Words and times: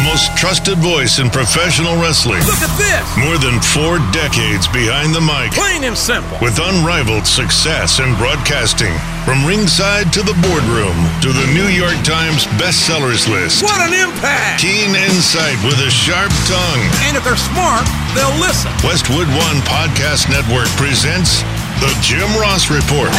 the 0.00 0.08
most 0.08 0.32
trusted 0.36 0.78
voice 0.78 1.18
in 1.18 1.28
professional 1.28 1.92
wrestling. 2.00 2.40
Look 2.48 2.64
at 2.64 2.72
this! 2.80 3.04
More 3.20 3.36
than 3.36 3.60
four 3.60 4.00
decades 4.16 4.64
behind 4.68 5.12
the 5.12 5.20
mic. 5.20 5.52
Plain 5.52 5.84
and 5.84 5.96
simple. 5.96 6.38
With 6.40 6.56
unrivaled 6.56 7.26
success 7.26 8.00
in 8.00 8.16
broadcasting. 8.16 8.92
From 9.28 9.44
ringside 9.44 10.12
to 10.16 10.22
the 10.24 10.32
boardroom 10.40 10.96
to 11.20 11.28
the 11.28 11.46
New 11.52 11.68
York 11.68 12.00
Times 12.00 12.48
bestsellers 12.56 13.28
list. 13.28 13.62
What 13.62 13.76
an 13.84 13.92
impact! 13.92 14.64
Keen 14.64 14.96
insight 14.96 15.60
with 15.68 15.76
a 15.84 15.92
sharp 15.92 16.32
tongue. 16.48 16.82
And 17.04 17.16
if 17.16 17.24
they're 17.24 17.36
smart, 17.36 17.84
they'll 18.16 18.32
listen. 18.40 18.72
Westwood 18.80 19.28
One 19.36 19.60
Podcast 19.68 20.32
Network 20.32 20.72
presents 20.80 21.44
The 21.78 21.96
Jim 22.02 22.28
Ross 22.40 22.68
Report. 22.70 23.10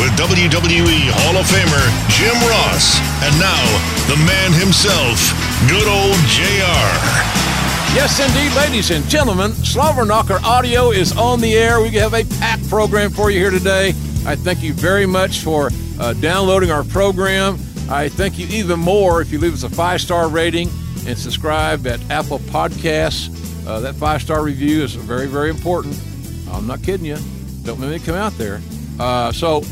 with 0.00 0.12
WWE 0.16 1.10
Hall 1.12 1.36
of 1.36 1.46
Famer 1.46 1.84
Jim 2.08 2.34
Ross. 2.48 2.98
And 3.22 3.34
now, 3.38 3.62
the 4.08 4.16
man 4.24 4.52
himself, 4.52 5.18
good 5.68 5.86
old 5.86 6.16
JR. 6.26 6.88
Yes, 7.94 8.18
indeed, 8.20 8.54
ladies 8.56 8.90
and 8.90 9.04
gentlemen. 9.08 9.52
Slobber 9.52 10.04
Knocker 10.04 10.38
Audio 10.44 10.90
is 10.90 11.16
on 11.16 11.40
the 11.40 11.54
air. 11.54 11.80
We 11.80 11.90
have 11.90 12.14
a 12.14 12.24
packed 12.38 12.68
program 12.68 13.10
for 13.10 13.30
you 13.30 13.38
here 13.38 13.50
today. 13.50 13.88
I 14.26 14.34
thank 14.34 14.62
you 14.62 14.72
very 14.72 15.06
much 15.06 15.40
for 15.40 15.70
uh, 16.00 16.14
downloading 16.14 16.70
our 16.70 16.84
program. 16.84 17.58
I 17.90 18.08
thank 18.08 18.38
you 18.38 18.46
even 18.48 18.78
more 18.80 19.20
if 19.20 19.30
you 19.32 19.38
leave 19.38 19.54
us 19.54 19.62
a 19.62 19.70
five 19.70 20.00
star 20.00 20.28
rating 20.28 20.68
and 21.06 21.16
subscribe 21.16 21.86
at 21.86 22.00
Apple 22.10 22.38
Podcasts. 22.40 23.34
Uh, 23.66 23.80
that 23.80 23.94
five 23.94 24.22
star 24.22 24.42
review 24.42 24.82
is 24.82 24.94
very, 24.94 25.26
very 25.26 25.50
important. 25.50 25.94
I'm 26.52 26.66
not 26.66 26.82
kidding 26.82 27.06
you. 27.06 27.18
Don't 27.62 27.78
make 27.80 27.90
me 27.90 27.98
come 27.98 28.14
out 28.14 28.32
there. 28.38 28.60
Uh, 28.98 29.32
so 29.32 29.62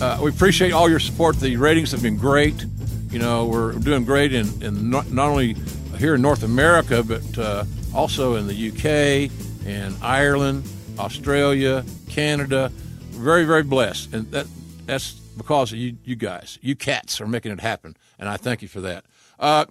uh, 0.00 0.18
we 0.22 0.30
appreciate 0.30 0.72
all 0.72 0.88
your 0.90 0.98
support. 0.98 1.36
The 1.36 1.56
ratings 1.56 1.92
have 1.92 2.02
been 2.02 2.16
great. 2.16 2.64
You 3.10 3.18
know, 3.18 3.46
we're 3.46 3.72
doing 3.72 4.04
great 4.04 4.32
in, 4.32 4.62
in 4.62 4.90
not, 4.90 5.10
not 5.12 5.28
only 5.28 5.54
here 5.98 6.16
in 6.16 6.22
North 6.22 6.42
America, 6.42 7.02
but 7.02 7.38
uh, 7.38 7.64
also 7.94 8.34
in 8.34 8.46
the 8.46 8.68
UK 8.68 9.30
and 9.66 9.96
Ireland, 10.02 10.68
Australia, 10.98 11.84
Canada. 12.08 12.70
Very, 13.10 13.44
very 13.44 13.62
blessed, 13.62 14.12
and 14.12 14.30
that 14.32 14.46
that's 14.86 15.12
because 15.12 15.72
of 15.72 15.78
you, 15.78 15.96
you 16.04 16.16
guys. 16.16 16.58
You 16.60 16.74
cats 16.74 17.20
are 17.20 17.26
making 17.26 17.52
it 17.52 17.60
happen, 17.60 17.96
and 18.18 18.28
I 18.28 18.36
thank 18.36 18.60
you 18.62 18.68
for 18.68 18.80
that. 18.80 19.04
Uh, 19.38 19.66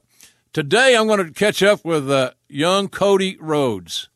today, 0.53 0.95
I'm 0.95 1.07
going 1.07 1.25
to 1.25 1.31
catch 1.31 1.61
up 1.61 1.83
with 1.83 2.09
uh, 2.09 2.31
young 2.47 2.87
Cody 2.87 3.37
Rhodes. 3.39 4.09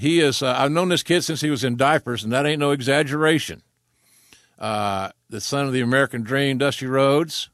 He 0.00 0.20
is. 0.20 0.42
Uh, 0.42 0.54
I've 0.56 0.72
known 0.72 0.88
this 0.88 1.02
kid 1.02 1.24
since 1.24 1.42
he 1.42 1.50
was 1.50 1.62
in 1.62 1.76
diapers, 1.76 2.24
and 2.24 2.32
that 2.32 2.46
ain't 2.46 2.58
no 2.58 2.70
exaggeration. 2.70 3.60
Uh, 4.58 5.10
the 5.28 5.42
son 5.42 5.66
of 5.66 5.74
the 5.74 5.82
American 5.82 6.22
Dream, 6.22 6.56
Dusty 6.56 6.86
Rhodes, 6.86 7.50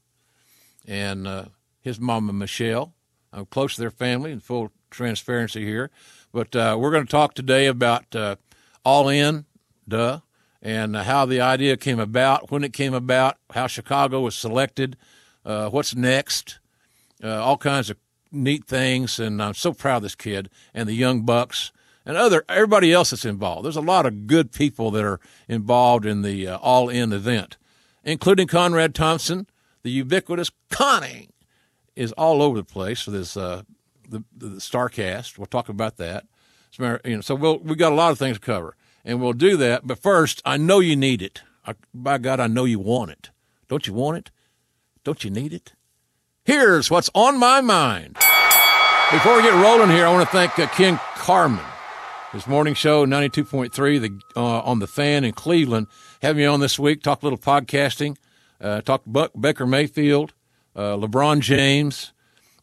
and 0.87 1.27
uh, 1.27 1.47
his 1.81 1.99
mama 1.99 2.33
Michelle. 2.33 2.95
I'm 3.33 3.47
close 3.47 3.75
to 3.75 3.81
their 3.81 3.91
family 3.91 4.31
in 4.31 4.39
full 4.39 4.71
transparency 4.91 5.65
here. 5.65 5.91
But 6.33 6.55
uh, 6.55 6.77
we're 6.79 6.93
going 6.93 7.05
to 7.05 7.11
talk 7.11 7.35
today 7.35 7.67
about 7.67 8.15
uh, 8.15 8.37
All 8.85 9.09
In, 9.09 9.47
duh, 9.89 10.21
and 10.63 10.95
how 10.95 11.27
the 11.27 11.41
idea 11.41 11.77
came 11.77 11.99
about, 11.99 12.53
when 12.53 12.63
it 12.63 12.73
came 12.73 12.95
about, 12.95 13.39
how 13.55 13.67
Chicago 13.67 14.21
was 14.21 14.37
selected, 14.37 14.97
uh, 15.45 15.69
what's 15.71 15.97
next, 15.97 16.61
all 17.25 17.57
kinds 17.57 17.91
of 17.91 17.97
neat 18.31 18.67
things. 18.67 19.19
And 19.19 19.43
I'm 19.43 19.55
so 19.55 19.73
proud 19.73 19.97
of 19.97 20.03
this 20.05 20.15
kid 20.15 20.49
and 20.73 20.89
the 20.89 20.95
young 20.95 21.23
Bucks 21.23 21.73
and 22.07 22.17
other 22.17 22.45
everybody 22.49 22.93
else 22.93 23.11
that's 23.11 23.25
involved. 23.27 23.65
There's 23.67 23.77
a 23.77 23.83
lot 23.83 24.07
of 24.07 24.27
good 24.27 24.53
people 24.53 24.91
that 24.93 25.05
are 25.05 25.21
involved 25.49 26.07
in 26.07 26.23
the 26.23 26.47
uh, 26.49 26.59
All 26.59 26.89
In 26.89 27.13
event, 27.13 27.59
including 28.05 28.47
Conrad 28.47 28.95
Thompson, 28.95 29.47
the 29.83 29.91
ubiquitous 29.91 30.51
Connie 30.71 31.29
is 31.95 32.13
all 32.13 32.41
over 32.41 32.57
the 32.57 32.65
place 32.65 33.03
for 33.03 33.11
this 33.11 33.37
uh, 33.37 33.63
the, 34.09 34.23
the 34.35 34.49
Starcast. 34.61 35.37
We'll 35.37 35.47
talk 35.47 35.69
about 35.69 35.97
that. 35.97 36.25
So, 36.71 36.99
you 37.05 37.17
know, 37.17 37.21
so 37.21 37.35
we'll 37.35 37.59
we 37.59 37.75
got 37.75 37.93
a 37.93 37.97
lot 37.97 38.13
of 38.13 38.19
things 38.19 38.37
to 38.37 38.41
cover, 38.41 38.77
and 39.05 39.21
we'll 39.21 39.33
do 39.33 39.57
that. 39.59 39.87
But 39.87 39.99
first, 39.99 40.41
I 40.45 40.57
know 40.57 40.79
you 40.79 40.97
need 40.97 41.21
it. 41.21 41.43
I, 41.67 41.75
by 41.93 42.19
God, 42.19 42.39
I 42.39 42.47
know 42.47 42.65
you 42.65 42.79
want 42.79 43.11
it. 43.11 43.31
Don't 43.69 43.87
you 43.87 43.93
want 43.93 44.19
it? 44.19 44.31
Don't 45.03 45.25
you 45.25 45.31
need 45.31 45.53
it? 45.53 45.73
Here's 46.45 46.91
what's 46.91 47.11
on 47.15 47.39
my 47.39 47.61
mind. 47.61 48.17
Before 49.11 49.37
we 49.37 49.43
get 49.43 49.55
rolling 49.55 49.91
here, 49.91 50.07
I 50.07 50.13
want 50.13 50.29
to 50.29 50.33
thank 50.33 50.59
uh, 50.59 50.67
Ken 50.69 50.99
Carman, 51.15 51.65
his 52.37 52.47
morning 52.47 52.75
show, 52.75 53.07
92.3 53.07 53.73
the, 53.99 54.21
uh, 54.37 54.61
on 54.61 54.79
the 54.79 54.87
fan 54.87 55.25
in 55.25 55.33
Cleveland. 55.33 55.87
Having 56.21 56.37
me 56.37 56.45
on 56.45 56.61
this 56.61 56.79
week, 56.79 57.03
talk 57.03 57.23
a 57.23 57.27
little 57.27 57.39
podcasting, 57.39 58.19
uh, 58.61 58.83
talk 58.83 59.03
Buck, 59.07 59.33
Baker 59.39 59.67
Mayfield, 59.67 60.35
uh, 60.75 60.97
LeBron 60.97 61.41
James, 61.41 62.13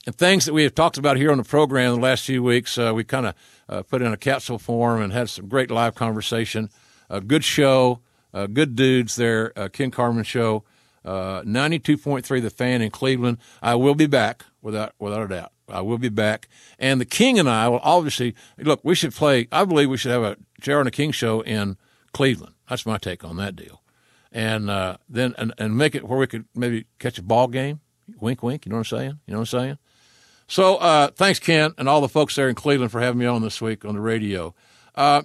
and 0.06 0.16
things 0.16 0.46
that 0.46 0.54
we 0.54 0.62
have 0.62 0.76
talked 0.76 1.00
about 1.00 1.18
here 1.18 1.32
on 1.32 1.40
the 1.40 1.44
program 1.44 1.96
the 1.96 2.02
last 2.02 2.24
few 2.24 2.44
weeks. 2.44 2.78
Uh, 2.78 2.94
we 2.94 3.04
kind 3.04 3.26
of 3.26 3.36
uh, 3.68 3.82
put 3.82 4.04
in 4.04 4.14
a 4.14 4.18
capsule 4.18 4.60
form 4.60 5.02
and 5.02 5.12
had 5.12 5.28
some 5.28 5.48
great 5.48 5.72
live 5.72 5.96
conversation. 5.96 6.70
A 7.10 7.20
good 7.20 7.44
show, 7.44 8.00
uh, 8.32 8.46
good 8.46 8.76
dudes 8.76 9.16
there. 9.16 9.50
Ken 9.70 9.90
Carman 9.90 10.24
show, 10.24 10.64
uh, 11.04 11.42
ninety 11.46 11.80
two 11.80 11.98
point 11.98 12.26
three, 12.26 12.40
the 12.40 12.52
fan 12.52 12.84
in 12.84 12.92
Cleveland. 12.92 13.40
I 13.62 13.74
will 13.74 13.96
be 13.96 14.08
back 14.08 14.46
without 14.62 14.94
without 15.00 15.24
a 15.24 15.28
doubt. 15.28 15.53
I 15.70 15.82
will 15.82 15.98
be 15.98 16.10
back, 16.10 16.48
and 16.78 17.00
the 17.00 17.06
King 17.06 17.40
and 17.40 17.50
I 17.50 17.70
will 17.70 17.82
obviously 17.84 18.36
look. 18.58 18.82
We 18.84 18.96
should 18.96 19.14
play. 19.14 19.48
I 19.52 19.66
believe 19.66 19.90
we 19.90 19.98
should 19.98 20.12
have 20.12 20.24
a 20.24 20.38
JR 20.60 20.80
and 20.80 20.88
the 20.88 20.92
King 20.92 21.12
show 21.12 21.42
in 21.42 21.78
Cleveland. 22.12 22.56
That's 22.70 22.86
my 22.86 22.98
take 22.98 23.24
on 23.24 23.38
that 23.38 23.56
deal, 23.56 23.82
and 24.32 24.70
uh, 24.70 24.98
then 25.08 25.36
and, 25.38 25.54
and 25.58 25.78
make 25.78 25.96
it 25.96 26.08
where 26.08 26.20
we 26.20 26.28
could 26.28 26.46
maybe 26.54 26.86
catch 27.00 27.18
a 27.18 27.24
ball 27.24 27.48
game 27.48 27.80
Wink, 28.20 28.44
wink. 28.44 28.66
You 28.66 28.72
know 28.72 28.78
what 28.78 28.92
I'm 28.92 28.98
saying? 28.98 29.20
You 29.28 29.34
know 29.34 29.40
what 29.40 29.54
I'm 29.54 29.60
saying? 29.60 29.78
So 30.48 30.76
uh, 30.78 31.08
thanks, 31.12 31.40
Ken, 31.40 31.74
and 31.78 31.88
all 31.88 32.02
the 32.02 32.10
folks 32.10 32.36
there 32.36 32.50
in 32.50 32.56
Cleveland 32.56 32.92
for 32.92 33.02
having 33.02 33.20
me 33.20 33.26
on 33.26 33.42
this 33.42 33.62
week 33.62 33.86
on 33.86 33.96
the 33.96 34.02
radio. 34.02 34.54
Uh, 34.96 35.24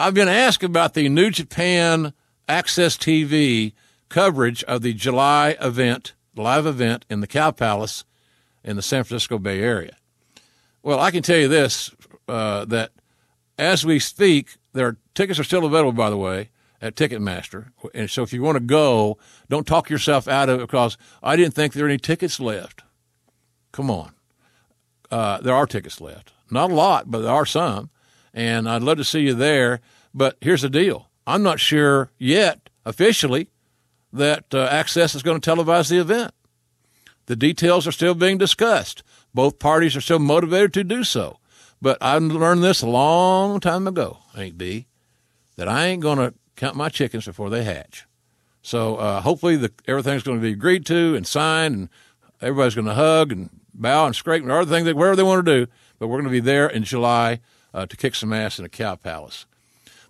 I've 0.00 0.14
been 0.14 0.28
asked 0.28 0.62
about 0.62 0.94
the 0.94 1.08
New 1.08 1.30
Japan 1.30 2.12
AXS 2.48 2.98
TV 2.98 3.72
coverage 4.08 4.64
of 4.64 4.82
the 4.82 4.92
July 4.92 5.56
event, 5.60 6.14
live 6.34 6.66
event 6.66 7.04
in 7.08 7.20
the 7.20 7.26
Cow 7.26 7.50
Palace 7.50 8.04
in 8.68 8.76
the 8.76 8.82
San 8.82 9.04
Francisco 9.04 9.38
Bay 9.38 9.60
Area. 9.60 9.96
Well, 10.82 11.00
I 11.00 11.10
can 11.10 11.22
tell 11.22 11.38
you 11.38 11.48
this 11.48 11.90
uh, 12.28 12.64
that 12.66 12.92
as 13.58 13.84
we 13.84 13.98
speak, 13.98 14.56
their 14.72 14.96
tickets 15.14 15.38
are 15.38 15.44
still 15.44 15.64
available, 15.64 15.92
by 15.92 16.10
the 16.10 16.16
way 16.16 16.50
at 16.80 16.94
Ticketmaster. 16.94 17.72
And 17.94 18.08
so 18.08 18.22
if 18.22 18.32
you 18.32 18.42
want 18.42 18.56
to 18.56 18.60
go, 18.60 19.18
don't 19.48 19.66
talk 19.66 19.90
yourself 19.90 20.28
out 20.28 20.48
of 20.48 20.60
it 20.60 20.66
because 20.66 20.96
I 21.22 21.36
didn't 21.36 21.54
think 21.54 21.72
there 21.72 21.84
were 21.84 21.90
any 21.90 21.98
tickets 21.98 22.38
left. 22.38 22.82
Come 23.72 23.90
on. 23.90 24.12
Uh, 25.10 25.40
there 25.40 25.54
are 25.54 25.66
tickets 25.66 26.00
left. 26.00 26.32
Not 26.50 26.70
a 26.70 26.74
lot, 26.74 27.10
but 27.10 27.20
there 27.20 27.32
are 27.32 27.46
some. 27.46 27.90
And 28.32 28.68
I'd 28.68 28.82
love 28.82 28.98
to 28.98 29.04
see 29.04 29.20
you 29.20 29.34
there. 29.34 29.80
But 30.14 30.36
here's 30.40 30.62
the 30.62 30.70
deal 30.70 31.08
I'm 31.26 31.42
not 31.42 31.60
sure 31.60 32.10
yet, 32.18 32.70
officially, 32.84 33.50
that 34.12 34.54
uh, 34.54 34.68
AXS 34.70 35.16
is 35.16 35.22
going 35.22 35.40
to 35.40 35.50
televise 35.50 35.90
the 35.90 35.98
event. 35.98 36.32
The 37.28 37.36
details 37.36 37.86
are 37.86 37.92
still 37.92 38.14
being 38.14 38.38
discussed. 38.38 39.02
Both 39.34 39.58
parties 39.58 39.94
are 39.94 40.00
still 40.00 40.18
motivated 40.18 40.72
to 40.72 40.82
do 40.82 41.04
so. 41.04 41.38
But 41.80 41.98
I 42.00 42.16
learned 42.16 42.64
this 42.64 42.80
a 42.80 42.88
long 42.88 43.60
time 43.60 43.86
ago, 43.86 44.20
Ain't 44.34 44.56
B, 44.56 44.86
that 45.56 45.68
I 45.68 45.86
ain't 45.88 46.00
going 46.00 46.16
to 46.16 46.32
count 46.56 46.74
my 46.74 46.88
chickens 46.88 47.26
before 47.26 47.50
they 47.50 47.64
hatch. 47.64 48.06
So 48.62 48.96
uh, 48.96 49.20
hopefully 49.20 49.56
the, 49.56 49.70
everything's 49.86 50.22
going 50.22 50.38
to 50.38 50.42
be 50.42 50.52
agreed 50.52 50.86
to 50.86 51.14
and 51.16 51.26
signed, 51.26 51.74
and 51.74 51.88
everybody's 52.40 52.74
going 52.74 52.86
to 52.86 52.94
hug 52.94 53.30
and 53.30 53.50
bow 53.74 54.06
and 54.06 54.16
scrape 54.16 54.42
and 54.42 54.50
other 54.50 54.64
things, 54.64 54.90
whatever 54.94 55.14
they 55.14 55.22
want 55.22 55.44
to 55.44 55.66
do. 55.66 55.70
But 55.98 56.08
we're 56.08 56.16
going 56.16 56.24
to 56.24 56.30
be 56.30 56.40
there 56.40 56.66
in 56.66 56.82
July 56.82 57.40
uh, 57.74 57.84
to 57.84 57.96
kick 57.96 58.14
some 58.14 58.32
ass 58.32 58.58
in 58.58 58.64
a 58.64 58.70
cow 58.70 58.94
palace. 58.94 59.44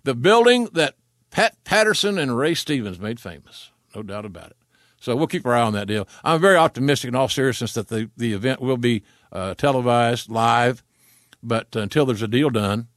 The 0.05 0.15
building 0.15 0.69
that 0.71 0.95
Pat 1.31 1.61
Patterson 1.65 2.17
and 2.17 2.37
Ray 2.37 2.55
Stevens 2.55 2.97
made 2.97 3.19
famous, 3.19 3.71
no 3.93 4.03
doubt 4.03 4.23
about 4.23 4.51
it. 4.51 4.57
So 4.99 5.15
we'll 5.15 5.27
keep 5.27 5.45
our 5.45 5.53
eye 5.53 5.61
on 5.61 5.73
that 5.73 5.87
deal. 5.87 6.07
I'm 6.23 6.41
very 6.41 6.57
optimistic 6.57 7.07
in 7.07 7.15
all 7.15 7.29
seriousness 7.29 7.73
that 7.73 7.87
the, 7.87 8.09
the 8.17 8.33
event 8.33 8.61
will 8.61 8.77
be 8.77 9.03
uh, 9.31 9.53
televised 9.53 10.29
live, 10.29 10.83
but 11.41 11.73
until 11.75 12.05
there's 12.05 12.21
a 12.21 12.27
deal 12.27 12.49
done, 12.49 12.87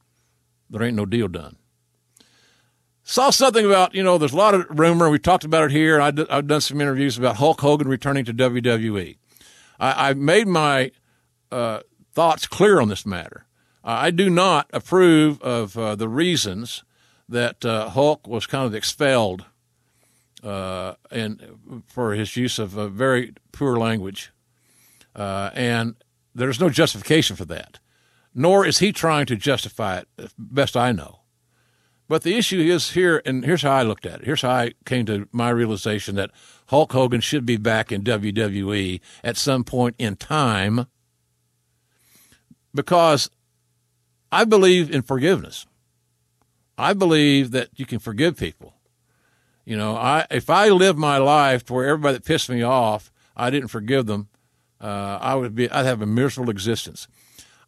there 0.69 0.83
ain't 0.83 0.95
no 0.95 1.05
deal 1.05 1.27
done. 1.27 1.57
Saw 3.03 3.29
something 3.29 3.65
about 3.65 3.93
you 3.93 4.01
know 4.01 4.17
there's 4.17 4.33
a 4.33 4.37
lot 4.37 4.53
of 4.53 4.65
rumor. 4.69 5.09
We 5.09 5.19
talked 5.19 5.43
about 5.43 5.65
it 5.65 5.71
here 5.71 5.99
I 5.99 6.05
have 6.05 6.47
done 6.47 6.61
some 6.61 6.79
interviews 6.79 7.17
about 7.17 7.35
hulk 7.35 7.59
hogan 7.59 7.89
returning 7.89 8.23
to 8.25 8.33
wwe 8.33 9.17
I, 9.77 10.09
I 10.09 10.13
made 10.13 10.47
my 10.47 10.91
uh, 11.51 11.81
thoughts 12.13 12.47
clear 12.47 12.79
on 12.79 12.87
this 12.87 13.05
matter. 13.05 13.45
I 13.83 14.11
do 14.11 14.29
not 14.29 14.69
approve 14.71 15.41
of 15.41 15.77
uh, 15.77 15.95
the 15.95 16.07
reasons 16.07 16.85
that 17.27 17.65
uh, 17.65 17.89
hulk 17.89 18.25
was 18.25 18.45
kind 18.47 18.65
of 18.65 18.73
expelled 18.73 19.45
uh, 20.43 20.95
and 21.09 21.83
for 21.87 22.13
his 22.13 22.35
use 22.35 22.59
of 22.59 22.71
very 22.71 23.33
poor 23.51 23.77
language 23.77 24.31
uh, 25.15 25.49
and 25.53 25.95
there's 26.35 26.59
no 26.59 26.69
justification 26.69 27.35
for 27.35 27.45
that 27.45 27.79
nor 28.35 28.65
is 28.65 28.79
he 28.79 28.91
trying 28.91 29.25
to 29.25 29.35
justify 29.35 29.99
it 29.99 30.07
best 30.37 30.75
i 30.75 30.91
know 30.91 31.19
but 32.07 32.23
the 32.23 32.35
issue 32.35 32.59
is 32.59 32.91
here, 32.91 33.21
and 33.25 33.45
here's 33.45 33.61
how 33.61 33.71
I 33.71 33.83
looked 33.83 34.05
at 34.05 34.19
it. 34.19 34.25
Here's 34.25 34.41
how 34.41 34.51
I 34.51 34.73
came 34.85 35.05
to 35.05 35.27
my 35.31 35.49
realization 35.49 36.15
that 36.15 36.31
Hulk 36.67 36.91
Hogan 36.91 37.21
should 37.21 37.45
be 37.45 37.57
back 37.57 37.91
in 37.91 38.03
WWE 38.03 38.99
at 39.23 39.37
some 39.37 39.63
point 39.63 39.95
in 39.97 40.15
time. 40.15 40.85
because 42.75 43.29
I 44.31 44.45
believe 44.45 44.91
in 44.91 45.01
forgiveness. 45.03 45.65
I 46.77 46.93
believe 46.93 47.51
that 47.51 47.69
you 47.75 47.85
can 47.85 47.99
forgive 47.99 48.37
people. 48.37 48.72
You 49.65 49.77
know, 49.77 49.95
I 49.95 50.27
if 50.29 50.49
I 50.49 50.69
lived 50.69 50.99
my 50.99 51.17
life 51.17 51.65
to 51.65 51.73
where 51.73 51.87
everybody 51.87 52.15
that 52.15 52.25
pissed 52.25 52.49
me 52.49 52.61
off, 52.63 53.11
I 53.35 53.49
didn't 53.49 53.69
forgive 53.69 54.05
them, 54.05 54.27
uh, 54.81 55.17
I 55.21 55.35
would 55.35 55.55
be 55.55 55.69
I'd 55.69 55.85
have 55.85 56.01
a 56.01 56.05
miserable 56.05 56.51
existence. 56.51 57.07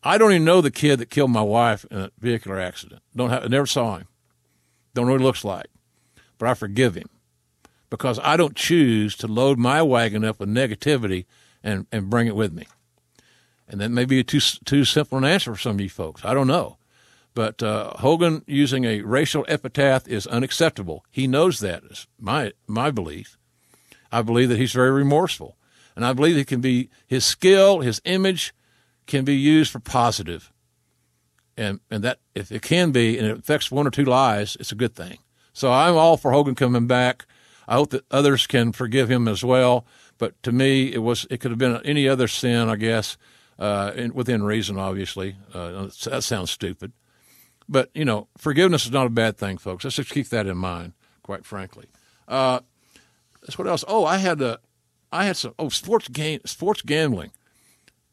I 0.03 0.17
don't 0.17 0.31
even 0.31 0.45
know 0.45 0.61
the 0.61 0.71
kid 0.71 0.99
that 0.99 1.09
killed 1.09 1.31
my 1.31 1.41
wife 1.41 1.85
in 1.89 1.97
a 1.97 2.11
vehicular 2.19 2.59
accident. 2.59 3.01
Don't 3.15 3.31
have, 3.31 3.49
never 3.49 3.65
saw 3.65 3.97
him. 3.97 4.07
Don't 4.93 5.07
know 5.07 5.13
what 5.13 5.21
he 5.21 5.25
looks 5.25 5.43
like, 5.43 5.67
but 6.37 6.47
I 6.47 6.53
forgive 6.53 6.95
him 6.95 7.09
because 7.89 8.19
I 8.19 8.37
don't 8.37 8.55
choose 8.55 9.15
to 9.17 9.27
load 9.27 9.57
my 9.57 9.81
wagon 9.81 10.23
up 10.23 10.39
with 10.39 10.49
negativity 10.49 11.25
and, 11.63 11.87
and 11.91 12.09
bring 12.09 12.27
it 12.27 12.35
with 12.35 12.53
me. 12.53 12.67
And 13.67 13.81
that 13.81 13.89
may 13.89 14.05
be 14.05 14.23
too 14.23 14.39
too 14.39 14.85
simple 14.85 15.17
an 15.17 15.25
answer 15.25 15.55
for 15.55 15.59
some 15.59 15.77
of 15.77 15.81
you 15.81 15.89
folks. 15.89 16.23
I 16.23 16.33
don't 16.33 16.47
know. 16.47 16.77
But 17.35 17.61
uh, 17.61 17.91
Hogan 17.97 18.43
using 18.47 18.85
a 18.85 19.01
racial 19.01 19.45
epithet 19.47 20.07
is 20.07 20.25
unacceptable. 20.25 21.05
He 21.11 21.27
knows 21.27 21.59
that. 21.59 21.83
Is 21.83 22.07
my 22.19 22.53
my 22.65 22.89
belief. 22.89 23.37
I 24.11 24.21
believe 24.21 24.49
that 24.49 24.57
he's 24.57 24.71
very 24.71 24.91
remorseful, 24.91 25.57
and 25.95 26.05
I 26.05 26.13
believe 26.13 26.37
he 26.37 26.45
can 26.45 26.61
be 26.61 26.89
his 27.05 27.25
skill, 27.25 27.81
his 27.81 28.01
image, 28.05 28.53
can 29.05 29.25
be 29.25 29.35
used 29.35 29.71
for 29.71 29.79
positive. 29.79 30.51
And 31.57 31.81
and 31.91 32.03
that 32.05 32.19
if 32.33 32.53
it 32.53 32.61
can 32.61 32.91
be, 32.91 33.17
and 33.19 33.27
it 33.27 33.37
affects 33.37 33.69
one 33.69 33.85
or 33.85 33.91
two 33.91 34.05
lives, 34.05 34.55
it's 34.59 34.71
a 34.71 34.75
good 34.75 34.95
thing. 34.95 35.19
So 35.51 35.73
I'm 35.73 35.97
all 35.97 36.15
for 36.15 36.31
Hogan 36.31 36.55
coming 36.55 36.87
back. 36.87 37.25
I 37.67 37.75
hope 37.75 37.89
that 37.89 38.05
others 38.11 38.47
can 38.47 38.71
forgive 38.71 39.11
him 39.11 39.27
as 39.27 39.43
well. 39.43 39.85
But 40.17 40.41
to 40.43 40.53
me, 40.53 40.93
it 40.93 40.99
was 40.99 41.27
it 41.29 41.41
could 41.41 41.51
have 41.51 41.57
been 41.57 41.81
any 41.83 42.07
other 42.07 42.29
sin, 42.29 42.69
I 42.69 42.77
guess, 42.77 43.17
uh, 43.59 43.91
in, 43.93 44.13
within 44.13 44.43
reason. 44.43 44.79
Obviously, 44.79 45.35
uh, 45.53 45.89
that 46.05 46.23
sounds 46.23 46.51
stupid. 46.51 46.93
But, 47.67 47.89
you 47.93 48.05
know, 48.05 48.27
forgiveness 48.37 48.85
is 48.85 48.91
not 48.91 49.07
a 49.07 49.09
bad 49.09 49.37
thing, 49.37 49.57
folks. 49.57 49.83
Let's 49.83 49.95
just 49.95 50.11
keep 50.11 50.29
that 50.29 50.45
in 50.45 50.57
mind, 50.57 50.93
quite 51.23 51.45
frankly. 51.45 51.87
Uh, 52.27 52.59
what 53.55 53.67
else. 53.67 53.83
Oh, 53.87 54.05
I 54.05 54.17
had 54.17 54.41
a, 54.41 54.59
I 55.11 55.25
had 55.25 55.37
some, 55.37 55.53
oh, 55.57 55.69
sports 55.69 56.07
game, 56.07 56.41
sports 56.45 56.81
gambling. 56.81 57.31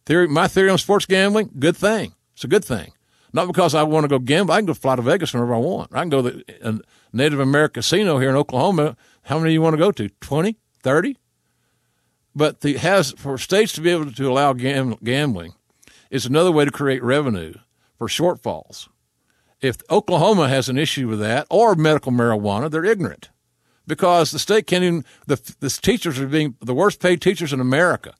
Theory, 0.06 0.28
my 0.28 0.48
theory 0.48 0.70
on 0.70 0.78
sports 0.78 1.06
gambling, 1.06 1.50
good 1.58 1.76
thing. 1.76 2.14
It's 2.34 2.44
a 2.44 2.48
good 2.48 2.64
thing. 2.64 2.92
Not 3.32 3.46
because 3.46 3.74
I 3.74 3.82
want 3.82 4.04
to 4.04 4.08
go 4.08 4.18
gamble. 4.18 4.52
I 4.52 4.58
can 4.58 4.66
go 4.66 4.74
fly 4.74 4.96
to 4.96 5.02
Vegas 5.02 5.32
whenever 5.32 5.54
I 5.54 5.58
want. 5.58 5.94
I 5.94 6.00
can 6.00 6.10
go 6.10 6.22
to 6.22 6.44
a 6.62 6.78
Native 7.12 7.40
American 7.40 7.80
casino 7.80 8.18
here 8.18 8.28
in 8.28 8.36
Oklahoma. 8.36 8.96
How 9.22 9.38
many 9.38 9.50
do 9.50 9.54
you 9.54 9.62
want 9.62 9.74
to 9.74 9.78
go 9.78 9.90
to? 9.92 10.08
20, 10.20 10.58
30? 10.82 11.16
But 12.34 12.60
the 12.60 12.76
has 12.78 13.12
for 13.12 13.38
states 13.38 13.72
to 13.74 13.80
be 13.80 13.90
able 13.90 14.10
to 14.10 14.30
allow 14.30 14.52
gam, 14.52 14.96
gambling 15.02 15.54
is 16.10 16.26
another 16.26 16.52
way 16.52 16.64
to 16.64 16.70
create 16.70 17.02
revenue 17.02 17.54
for 17.96 18.06
shortfalls 18.06 18.88
if 19.62 19.78
Oklahoma 19.88 20.48
has 20.48 20.68
an 20.68 20.76
issue 20.76 21.08
with 21.08 21.20
that 21.20 21.46
or 21.48 21.74
medical 21.76 22.12
marijuana, 22.12 22.70
they're 22.70 22.84
ignorant 22.84 23.30
because 23.86 24.32
the 24.32 24.38
state 24.38 24.66
can't 24.66 24.84
even, 24.84 25.04
the, 25.26 25.54
the 25.60 25.70
teachers 25.70 26.18
are 26.18 26.26
being 26.26 26.56
the 26.60 26.74
worst 26.74 27.00
paid 27.00 27.22
teachers 27.22 27.52
in 27.52 27.60
America. 27.60 28.14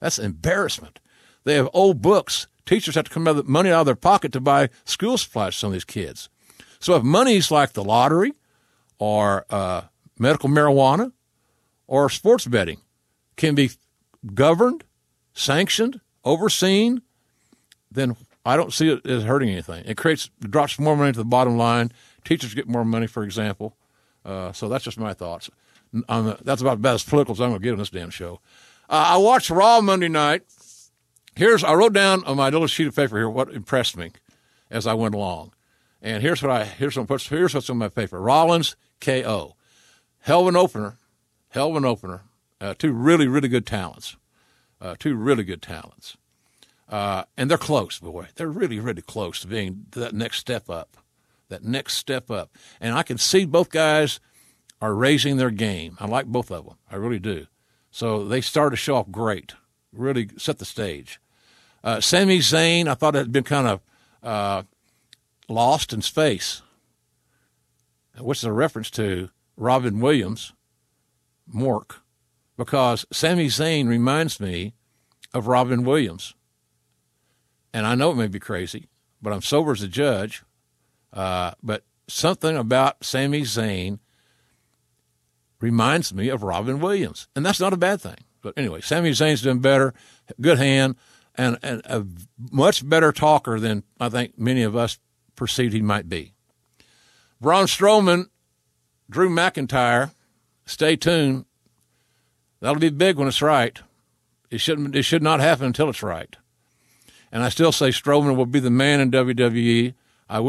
That's 0.00 0.18
embarrassment. 0.18 1.00
They 1.44 1.54
have 1.54 1.68
old 1.72 2.02
books. 2.02 2.46
Teachers 2.66 2.94
have 2.94 3.04
to 3.06 3.10
come 3.10 3.26
out 3.26 3.36
of 3.36 3.48
money 3.48 3.70
out 3.70 3.80
of 3.80 3.86
their 3.86 3.96
pocket 3.96 4.32
to 4.32 4.40
buy 4.40 4.68
school 4.84 5.18
supplies 5.18 5.54
for 5.54 5.58
some 5.58 5.68
of 5.68 5.72
these 5.72 5.84
kids. 5.84 6.28
So 6.78 6.94
if 6.94 7.02
money's 7.02 7.50
like 7.50 7.72
the 7.72 7.84
lottery 7.84 8.32
or 8.98 9.46
uh, 9.50 9.82
medical 10.18 10.48
marijuana 10.48 11.12
or 11.86 12.10
sports 12.10 12.46
betting 12.46 12.80
can 13.36 13.54
be 13.54 13.70
governed, 14.34 14.84
sanctioned, 15.32 16.00
overseen, 16.24 17.02
then 17.90 18.16
I 18.44 18.56
don't 18.56 18.72
see 18.72 18.88
it 18.92 19.06
as 19.06 19.24
hurting 19.24 19.50
anything. 19.50 19.84
It 19.86 19.96
creates 19.96 20.30
drops 20.40 20.78
more 20.78 20.96
money 20.96 21.12
to 21.12 21.18
the 21.18 21.24
bottom 21.24 21.56
line. 21.56 21.92
Teachers 22.24 22.54
get 22.54 22.68
more 22.68 22.84
money, 22.84 23.06
for 23.06 23.22
example. 23.22 23.76
Uh, 24.24 24.52
so 24.52 24.68
that's 24.68 24.84
just 24.84 24.98
my 24.98 25.14
thoughts. 25.14 25.50
That's 25.92 26.62
about 26.62 26.84
as 26.84 27.04
political 27.04 27.34
as 27.34 27.40
I'm 27.40 27.50
going 27.50 27.60
to 27.60 27.64
get 27.64 27.72
on 27.72 27.78
this 27.78 27.90
damn 27.90 28.10
show. 28.10 28.40
Uh, 28.88 29.04
I 29.08 29.16
watched 29.18 29.50
Raw 29.50 29.80
Monday 29.80 30.08
night. 30.08 30.42
Here's 31.34 31.64
I 31.64 31.72
wrote 31.74 31.92
down 31.92 32.24
on 32.24 32.36
my 32.36 32.50
little 32.50 32.66
sheet 32.66 32.88
of 32.88 32.96
paper 32.96 33.16
here 33.16 33.28
what 33.28 33.52
impressed 33.52 33.96
me 33.96 34.12
as 34.70 34.86
I 34.86 34.94
went 34.94 35.14
along, 35.14 35.52
and 36.02 36.22
here's 36.22 36.42
what 36.42 36.50
I 36.50 36.64
here's 36.64 36.96
what 36.98 37.22
here's 37.22 37.54
what's 37.54 37.70
on 37.70 37.78
my 37.78 37.88
paper. 37.88 38.20
Rollins 38.20 38.76
KO, 39.00 39.56
hell 40.20 40.42
of 40.42 40.48
an 40.48 40.56
opener, 40.56 40.98
hell 41.48 41.70
of 41.70 41.76
an 41.76 41.86
opener. 41.86 42.22
Uh, 42.60 42.74
two 42.74 42.92
really 42.92 43.26
really 43.26 43.48
good 43.48 43.64
talents, 43.64 44.16
uh, 44.80 44.94
two 44.98 45.14
really 45.14 45.42
good 45.42 45.62
talents. 45.62 46.18
Uh, 46.92 47.24
and 47.38 47.50
they're 47.50 47.56
close, 47.56 47.98
boy. 47.98 48.26
They're 48.34 48.50
really, 48.50 48.78
really 48.78 49.00
close 49.00 49.40
to 49.40 49.46
being 49.46 49.86
to 49.92 50.00
that 50.00 50.14
next 50.14 50.36
step 50.36 50.68
up, 50.68 50.98
that 51.48 51.64
next 51.64 51.94
step 51.94 52.30
up. 52.30 52.54
And 52.82 52.94
I 52.94 53.02
can 53.02 53.16
see 53.16 53.46
both 53.46 53.70
guys 53.70 54.20
are 54.78 54.94
raising 54.94 55.38
their 55.38 55.50
game. 55.50 55.96
I 55.98 56.06
like 56.06 56.26
both 56.26 56.52
of 56.52 56.66
them. 56.66 56.76
I 56.90 56.96
really 56.96 57.18
do. 57.18 57.46
So 57.90 58.26
they 58.26 58.42
started 58.42 58.72
to 58.72 58.76
show 58.76 58.96
off 58.96 59.10
great, 59.10 59.54
really 59.90 60.28
set 60.36 60.58
the 60.58 60.66
stage. 60.66 61.18
Uh, 61.82 62.02
Sami 62.02 62.40
Zayn, 62.40 62.86
I 62.86 62.94
thought 62.94 63.16
it 63.16 63.20
had 63.20 63.32
been 63.32 63.42
kind 63.42 63.68
of 63.68 63.80
uh, 64.22 64.62
lost 65.48 65.94
in 65.94 66.02
space, 66.02 66.60
which 68.18 68.40
is 68.40 68.44
a 68.44 68.52
reference 68.52 68.90
to 68.90 69.30
Robin 69.56 69.98
Williams, 69.98 70.52
Mork, 71.52 72.00
because 72.58 73.06
Sami 73.10 73.46
Zayn 73.46 73.88
reminds 73.88 74.40
me 74.40 74.74
of 75.32 75.46
Robin 75.46 75.84
Williams 75.84 76.34
and 77.72 77.86
I 77.86 77.94
know 77.94 78.10
it 78.10 78.16
may 78.16 78.26
be 78.26 78.40
crazy, 78.40 78.88
but 79.20 79.32
I'm 79.32 79.42
sober 79.42 79.72
as 79.72 79.82
a 79.82 79.88
judge. 79.88 80.42
Uh, 81.12 81.52
but 81.62 81.84
something 82.08 82.56
about 82.56 83.04
Sami 83.04 83.42
Zayn 83.42 83.98
reminds 85.60 86.12
me 86.12 86.28
of 86.28 86.42
Robin 86.42 86.80
Williams, 86.80 87.28
and 87.36 87.44
that's 87.44 87.60
not 87.60 87.72
a 87.72 87.78
bad 87.78 88.00
thing. 88.00 88.16
But 88.42 88.54
anyway, 88.56 88.80
Sami 88.80 89.10
Zayn's 89.10 89.42
doing 89.42 89.60
better, 89.60 89.94
good 90.40 90.58
hand, 90.58 90.96
and, 91.34 91.58
and 91.62 91.80
a 91.84 92.04
much 92.50 92.86
better 92.86 93.12
talker 93.12 93.60
than 93.60 93.84
I 94.00 94.08
think 94.08 94.38
many 94.38 94.62
of 94.62 94.76
us 94.76 94.98
perceived 95.36 95.72
he 95.72 95.80
might 95.80 96.08
be. 96.08 96.34
Braun 97.40 97.66
Strowman, 97.66 98.26
Drew 99.08 99.30
McIntyre, 99.30 100.12
stay 100.66 100.96
tuned. 100.96 101.46
That'll 102.60 102.78
be 102.78 102.90
big 102.90 103.16
when 103.16 103.28
it's 103.28 103.42
right. 103.42 103.80
It 104.50 104.58
shouldn't. 104.58 104.94
It 104.94 105.02
should 105.02 105.22
not 105.22 105.40
happen 105.40 105.66
until 105.66 105.88
it's 105.88 106.02
right. 106.02 106.36
And 107.32 107.42
I 107.42 107.48
still 107.48 107.72
say 107.72 107.88
Strowman 107.88 108.36
will 108.36 108.46
be 108.46 108.60
the 108.60 108.70
man 108.70 109.00
in 109.00 109.10
WWE. 109.10 109.94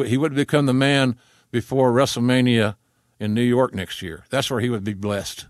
He 0.06 0.18
would 0.18 0.36
become 0.36 0.66
the 0.66 0.74
man 0.74 1.18
before 1.50 1.94
WrestleMania 1.94 2.76
in 3.20 3.34
New 3.34 3.42
York 3.42 3.74
next 3.74 4.02
year. 4.02 4.26
That's 4.30 4.52
where 4.52 4.60
he 4.60 4.70
would 4.70 4.84
be 4.84 4.94
blessed. 4.94 5.48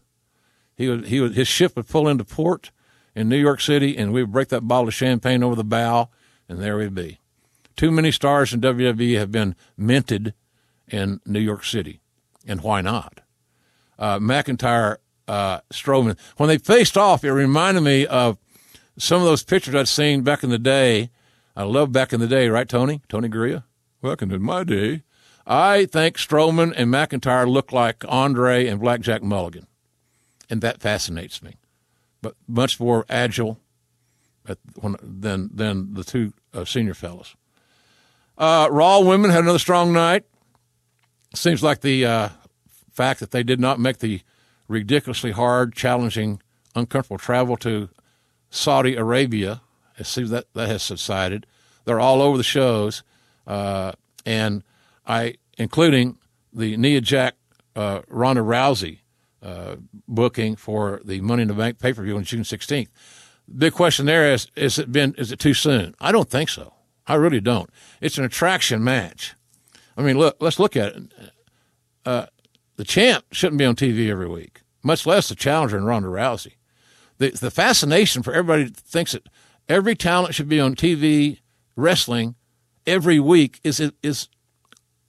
He 0.75 0.87
would, 0.87 1.07
he 1.07 1.19
would, 1.19 1.33
his 1.33 1.47
ship 1.47 1.75
would 1.75 1.87
pull 1.87 2.07
into 2.07 2.23
port 2.23 2.71
in 3.15 3.29
New 3.29 3.37
York 3.37 3.61
City, 3.61 3.97
and 3.97 4.13
we 4.13 4.23
would 4.23 4.31
break 4.31 4.49
that 4.49 4.67
bottle 4.67 4.87
of 4.87 4.93
champagne 4.93 5.43
over 5.43 5.55
the 5.55 5.63
bow, 5.63 6.09
and 6.47 6.59
there 6.59 6.77
we'd 6.77 6.95
be. 6.95 7.19
Too 7.75 7.91
many 7.91 8.11
stars 8.11 8.53
in 8.53 8.61
WWE 8.61 9.17
have 9.17 9.31
been 9.31 9.55
minted 9.75 10.33
in 10.87 11.19
New 11.25 11.39
York 11.39 11.63
City, 11.63 11.99
and 12.45 12.61
why 12.61 12.81
not? 12.81 13.21
Uh, 13.97 14.19
McIntyre, 14.19 14.97
uh, 15.27 15.61
Strowman, 15.71 16.17
when 16.37 16.49
they 16.49 16.57
faced 16.57 16.97
off, 16.97 17.23
it 17.23 17.31
reminded 17.31 17.81
me 17.81 18.05
of 18.05 18.37
some 18.97 19.21
of 19.21 19.27
those 19.27 19.43
pictures 19.43 19.73
I'd 19.73 19.87
seen 19.87 20.21
back 20.21 20.43
in 20.43 20.49
the 20.49 20.59
day 20.59 21.09
I 21.55 21.63
love 21.63 21.91
back 21.91 22.13
in 22.13 22.19
the 22.19 22.27
day, 22.27 22.49
right, 22.49 22.67
Tony? 22.67 23.01
Tony 23.07 23.29
Gurria? 23.29 23.63
Back 24.01 24.21
in 24.21 24.41
my 24.41 24.63
day. 24.63 25.03
I 25.45 25.85
think 25.85 26.17
Strowman 26.17 26.73
and 26.75 26.89
McIntyre 26.89 27.47
look 27.47 27.71
like 27.71 28.03
Andre 28.07 28.67
and 28.67 28.79
Blackjack 28.79 29.21
Mulligan, 29.21 29.67
and 30.49 30.61
that 30.61 30.81
fascinates 30.81 31.43
me. 31.43 31.57
But 32.21 32.35
much 32.47 32.79
more 32.79 33.05
agile 33.09 33.59
than 35.01 35.49
than 35.53 35.93
the 35.93 36.03
two 36.03 36.33
uh, 36.53 36.65
senior 36.65 36.93
fellows. 36.93 37.35
Uh, 38.37 38.67
Raw 38.71 38.99
women 39.01 39.31
had 39.31 39.43
another 39.43 39.59
strong 39.59 39.93
night. 39.93 40.23
Seems 41.35 41.61
like 41.61 41.81
the 41.81 42.05
uh, 42.05 42.29
fact 42.91 43.19
that 43.19 43.31
they 43.31 43.43
did 43.43 43.59
not 43.59 43.79
make 43.79 43.99
the 43.99 44.21
ridiculously 44.67 45.31
hard, 45.31 45.75
challenging, 45.75 46.41
uncomfortable 46.75 47.17
travel 47.17 47.57
to 47.57 47.89
Saudi 48.49 48.95
Arabia 48.95 49.61
it 49.97 50.05
seems 50.05 50.29
that 50.29 50.51
that 50.53 50.67
has 50.69 50.83
subsided. 50.83 51.45
They're 51.85 51.99
all 51.99 52.21
over 52.21 52.37
the 52.37 52.43
shows, 52.43 53.03
uh, 53.45 53.93
and 54.25 54.63
I, 55.05 55.35
including 55.57 56.17
the 56.53 56.77
Nia 56.77 57.01
Jax 57.01 57.35
uh, 57.75 58.01
Ronda 58.07 58.41
Rousey 58.41 58.99
uh, 59.41 59.75
booking 60.07 60.55
for 60.55 61.01
the 61.03 61.21
Money 61.21 61.43
in 61.43 61.47
the 61.47 61.53
Bank 61.53 61.79
pay 61.79 61.93
per 61.93 62.03
view 62.03 62.15
on 62.15 62.23
June 62.23 62.43
16th. 62.43 62.87
Big 63.57 63.73
question 63.73 64.05
there 64.05 64.31
is: 64.31 64.47
Is 64.55 64.79
it 64.79 64.91
been? 64.91 65.13
Is 65.17 65.31
it 65.31 65.39
too 65.39 65.53
soon? 65.53 65.95
I 65.99 66.11
don't 66.11 66.29
think 66.29 66.49
so. 66.49 66.73
I 67.05 67.15
really 67.15 67.41
don't. 67.41 67.69
It's 67.99 68.17
an 68.17 68.23
attraction 68.23 68.83
match. 68.83 69.35
I 69.97 70.01
mean, 70.01 70.17
look. 70.17 70.37
Let's 70.39 70.59
look 70.59 70.77
at 70.77 70.95
it. 70.95 71.03
Uh, 72.05 72.25
the 72.77 72.85
champ 72.85 73.25
shouldn't 73.31 73.59
be 73.59 73.65
on 73.65 73.75
TV 73.75 74.09
every 74.09 74.27
week, 74.27 74.61
much 74.81 75.05
less 75.05 75.27
the 75.27 75.35
challenger 75.35 75.77
in 75.77 75.83
Ronda 75.83 76.07
Rousey. 76.07 76.53
The 77.17 77.31
the 77.31 77.51
fascination 77.51 78.23
for 78.23 78.33
everybody 78.33 78.69
thinks 78.69 79.11
that 79.11 79.27
Every 79.69 79.95
talent 79.95 80.35
should 80.35 80.49
be 80.49 80.59
on 80.59 80.75
TV 80.75 81.39
wrestling 81.75 82.35
every 82.85 83.19
week 83.19 83.59
is 83.63 83.81
is 84.01 84.27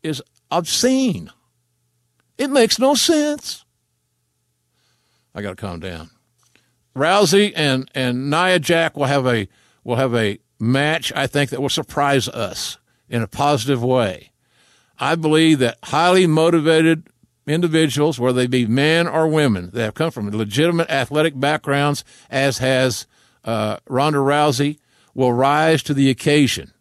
is 0.02 0.22
obscene. 0.50 1.30
It 2.38 2.50
makes 2.50 2.78
no 2.78 2.94
sense. 2.94 3.64
I 5.34 5.42
got 5.42 5.50
to 5.50 5.56
calm 5.56 5.80
down. 5.80 6.10
Rousey 6.96 7.52
and 7.56 7.90
and 7.94 8.30
Nia 8.30 8.58
Jax 8.58 8.94
will 8.96 9.04
have 9.04 9.26
a 9.26 9.48
will 9.82 9.96
have 9.96 10.14
a 10.14 10.38
match. 10.60 11.12
I 11.14 11.26
think 11.26 11.50
that 11.50 11.60
will 11.60 11.68
surprise 11.68 12.28
us 12.28 12.78
in 13.08 13.22
a 13.22 13.28
positive 13.28 13.82
way. 13.82 14.30
I 14.98 15.16
believe 15.16 15.58
that 15.58 15.78
highly 15.82 16.26
motivated 16.26 17.08
individuals, 17.46 18.20
whether 18.20 18.40
they 18.40 18.46
be 18.46 18.66
men 18.66 19.08
or 19.08 19.26
women, 19.26 19.70
that 19.72 19.82
have 19.82 19.94
come 19.94 20.12
from 20.12 20.30
legitimate 20.30 20.88
athletic 20.88 21.38
backgrounds, 21.38 22.04
as 22.30 22.58
has 22.58 23.06
uh, 23.44 23.78
Ronda 23.88 24.18
Rousey, 24.18 24.78
will 25.14 25.32
rise 25.32 25.82
to 25.84 25.94
the 25.94 26.10
occasion. 26.10 26.72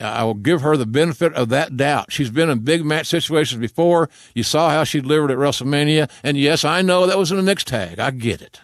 I 0.00 0.22
will 0.22 0.34
give 0.34 0.60
her 0.60 0.76
the 0.76 0.86
benefit 0.86 1.34
of 1.34 1.48
that 1.48 1.76
doubt. 1.76 2.12
She's 2.12 2.30
been 2.30 2.48
in 2.48 2.60
big 2.60 2.84
match 2.84 3.08
situations 3.08 3.60
before. 3.60 4.08
You 4.32 4.44
saw 4.44 4.70
how 4.70 4.84
she 4.84 5.00
delivered 5.00 5.32
at 5.32 5.38
WrestleMania. 5.38 6.08
And 6.22 6.36
yes, 6.36 6.64
I 6.64 6.82
know 6.82 7.06
that 7.06 7.18
was 7.18 7.32
in 7.32 7.38
a 7.38 7.42
mixed 7.42 7.66
tag. 7.66 7.98
I 7.98 8.12
get 8.12 8.40
it. 8.40 8.60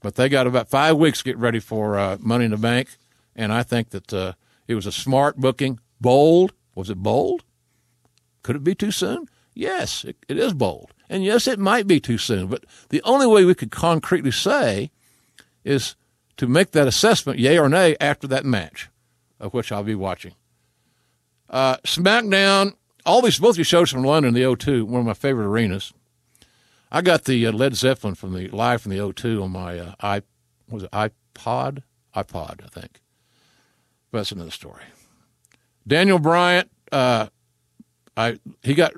But 0.00 0.14
they 0.14 0.30
got 0.30 0.46
about 0.46 0.70
five 0.70 0.96
weeks 0.96 1.18
to 1.18 1.24
get 1.24 1.36
ready 1.36 1.60
for 1.60 1.98
uh, 1.98 2.16
Money 2.20 2.46
in 2.46 2.52
the 2.52 2.56
Bank. 2.56 2.96
And 3.36 3.52
I 3.52 3.62
think 3.62 3.90
that 3.90 4.12
uh, 4.12 4.32
it 4.66 4.74
was 4.74 4.86
a 4.86 4.92
smart 4.92 5.36
booking. 5.36 5.78
Bold. 6.00 6.54
Was 6.74 6.88
it 6.88 6.96
bold? 6.96 7.44
Could 8.42 8.56
it 8.56 8.64
be 8.64 8.74
too 8.74 8.90
soon? 8.90 9.28
Yes, 9.54 10.04
it, 10.04 10.16
it 10.26 10.38
is 10.38 10.54
bold. 10.54 10.92
And 11.12 11.22
yes, 11.22 11.46
it 11.46 11.58
might 11.58 11.86
be 11.86 12.00
too 12.00 12.16
soon. 12.16 12.46
But 12.46 12.64
the 12.88 13.02
only 13.02 13.26
way 13.26 13.44
we 13.44 13.54
could 13.54 13.70
concretely 13.70 14.30
say 14.30 14.90
is 15.62 15.94
to 16.38 16.46
make 16.46 16.70
that 16.70 16.88
assessment, 16.88 17.38
yay 17.38 17.58
or 17.58 17.68
nay, 17.68 17.96
after 18.00 18.26
that 18.28 18.46
match 18.46 18.88
of 19.38 19.52
which 19.52 19.70
I'll 19.70 19.82
be 19.82 19.94
watching. 19.94 20.32
Uh, 21.50 21.76
SmackDown, 21.84 22.76
all 23.04 23.20
these 23.20 23.38
both 23.38 23.56
these 23.56 23.66
shows 23.66 23.90
from 23.90 24.04
London, 24.04 24.32
the 24.32 24.40
O2, 24.40 24.84
one 24.84 25.00
of 25.00 25.06
my 25.06 25.12
favorite 25.12 25.44
arenas. 25.44 25.92
I 26.90 27.02
got 27.02 27.24
the 27.24 27.46
uh, 27.46 27.52
Led 27.52 27.74
Zeppelin 27.74 28.14
from 28.14 28.32
the 28.32 28.48
live 28.48 28.80
from 28.80 28.92
the 28.92 28.98
O2 28.98 29.42
on 29.42 29.50
my 29.50 29.78
uh, 29.78 29.94
i 30.00 30.22
was 30.70 30.84
it 30.84 30.90
iPod 30.92 31.82
iPod 32.16 32.64
I 32.64 32.68
think. 32.68 33.02
But 34.10 34.20
that's 34.20 34.32
another 34.32 34.50
story. 34.50 34.84
Daniel 35.86 36.18
Bryan, 36.18 36.70
uh, 36.90 37.26
I 38.16 38.38
he 38.62 38.72
got 38.72 38.94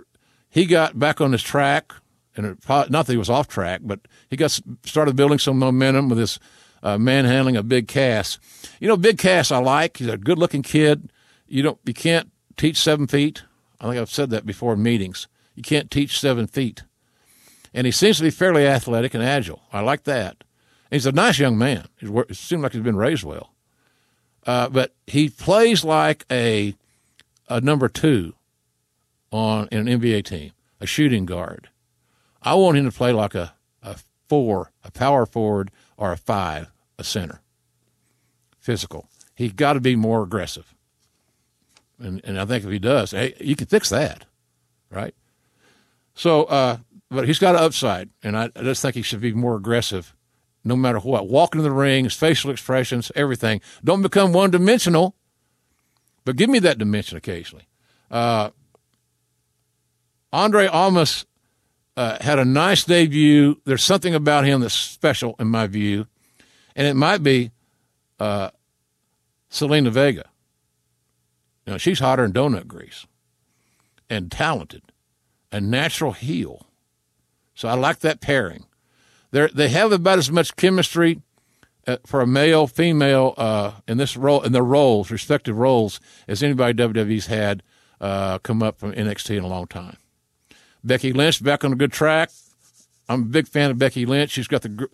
he 0.48 0.66
got 0.66 0.96
back 0.96 1.20
on 1.20 1.32
his 1.32 1.42
track, 1.42 1.92
and 2.36 2.46
it, 2.46 2.58
not 2.68 2.90
that 2.90 3.08
he 3.08 3.16
was 3.16 3.30
off 3.30 3.48
track, 3.48 3.80
but 3.84 4.00
he 4.28 4.36
got 4.36 4.58
started 4.84 5.16
building 5.16 5.38
some 5.38 5.58
momentum 5.58 6.08
with 6.08 6.18
his 6.18 6.38
uh, 6.82 6.98
manhandling 6.98 7.56
a 7.56 7.62
Big 7.62 7.88
Cass. 7.88 8.38
You 8.80 8.88
know, 8.88 8.96
Big 8.96 9.18
Cass 9.18 9.50
I 9.50 9.58
like. 9.58 9.96
He's 9.96 10.08
a 10.08 10.18
good 10.18 10.38
looking 10.38 10.62
kid. 10.62 11.10
You 11.46 11.62
don't 11.62 11.78
you 11.84 11.94
can't 11.94 12.30
teach 12.56 12.76
seven 12.78 13.06
feet. 13.06 13.42
I 13.80 13.84
think 13.84 14.00
I've 14.00 14.10
said 14.10 14.30
that 14.30 14.46
before 14.46 14.74
in 14.74 14.82
meetings. 14.82 15.26
You 15.54 15.62
can't 15.62 15.90
teach 15.90 16.18
seven 16.18 16.46
feet. 16.46 16.82
And 17.72 17.86
he 17.86 17.90
seems 17.90 18.18
to 18.18 18.22
be 18.22 18.30
fairly 18.30 18.66
athletic 18.66 19.14
and 19.14 19.22
agile. 19.22 19.62
I 19.72 19.80
like 19.80 20.04
that. 20.04 20.44
And 20.90 20.96
he's 20.96 21.06
a 21.06 21.12
nice 21.12 21.38
young 21.38 21.58
man. 21.58 21.88
He 21.98 22.06
seems 22.34 22.62
like 22.62 22.72
he's 22.72 22.82
been 22.82 22.96
raised 22.96 23.24
well. 23.24 23.50
Uh, 24.46 24.68
but 24.68 24.94
he 25.06 25.28
plays 25.28 25.84
like 25.84 26.24
a 26.30 26.74
a 27.48 27.60
number 27.60 27.88
two 27.88 28.34
on 29.30 29.68
an 29.72 29.86
NBA 29.86 30.24
team, 30.24 30.52
a 30.80 30.86
shooting 30.86 31.26
guard. 31.26 31.68
I 32.44 32.54
want 32.54 32.76
him 32.76 32.84
to 32.84 32.92
play 32.92 33.12
like 33.12 33.34
a, 33.34 33.54
a 33.82 33.96
four, 34.28 34.70
a 34.84 34.90
power 34.90 35.26
forward, 35.26 35.70
or 35.96 36.12
a 36.12 36.16
five 36.16 36.70
a 36.98 37.04
center. 37.04 37.40
Physical. 38.58 39.08
He's 39.34 39.52
got 39.52 39.72
to 39.72 39.80
be 39.80 39.96
more 39.96 40.22
aggressive. 40.22 40.74
And, 41.98 42.20
and 42.24 42.38
I 42.38 42.44
think 42.44 42.64
if 42.64 42.70
he 42.70 42.78
does, 42.78 43.12
hey, 43.12 43.34
you 43.40 43.56
can 43.56 43.66
fix 43.66 43.88
that, 43.88 44.26
right? 44.90 45.14
So, 46.14 46.44
uh, 46.44 46.78
but 47.10 47.26
he's 47.26 47.38
got 47.38 47.54
an 47.54 47.62
upside, 47.62 48.10
and 48.22 48.36
I, 48.36 48.50
I 48.56 48.62
just 48.62 48.82
think 48.82 48.94
he 48.94 49.02
should 49.02 49.20
be 49.20 49.32
more 49.32 49.56
aggressive 49.56 50.14
no 50.64 50.76
matter 50.76 50.98
what. 50.98 51.28
Walking 51.28 51.60
in 51.60 51.64
the 51.64 51.70
ring, 51.70 52.04
his 52.04 52.14
facial 52.14 52.50
expressions, 52.50 53.12
everything. 53.14 53.60
Don't 53.82 54.02
become 54.02 54.32
one 54.32 54.50
dimensional, 54.50 55.14
but 56.24 56.36
give 56.36 56.50
me 56.50 56.58
that 56.60 56.78
dimension 56.78 57.16
occasionally. 57.18 57.68
Uh, 58.10 58.50
Andre 60.32 60.66
Almas 60.66 61.26
uh, 61.96 62.18
had 62.20 62.38
a 62.38 62.44
nice 62.44 62.84
debut. 62.84 63.60
There's 63.64 63.84
something 63.84 64.14
about 64.14 64.44
him 64.44 64.60
that's 64.60 64.74
special 64.74 65.36
in 65.38 65.48
my 65.48 65.66
view 65.66 66.06
and 66.76 66.86
it 66.86 66.94
might 66.94 67.22
be 67.22 67.50
uh, 68.18 68.50
Zelina 69.50 69.90
Vega. 69.90 70.24
You 71.66 71.72
know, 71.72 71.78
she's 71.78 72.00
hotter 72.00 72.22
than 72.28 72.32
donut 72.32 72.66
grease, 72.66 73.06
and 74.10 74.30
talented, 74.30 74.82
a 75.50 75.60
natural 75.60 76.12
heel. 76.12 76.66
So 77.54 77.68
I 77.68 77.74
like 77.74 78.00
that 78.00 78.20
pairing. 78.20 78.66
They 79.30 79.48
they 79.48 79.68
have 79.68 79.92
about 79.92 80.18
as 80.18 80.30
much 80.30 80.56
chemistry 80.56 81.22
uh, 81.86 81.98
for 82.04 82.20
a 82.20 82.26
male 82.26 82.66
female 82.66 83.34
uh, 83.36 83.72
in 83.88 83.96
this 83.96 84.16
role 84.16 84.42
in 84.42 84.52
their 84.52 84.64
roles, 84.64 85.10
respective 85.10 85.56
roles, 85.56 86.00
as 86.28 86.42
anybody 86.42 86.74
WWE's 86.74 87.26
had 87.26 87.62
uh, 88.00 88.38
come 88.40 88.62
up 88.62 88.78
from 88.78 88.92
NXT 88.92 89.38
in 89.38 89.44
a 89.44 89.48
long 89.48 89.66
time. 89.66 89.96
Becky 90.84 91.12
Lynch 91.12 91.42
back 91.42 91.64
on 91.64 91.72
a 91.72 91.76
good 91.76 91.92
track. 91.92 92.30
I'm 93.08 93.22
a 93.22 93.26
big 93.26 93.48
fan 93.48 93.70
of 93.70 93.78
Becky 93.78 94.06
Lynch. 94.06 94.30
She's 94.30 94.48
got 94.48 94.62
the 94.62 94.88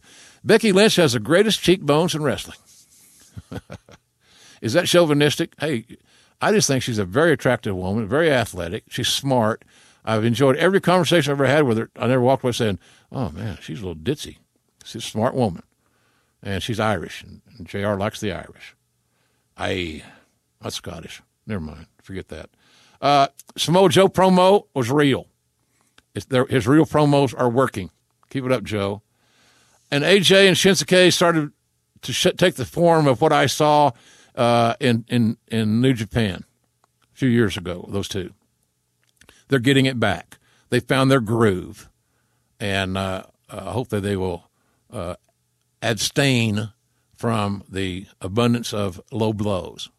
Becky 0.44 0.72
Lynch 0.72 0.96
has 0.96 1.12
the 1.12 1.20
greatest 1.20 1.60
cheekbones 1.62 2.14
in 2.14 2.22
wrestling. 2.22 2.58
Is 4.62 4.72
that 4.72 4.86
chauvinistic? 4.86 5.54
Hey, 5.58 5.84
I 6.40 6.52
just 6.52 6.68
think 6.68 6.82
she's 6.82 6.98
a 6.98 7.04
very 7.04 7.32
attractive 7.32 7.76
woman, 7.76 8.08
very 8.08 8.30
athletic. 8.30 8.84
She's 8.88 9.08
smart. 9.08 9.64
I've 10.04 10.24
enjoyed 10.24 10.56
every 10.56 10.80
conversation 10.80 11.30
I've 11.30 11.40
ever 11.40 11.46
had 11.46 11.64
with 11.64 11.78
her. 11.78 11.90
I 11.96 12.06
never 12.06 12.22
walked 12.22 12.42
away 12.42 12.52
saying, 12.52 12.78
"Oh 13.12 13.30
man, 13.30 13.58
she's 13.60 13.80
a 13.82 13.86
little 13.86 14.02
ditzy." 14.02 14.38
She's 14.84 15.04
a 15.04 15.06
smart 15.06 15.34
woman, 15.34 15.62
and 16.42 16.62
she's 16.62 16.80
Irish, 16.80 17.22
and, 17.22 17.42
and 17.58 17.66
Jr. 17.66 17.94
likes 17.94 18.20
the 18.20 18.32
Irish. 18.32 18.74
I, 19.56 20.02
that's 20.62 20.76
Scottish. 20.76 21.22
Never 21.46 21.60
mind, 21.60 21.86
forget 22.02 22.28
that. 22.28 22.48
Uh, 23.00 23.28
Samoa 23.56 23.90
Joe 23.90 24.08
promo 24.08 24.66
was 24.74 24.90
real. 24.90 25.26
His 26.14 26.66
real 26.66 26.86
promos 26.86 27.34
are 27.38 27.48
working. 27.48 27.90
Keep 28.30 28.44
it 28.46 28.52
up, 28.52 28.64
Joe 28.64 29.02
and 29.90 30.04
AJ 30.04 30.46
and 30.46 30.56
Shinsuke 30.56 31.12
started 31.12 31.52
to 32.02 32.12
sh- 32.12 32.26
take 32.36 32.54
the 32.54 32.64
form 32.64 33.06
of 33.06 33.20
what 33.20 33.32
I 33.32 33.46
saw 33.46 33.90
uh, 34.34 34.74
in 34.80 35.04
in 35.08 35.36
in 35.48 35.80
New 35.80 35.92
Japan 35.92 36.44
a 37.12 37.16
few 37.16 37.28
years 37.28 37.56
ago. 37.56 37.86
Those 37.88 38.08
two, 38.08 38.32
they're 39.48 39.58
getting 39.58 39.86
it 39.86 39.98
back. 39.98 40.38
They 40.70 40.80
found 40.80 41.10
their 41.10 41.20
groove, 41.20 41.88
and 42.60 42.96
uh, 42.96 43.24
uh, 43.48 43.72
hopefully 43.72 44.00
they 44.00 44.16
will 44.16 44.50
uh, 44.92 45.16
abstain 45.82 46.72
from 47.16 47.64
the 47.68 48.06
abundance 48.20 48.72
of 48.72 49.00
low 49.10 49.32
blows. 49.32 49.90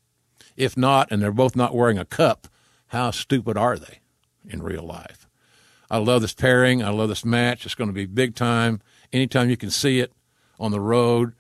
If 0.55 0.77
not, 0.77 1.11
and 1.11 1.21
they're 1.21 1.31
both 1.31 1.55
not 1.55 1.75
wearing 1.75 1.97
a 1.97 2.05
cup, 2.05 2.47
how 2.87 3.11
stupid 3.11 3.57
are 3.57 3.77
they 3.77 3.99
in 4.47 4.61
real 4.63 4.83
life? 4.83 5.27
I 5.91 5.97
love 5.97 6.21
this 6.21 6.33
pairing. 6.33 6.81
I 6.81 6.89
love 6.89 7.09
this 7.09 7.25
match. 7.25 7.65
It's 7.65 7.75
going 7.75 7.89
to 7.89 7.93
be 7.93 8.05
big 8.05 8.33
time 8.33 8.81
anytime 9.11 9.49
you 9.49 9.57
can 9.57 9.69
see 9.69 9.99
it 9.99 10.13
on 10.57 10.71
the 10.71 10.79
road. 10.79 11.33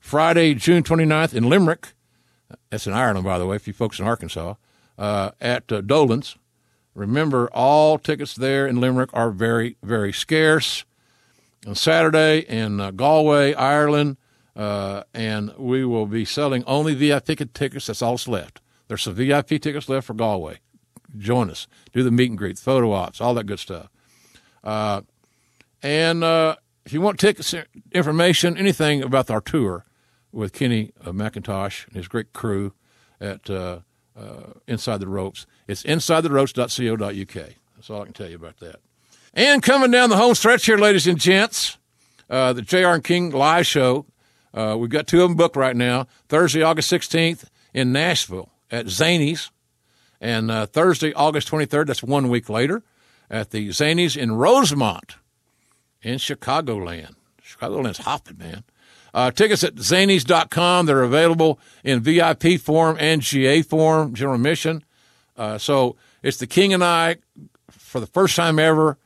Friday, 0.00 0.54
June 0.54 0.82
29th 0.82 1.34
in 1.34 1.48
Limerick. 1.48 1.92
That's 2.70 2.88
in 2.88 2.92
Ireland, 2.92 3.24
by 3.24 3.38
the 3.38 3.46
way, 3.46 3.54
if 3.54 3.68
you 3.68 3.72
folks 3.72 4.00
in 4.00 4.06
Arkansas, 4.06 4.54
uh, 4.98 5.30
at 5.40 5.70
uh, 5.70 5.80
Dolan's. 5.80 6.36
Remember, 6.94 7.48
all 7.52 7.98
tickets 7.98 8.34
there 8.34 8.66
in 8.66 8.80
Limerick 8.80 9.10
are 9.12 9.30
very, 9.30 9.76
very 9.82 10.12
scarce. 10.12 10.84
On 11.66 11.74
Saturday 11.74 12.40
in 12.40 12.80
uh, 12.80 12.90
Galway, 12.92 13.52
Ireland, 13.54 14.16
uh, 14.54 15.04
and 15.14 15.52
we 15.56 15.84
will 15.84 16.06
be 16.06 16.24
selling 16.24 16.64
only 16.64 16.94
VIP 16.94 17.52
tickets. 17.54 17.86
That's 17.86 18.02
all 18.02 18.12
that's 18.12 18.28
left. 18.28 18.60
There's 18.88 19.02
some 19.02 19.14
VIP 19.14 19.48
tickets 19.60 19.88
left 19.88 20.06
for 20.06 20.14
Galway. 20.14 20.58
Join 21.16 21.50
us. 21.50 21.66
Do 21.92 22.02
the 22.02 22.10
meet 22.10 22.30
and 22.30 22.38
greet, 22.38 22.58
photo 22.58 22.92
ops, 22.92 23.20
all 23.20 23.34
that 23.34 23.46
good 23.46 23.58
stuff. 23.58 23.88
Uh, 24.64 25.02
and 25.82 26.24
uh, 26.24 26.56
if 26.84 26.92
you 26.92 27.00
want 27.00 27.18
tickets, 27.18 27.54
information, 27.92 28.56
anything 28.56 29.02
about 29.02 29.30
our 29.30 29.40
tour 29.40 29.84
with 30.32 30.52
Kenny 30.52 30.92
uh, 31.04 31.12
McIntosh 31.12 31.86
and 31.86 31.96
his 31.96 32.08
great 32.08 32.32
crew 32.32 32.72
at 33.20 33.48
uh, 33.48 33.80
Inside 34.66 34.98
the 34.98 35.08
Ropes, 35.08 35.46
it's 35.66 35.82
insidetheropes.co.uk. 35.84 37.48
That's 37.76 37.90
all 37.90 38.02
I 38.02 38.04
can 38.04 38.12
tell 38.12 38.28
you 38.28 38.36
about 38.36 38.58
that. 38.58 38.80
And 39.38 39.62
coming 39.62 39.92
down 39.92 40.10
the 40.10 40.16
home 40.16 40.34
stretch 40.34 40.66
here, 40.66 40.78
ladies 40.78 41.06
and 41.06 41.16
gents, 41.16 41.78
uh, 42.28 42.52
the 42.54 42.60
J.R. 42.60 42.94
and 42.96 43.04
King 43.04 43.30
live 43.30 43.68
show. 43.68 44.04
Uh, 44.52 44.74
we've 44.76 44.90
got 44.90 45.06
two 45.06 45.22
of 45.22 45.28
them 45.30 45.36
booked 45.36 45.54
right 45.54 45.76
now. 45.76 46.08
Thursday, 46.28 46.60
August 46.60 46.90
16th 46.90 47.44
in 47.72 47.92
Nashville 47.92 48.50
at 48.68 48.86
Zanies, 48.86 49.50
and 50.20 50.50
uh, 50.50 50.66
Thursday, 50.66 51.12
August 51.12 51.48
23rd, 51.52 51.86
that's 51.86 52.02
one 52.02 52.28
week 52.28 52.48
later, 52.48 52.82
at 53.30 53.50
the 53.50 53.68
Zanies 53.68 54.16
in 54.16 54.32
Rosemont 54.32 55.14
in 56.02 56.16
Chicagoland. 56.16 57.14
Chicagoland's 57.40 57.98
hopping, 57.98 58.38
man. 58.38 58.64
Uh, 59.14 59.30
tickets 59.30 59.62
at 59.62 59.76
zanies.com. 59.76 60.86
They're 60.86 61.04
available 61.04 61.60
in 61.84 62.00
VIP 62.00 62.58
form 62.60 62.96
and 62.98 63.22
GA 63.22 63.62
form, 63.62 64.14
general 64.14 64.34
admission. 64.34 64.82
Uh, 65.36 65.58
so 65.58 65.94
it's 66.24 66.38
the 66.38 66.48
King 66.48 66.74
and 66.74 66.82
I 66.82 67.18
for 67.70 68.00
the 68.00 68.08
first 68.08 68.34
time 68.34 68.58
ever. 68.58 68.98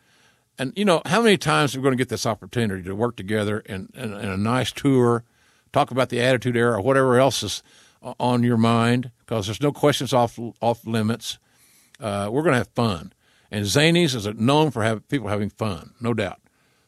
And, 0.63 0.73
you 0.77 0.85
know, 0.85 1.03
how 1.07 1.21
many 1.21 1.37
times 1.37 1.75
are 1.75 1.81
we 1.81 1.83
going 1.83 1.93
to 1.93 2.01
get 2.01 2.09
this 2.09 2.25
opportunity 2.25 2.85
to 2.85 2.95
work 2.95 3.17
together 3.17 3.59
in 3.67 3.89
a 3.97 4.37
nice 4.37 4.71
tour, 4.71 5.25
talk 5.73 5.91
about 5.91 6.09
the 6.09 6.21
Attitude 6.21 6.57
Era 6.57 6.79
or 6.79 6.81
whatever 6.81 7.19
else 7.19 7.43
is 7.43 7.65
on 8.01 8.45
your 8.45 8.57
mind? 8.57 9.11
Because 9.19 9.47
there's 9.47 9.61
no 9.61 9.73
questions 9.73 10.13
off, 10.13 10.39
off 10.61 10.87
limits. 10.87 11.41
Uh, 11.99 12.29
we're 12.31 12.43
going 12.43 12.53
to 12.53 12.59
have 12.59 12.69
fun. 12.77 13.13
And 13.51 13.65
Zanies 13.65 14.15
is 14.15 14.25
known 14.37 14.71
for 14.71 14.85
have, 14.85 15.09
people 15.09 15.27
having 15.27 15.51
fun, 15.51 15.95
no 16.01 16.15
doubt. 16.15 16.39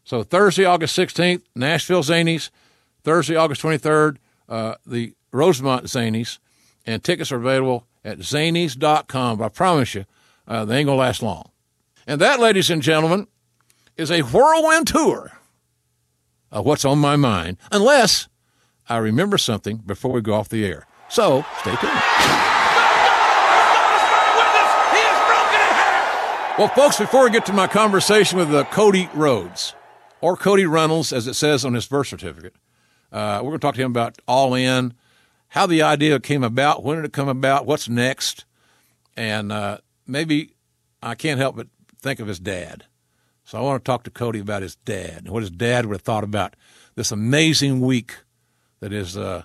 So 0.05 0.23
Thursday, 0.23 0.65
August 0.65 0.97
16th, 0.97 1.43
Nashville 1.57 2.05
Zanies. 2.05 2.51
Thursday, 3.03 3.35
August 3.35 3.61
23rd, 3.63 4.19
uh, 4.49 4.77
the 4.87 5.15
Rosemont 5.33 5.87
Zanies. 5.87 6.39
And 6.87 7.03
tickets 7.03 7.33
are 7.33 7.39
available 7.39 7.89
at 8.05 8.19
zanies.com. 8.19 9.39
But 9.39 9.45
I 9.45 9.49
promise 9.49 9.97
you, 9.97 10.05
uh, 10.47 10.65
they 10.65 10.79
ain't 10.79 10.87
going 10.87 10.97
to 10.97 11.01
last 11.01 11.25
long. 11.25 11.51
And 12.07 12.21
that, 12.21 12.39
ladies 12.39 12.71
and 12.71 12.81
gentlemen, 12.81 13.27
is 13.97 14.11
a 14.11 14.23
whirlwind 14.23 14.87
tour 14.89 15.33
of 16.51 16.65
what's 16.65 16.85
on 16.85 16.99
my 16.99 17.17
mind, 17.17 17.57
unless 17.73 18.29
I 18.89 18.99
remember 18.99 19.39
something 19.39 19.79
before 19.79 20.13
we 20.13 20.21
go 20.21 20.35
off 20.35 20.49
the 20.49 20.65
air. 20.65 20.87
So 21.09 21.45
stay 21.61 21.75
tuned. 21.77 21.93
Well, 26.57 26.69
folks, 26.69 26.99
before 26.99 27.25
we 27.25 27.31
get 27.31 27.45
to 27.47 27.53
my 27.53 27.67
conversation 27.67 28.39
with 28.39 28.55
uh, 28.55 28.63
Cody 28.65 29.09
Rhodes, 29.13 29.75
or 30.21 30.37
Cody 30.37 30.65
Runnels, 30.65 31.13
as 31.13 31.27
it 31.27 31.35
says 31.35 31.65
on 31.65 31.75
his 31.75 31.87
birth 31.89 32.07
certificate, 32.07 32.55
uh, 33.11 33.41
we're 33.43 33.51
going 33.51 33.59
to 33.59 33.67
talk 33.67 33.75
to 33.75 33.83
him 33.83 33.91
about 33.91 34.19
All 34.29 34.55
In, 34.55 34.95
how 35.49 35.67
the 35.67 35.83
idea 35.83 36.21
came 36.21 36.45
about, 36.45 36.85
when 36.85 36.97
did 36.97 37.05
it 37.05 37.13
come 37.13 37.29
about, 37.29 37.67
what's 37.67 37.89
next, 37.89 38.45
and 39.17 39.51
uh, 39.51 39.79
maybe 40.07 40.53
I 41.03 41.17
can't 41.17 41.41
help 41.41 41.57
but 41.57 41.67
think 42.01 42.21
of 42.21 42.29
his 42.29 42.39
dad. 42.39 42.85
So 43.45 43.59
I 43.59 43.61
want 43.61 43.85
to 43.85 43.89
talk 43.89 44.05
to 44.05 44.11
Cody 44.11 44.41
about 44.41 44.63
his 44.63 44.77
dad 44.77 45.25
and 45.25 45.29
what 45.29 45.43
his 45.43 45.51
dad 45.51 45.87
would 45.87 45.95
have 45.95 46.03
thought 46.03 46.25
about 46.25 46.57
this 46.95 47.13
amazing 47.13 47.81
week 47.81 48.17
that 48.81 48.93
uh, 49.17 49.43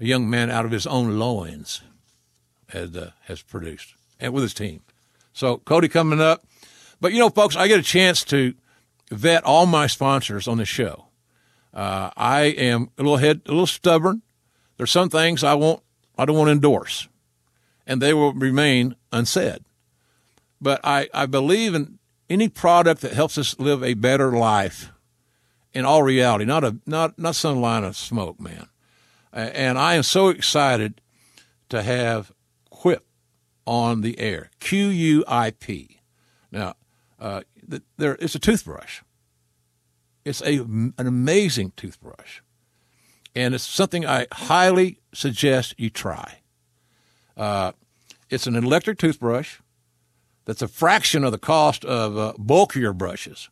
a 0.00 0.04
young 0.04 0.30
man 0.30 0.50
out 0.50 0.64
of 0.64 0.70
his 0.70 0.86
own 0.86 1.18
loins 1.18 1.82
has, 2.68 2.96
uh, 2.96 3.10
has 3.22 3.42
produced, 3.42 3.94
and 4.20 4.32
with 4.32 4.42
his 4.42 4.54
team. 4.54 4.80
So 5.32 5.58
Cody 5.58 5.88
coming 5.88 6.20
up. 6.20 6.44
But 7.00 7.12
you 7.12 7.18
know, 7.18 7.30
folks, 7.30 7.56
I 7.56 7.68
get 7.68 7.80
a 7.80 7.82
chance 7.82 8.22
to 8.24 8.54
vet 9.10 9.44
all 9.44 9.66
my 9.66 9.86
sponsors 9.86 10.46
on 10.46 10.58
the 10.58 10.64
show. 10.64 11.06
Uh, 11.74 12.10
I 12.16 12.42
am 12.42 12.90
a 12.96 13.02
little 13.02 13.16
head, 13.16 13.42
a 13.46 13.50
little 13.50 13.66
stubborn. 13.66 14.22
There's 14.76 14.90
some 14.90 15.08
things 15.08 15.42
I 15.42 15.54
won't, 15.54 15.82
I 16.16 16.24
don't 16.24 16.36
want 16.36 16.48
to 16.48 16.52
endorse, 16.52 17.08
and 17.86 18.00
they 18.00 18.14
will 18.14 18.32
remain 18.32 18.94
unsaid. 19.10 19.64
But 20.60 20.80
I, 20.84 21.08
I 21.12 21.26
believe 21.26 21.74
in 21.74 21.98
any 22.32 22.48
product 22.48 23.02
that 23.02 23.12
helps 23.12 23.36
us 23.36 23.58
live 23.58 23.84
a 23.84 23.94
better 23.94 24.32
life 24.32 24.90
in 25.74 25.84
all 25.84 26.02
reality, 26.02 26.46
not 26.46 26.64
a 26.64 26.78
not 26.86 27.18
not 27.18 27.34
some 27.34 27.60
line 27.60 27.84
of 27.84 27.96
smoke, 27.96 28.40
man. 28.40 28.68
And 29.32 29.78
I 29.78 29.94
am 29.94 30.02
so 30.02 30.28
excited 30.28 31.00
to 31.68 31.82
have 31.82 32.32
Quip 32.70 33.04
on 33.66 34.00
the 34.00 34.18
air. 34.18 34.50
Q 34.60 34.88
U 34.88 35.24
I 35.28 35.50
P. 35.50 36.00
Now, 36.50 36.74
uh, 37.20 37.42
there 37.96 38.16
it's 38.18 38.34
a 38.34 38.38
toothbrush. 38.38 39.02
It's 40.24 40.42
a 40.42 40.58
an 40.58 40.94
amazing 40.98 41.72
toothbrush, 41.76 42.40
and 43.34 43.54
it's 43.54 43.66
something 43.66 44.06
I 44.06 44.26
highly 44.32 45.00
suggest 45.12 45.74
you 45.78 45.90
try. 45.90 46.38
Uh, 47.36 47.72
it's 48.30 48.46
an 48.46 48.56
electric 48.56 48.98
toothbrush 48.98 49.58
that's 50.44 50.62
a 50.62 50.68
fraction 50.68 51.24
of 51.24 51.32
the 51.32 51.38
cost 51.38 51.84
of 51.84 52.18
uh, 52.18 52.32
bulkier 52.38 52.92
brushes. 52.92 53.48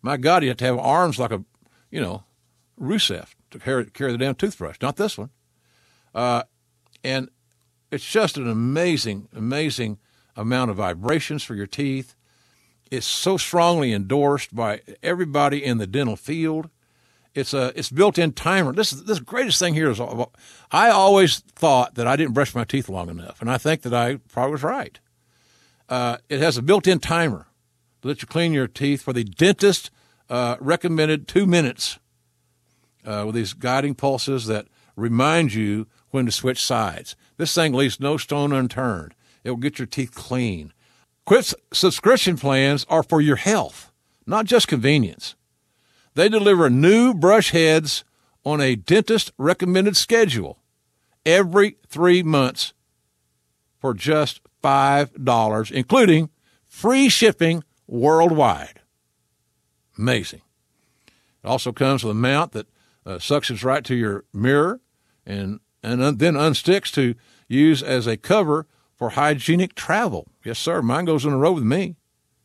My 0.00 0.16
God, 0.16 0.42
you 0.42 0.48
have 0.48 0.58
to 0.58 0.64
have 0.64 0.78
arms 0.78 1.18
like 1.18 1.30
a, 1.30 1.44
you 1.90 2.00
know, 2.00 2.24
Rusev 2.80 3.28
to 3.50 3.58
carry, 3.58 3.86
carry 3.86 4.12
the 4.12 4.18
damn 4.18 4.34
toothbrush, 4.34 4.76
not 4.80 4.96
this 4.96 5.16
one. 5.16 5.30
Uh, 6.14 6.42
and 7.04 7.28
it's 7.90 8.04
just 8.10 8.36
an 8.36 8.48
amazing, 8.48 9.28
amazing 9.34 9.98
amount 10.36 10.70
of 10.70 10.78
vibrations 10.78 11.42
for 11.42 11.54
your 11.54 11.66
teeth. 11.66 12.14
It's 12.90 13.06
so 13.06 13.36
strongly 13.36 13.92
endorsed 13.92 14.54
by 14.54 14.80
everybody 15.02 15.64
in 15.64 15.78
the 15.78 15.86
dental 15.86 16.16
field. 16.16 16.70
It's 17.34 17.54
a 17.54 17.72
it's 17.74 17.90
built-in 17.90 18.32
timer. 18.32 18.72
This 18.72 18.92
is 18.92 19.04
this 19.04 19.18
greatest 19.18 19.58
thing 19.58 19.72
here 19.72 19.90
is 19.90 19.98
I 20.70 20.90
always 20.90 21.38
thought 21.38 21.94
that 21.94 22.06
I 22.06 22.16
didn't 22.16 22.34
brush 22.34 22.54
my 22.54 22.64
teeth 22.64 22.90
long 22.90 23.08
enough, 23.08 23.40
and 23.40 23.50
I 23.50 23.56
think 23.56 23.82
that 23.82 23.94
I 23.94 24.16
probably 24.16 24.52
was 24.52 24.62
right. 24.62 24.98
Uh, 25.92 26.16
it 26.30 26.40
has 26.40 26.56
a 26.56 26.62
built-in 26.62 26.98
timer 26.98 27.48
to 28.00 28.08
let 28.08 28.22
you 28.22 28.26
clean 28.26 28.54
your 28.54 28.66
teeth 28.66 29.02
for 29.02 29.12
the 29.12 29.24
dentist 29.24 29.90
uh, 30.30 30.56
recommended 30.58 31.28
two 31.28 31.44
minutes 31.44 31.98
uh, 33.04 33.24
with 33.26 33.34
these 33.34 33.52
guiding 33.52 33.94
pulses 33.94 34.46
that 34.46 34.68
remind 34.96 35.52
you 35.52 35.86
when 36.08 36.24
to 36.24 36.32
switch 36.32 36.64
sides. 36.64 37.14
This 37.36 37.54
thing 37.54 37.74
leaves 37.74 38.00
no 38.00 38.16
stone 38.16 38.54
unturned. 38.54 39.14
It 39.44 39.50
will 39.50 39.58
get 39.58 39.78
your 39.78 39.84
teeth 39.84 40.14
clean. 40.14 40.72
Quip's 41.26 41.54
subscription 41.74 42.38
plans 42.38 42.86
are 42.88 43.02
for 43.02 43.20
your 43.20 43.36
health, 43.36 43.92
not 44.26 44.46
just 44.46 44.68
convenience. 44.68 45.34
They 46.14 46.30
deliver 46.30 46.70
new 46.70 47.12
brush 47.12 47.50
heads 47.50 48.02
on 48.46 48.62
a 48.62 48.76
dentist 48.76 49.30
recommended 49.36 49.98
schedule 49.98 50.58
every 51.26 51.76
three 51.86 52.22
months 52.22 52.72
for 53.78 53.92
just 53.92 54.40
$5, 54.62 55.70
including 55.72 56.30
free 56.64 57.08
shipping 57.08 57.64
worldwide. 57.86 58.80
Amazing. 59.98 60.42
It 61.06 61.48
also 61.48 61.72
comes 61.72 62.04
with 62.04 62.12
a 62.12 62.14
mount 62.14 62.52
that 62.52 62.66
uh, 63.04 63.16
suctions 63.16 63.64
right 63.64 63.84
to 63.84 63.94
your 63.94 64.24
mirror 64.32 64.80
and, 65.26 65.60
and 65.82 66.02
un- 66.02 66.16
then 66.18 66.34
unsticks 66.34 66.92
to 66.92 67.14
use 67.48 67.82
as 67.82 68.06
a 68.06 68.16
cover 68.16 68.66
for 68.94 69.10
hygienic 69.10 69.74
travel. 69.74 70.28
Yes, 70.44 70.58
sir. 70.58 70.80
Mine 70.82 71.04
goes 71.04 71.26
on 71.26 71.32
the 71.32 71.38
road 71.38 71.54
with 71.54 71.64
me. 71.64 71.96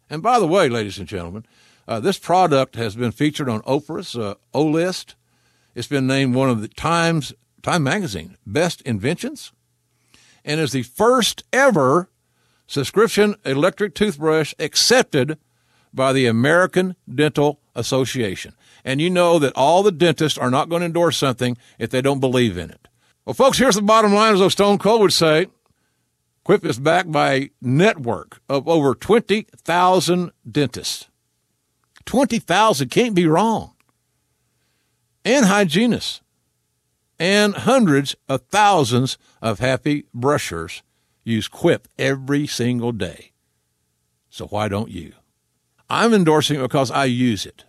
And 0.10 0.23
by 0.23 0.39
the 0.39 0.47
way, 0.47 0.69
ladies 0.69 0.97
and 0.97 1.08
gentlemen, 1.08 1.45
Uh, 1.89 2.01
this 2.01 2.19
product 2.19 2.75
has 2.75 2.97
been 2.97 3.13
featured 3.13 3.47
on 3.47 3.62
Oprah's 3.62 4.13
uh, 4.17 4.34
O 4.53 4.62
List. 4.65 5.15
It's 5.73 5.88
been 5.88 6.06
named 6.06 6.36
one 6.36 6.49
of 6.49 6.60
the 6.60 6.67
Times 6.67 7.34
Time 7.62 7.84
Magazine 7.84 8.36
best 8.45 8.82
inventions, 8.82 9.53
and 10.47 10.60
is 10.60 10.71
the 10.71 10.81
first 10.83 11.43
ever 11.53 12.10
subscription 12.65 13.36
electric 13.45 13.93
toothbrush 13.93 14.55
accepted 14.57 15.38
by 15.93 16.13
the 16.13 16.25
American 16.25 16.95
Dental 17.13 17.60
Association. 17.75 18.55
And 18.83 19.01
you 19.01 19.10
know 19.10 19.38
that 19.39 19.53
all 19.55 19.83
the 19.83 19.91
dentists 19.91 20.38
are 20.38 20.49
not 20.49 20.69
going 20.69 20.79
to 20.79 20.88
endorse 20.88 21.17
something 21.17 21.57
if 21.77 21.89
they 21.89 22.01
don't 22.01 22.19
believe 22.19 22.57
in 22.57 22.71
it. 22.71 22.88
Well, 23.25 23.33
folks, 23.33 23.57
here's 23.57 23.75
the 23.75 23.81
bottom 23.81 24.13
line, 24.13 24.33
as 24.33 24.39
though 24.39 24.49
Stone 24.49 24.79
Cold 24.79 25.01
would 25.01 25.13
say. 25.13 25.47
Quip 26.45 26.63
is 26.63 26.79
backed 26.79 27.12
by 27.12 27.33
a 27.33 27.49
network 27.62 28.39
of 28.47 28.69
over 28.69 28.95
20,000 28.95 30.31
dentists. 30.49 31.10
20,000 32.05 32.89
can't 32.89 33.13
be 33.13 33.27
wrong. 33.27 33.73
And 35.25 35.45
hygienists. 35.45 36.21
And 37.19 37.56
hundreds 37.56 38.15
of 38.30 38.41
thousands 38.49 39.17
of 39.41 39.60
happy 39.60 40.06
brushers 40.13 40.84
use 41.23 41.47
Quip 41.47 41.88
every 41.97 42.47
single 42.47 42.91
day. 42.91 43.32
So 44.30 44.47
why 44.47 44.67
don't 44.67 44.91
you? 44.91 45.13
I'm 45.89 46.13
endorsing 46.13 46.60
it 46.60 46.63
because 46.63 46.91
I 46.91 47.06
use 47.06 47.45
it. 47.45 47.63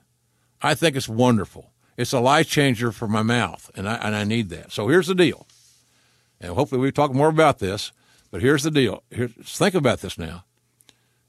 I 0.60 0.74
think 0.74 0.96
it's 0.96 1.08
wonderful. 1.08 1.72
It's 1.96 2.12
a 2.12 2.20
life 2.20 2.48
changer 2.48 2.92
for 2.92 3.08
my 3.08 3.22
mouth, 3.22 3.70
and 3.74 3.88
I, 3.88 3.94
and 3.96 4.14
I 4.14 4.24
need 4.24 4.50
that. 4.50 4.72
So 4.72 4.88
here's 4.88 5.06
the 5.06 5.14
deal. 5.14 5.46
And 6.40 6.54
hopefully 6.54 6.80
we 6.80 6.92
talk 6.92 7.12
more 7.12 7.28
about 7.28 7.58
this, 7.58 7.90
but 8.30 8.42
here's 8.42 8.62
the 8.62 8.70
deal. 8.70 9.02
Here, 9.10 9.28
think 9.28 9.74
about 9.74 10.00
this 10.00 10.18
now. 10.18 10.44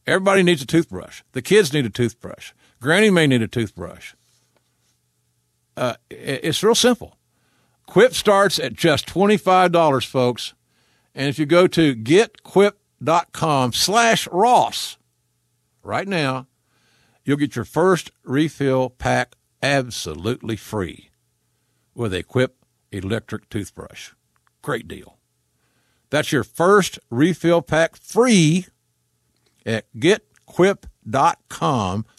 Everybody 0.05 0.43
needs 0.43 0.61
a 0.61 0.67
toothbrush. 0.67 1.21
The 1.31 1.41
kids 1.41 1.73
need 1.73 1.85
a 1.85 1.89
toothbrush. 1.89 2.53
Granny 2.81 3.09
may 3.09 3.27
need 3.27 3.41
a 3.41 3.47
toothbrush. 3.47 4.13
Uh, 5.77 5.95
it's 6.09 6.63
real 6.63 6.75
simple. 6.75 7.15
Quip 7.89 8.13
starts 8.13 8.59
at 8.59 8.73
just 8.73 9.07
$25, 9.07 10.05
folks. 10.05 10.53
And 11.15 11.27
if 11.27 11.39
you 11.39 11.47
go 11.47 11.65
to 11.65 11.95
getquip.com 11.95 13.73
slash 13.73 14.27
Ross 14.27 14.99
right 15.81 16.07
now, 16.07 16.45
you'll 17.25 17.37
get 17.37 17.55
your 17.55 17.65
first 17.65 18.11
refill 18.23 18.91
pack 18.91 19.33
absolutely 19.63 20.55
free 20.55 21.09
with 21.95 22.13
a 22.13 22.21
Quip 22.21 22.63
electric 22.91 23.49
toothbrush. 23.49 24.11
Great 24.61 24.87
deal. 24.87 25.17
That's 26.11 26.31
your 26.31 26.43
first 26.43 26.99
refill 27.09 27.63
pack 27.63 27.95
free 27.95 28.67
at 29.65 29.87
getquip.com 29.97 30.85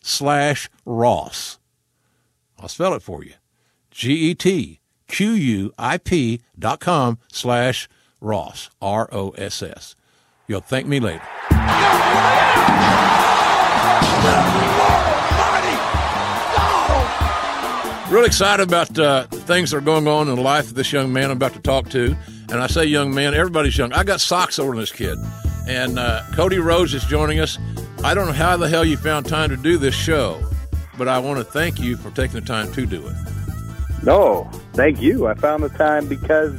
slash 0.02 0.68
Ross. 0.84 1.60
I'll 2.58 2.66
spell 2.66 2.94
it 2.94 3.02
for 3.02 3.22
you. 3.22 3.34
G-E-T-Q-U-I-P 5.10 6.40
dot 6.58 6.80
com 6.80 7.18
slash 7.32 7.88
Ross, 8.20 8.70
R-O-S-S. 8.80 9.96
You'll 10.46 10.60
thank 10.60 10.86
me 10.86 11.00
later. 11.00 11.22
Really 18.10 18.26
excited 18.26 18.66
about 18.66 18.98
uh, 18.98 19.22
things 19.28 19.70
that 19.70 19.76
are 19.76 19.80
going 19.80 20.08
on 20.08 20.28
in 20.28 20.34
the 20.34 20.42
life 20.42 20.66
of 20.66 20.74
this 20.74 20.92
young 20.92 21.12
man 21.12 21.30
I'm 21.30 21.36
about 21.36 21.52
to 21.52 21.60
talk 21.60 21.88
to. 21.90 22.16
And 22.50 22.60
I 22.60 22.66
say 22.66 22.84
young 22.84 23.14
man, 23.14 23.34
everybody's 23.34 23.78
young. 23.78 23.92
I 23.92 24.02
got 24.02 24.20
socks 24.20 24.58
over 24.58 24.74
this 24.74 24.90
kid. 24.90 25.16
And 25.68 25.96
uh, 25.96 26.24
Cody 26.32 26.58
Rhodes 26.58 26.92
is 26.92 27.04
joining 27.04 27.38
us. 27.38 27.56
I 28.02 28.14
don't 28.14 28.26
know 28.26 28.32
how 28.32 28.56
the 28.56 28.68
hell 28.68 28.84
you 28.84 28.96
found 28.96 29.26
time 29.26 29.50
to 29.50 29.56
do 29.56 29.78
this 29.78 29.94
show, 29.94 30.42
but 30.98 31.06
I 31.06 31.20
want 31.20 31.38
to 31.38 31.44
thank 31.44 31.78
you 31.78 31.96
for 31.96 32.10
taking 32.10 32.40
the 32.40 32.46
time 32.46 32.72
to 32.72 32.84
do 32.84 33.06
it. 33.06 33.14
No, 34.02 34.48
thank 34.72 35.00
you. 35.00 35.26
I 35.26 35.34
found 35.34 35.62
the 35.62 35.68
time 35.68 36.08
because 36.08 36.58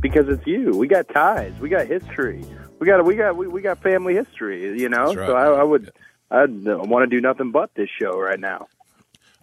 because 0.00 0.28
it's 0.28 0.46
you. 0.46 0.76
We 0.76 0.88
got 0.88 1.08
ties. 1.08 1.52
We 1.60 1.68
got 1.68 1.86
history. 1.86 2.44
We 2.80 2.86
got 2.86 3.04
we 3.04 3.14
got 3.14 3.36
we, 3.36 3.46
we 3.46 3.62
got 3.62 3.80
family 3.82 4.14
history. 4.14 4.78
You 4.80 4.88
know, 4.88 5.14
right. 5.14 5.26
so 5.26 5.36
I, 5.36 5.60
I 5.60 5.62
would 5.62 5.92
I 6.30 6.46
want 6.46 7.08
to 7.08 7.16
do 7.16 7.20
nothing 7.20 7.52
but 7.52 7.72
this 7.74 7.88
show 8.00 8.18
right 8.18 8.40
now. 8.40 8.68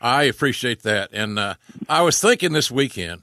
I 0.01 0.23
appreciate 0.23 0.83
that, 0.83 1.11
and 1.13 1.39
uh, 1.39 1.55
I 1.87 2.01
was 2.01 2.19
thinking 2.19 2.53
this 2.53 2.69
weekend, 2.69 3.21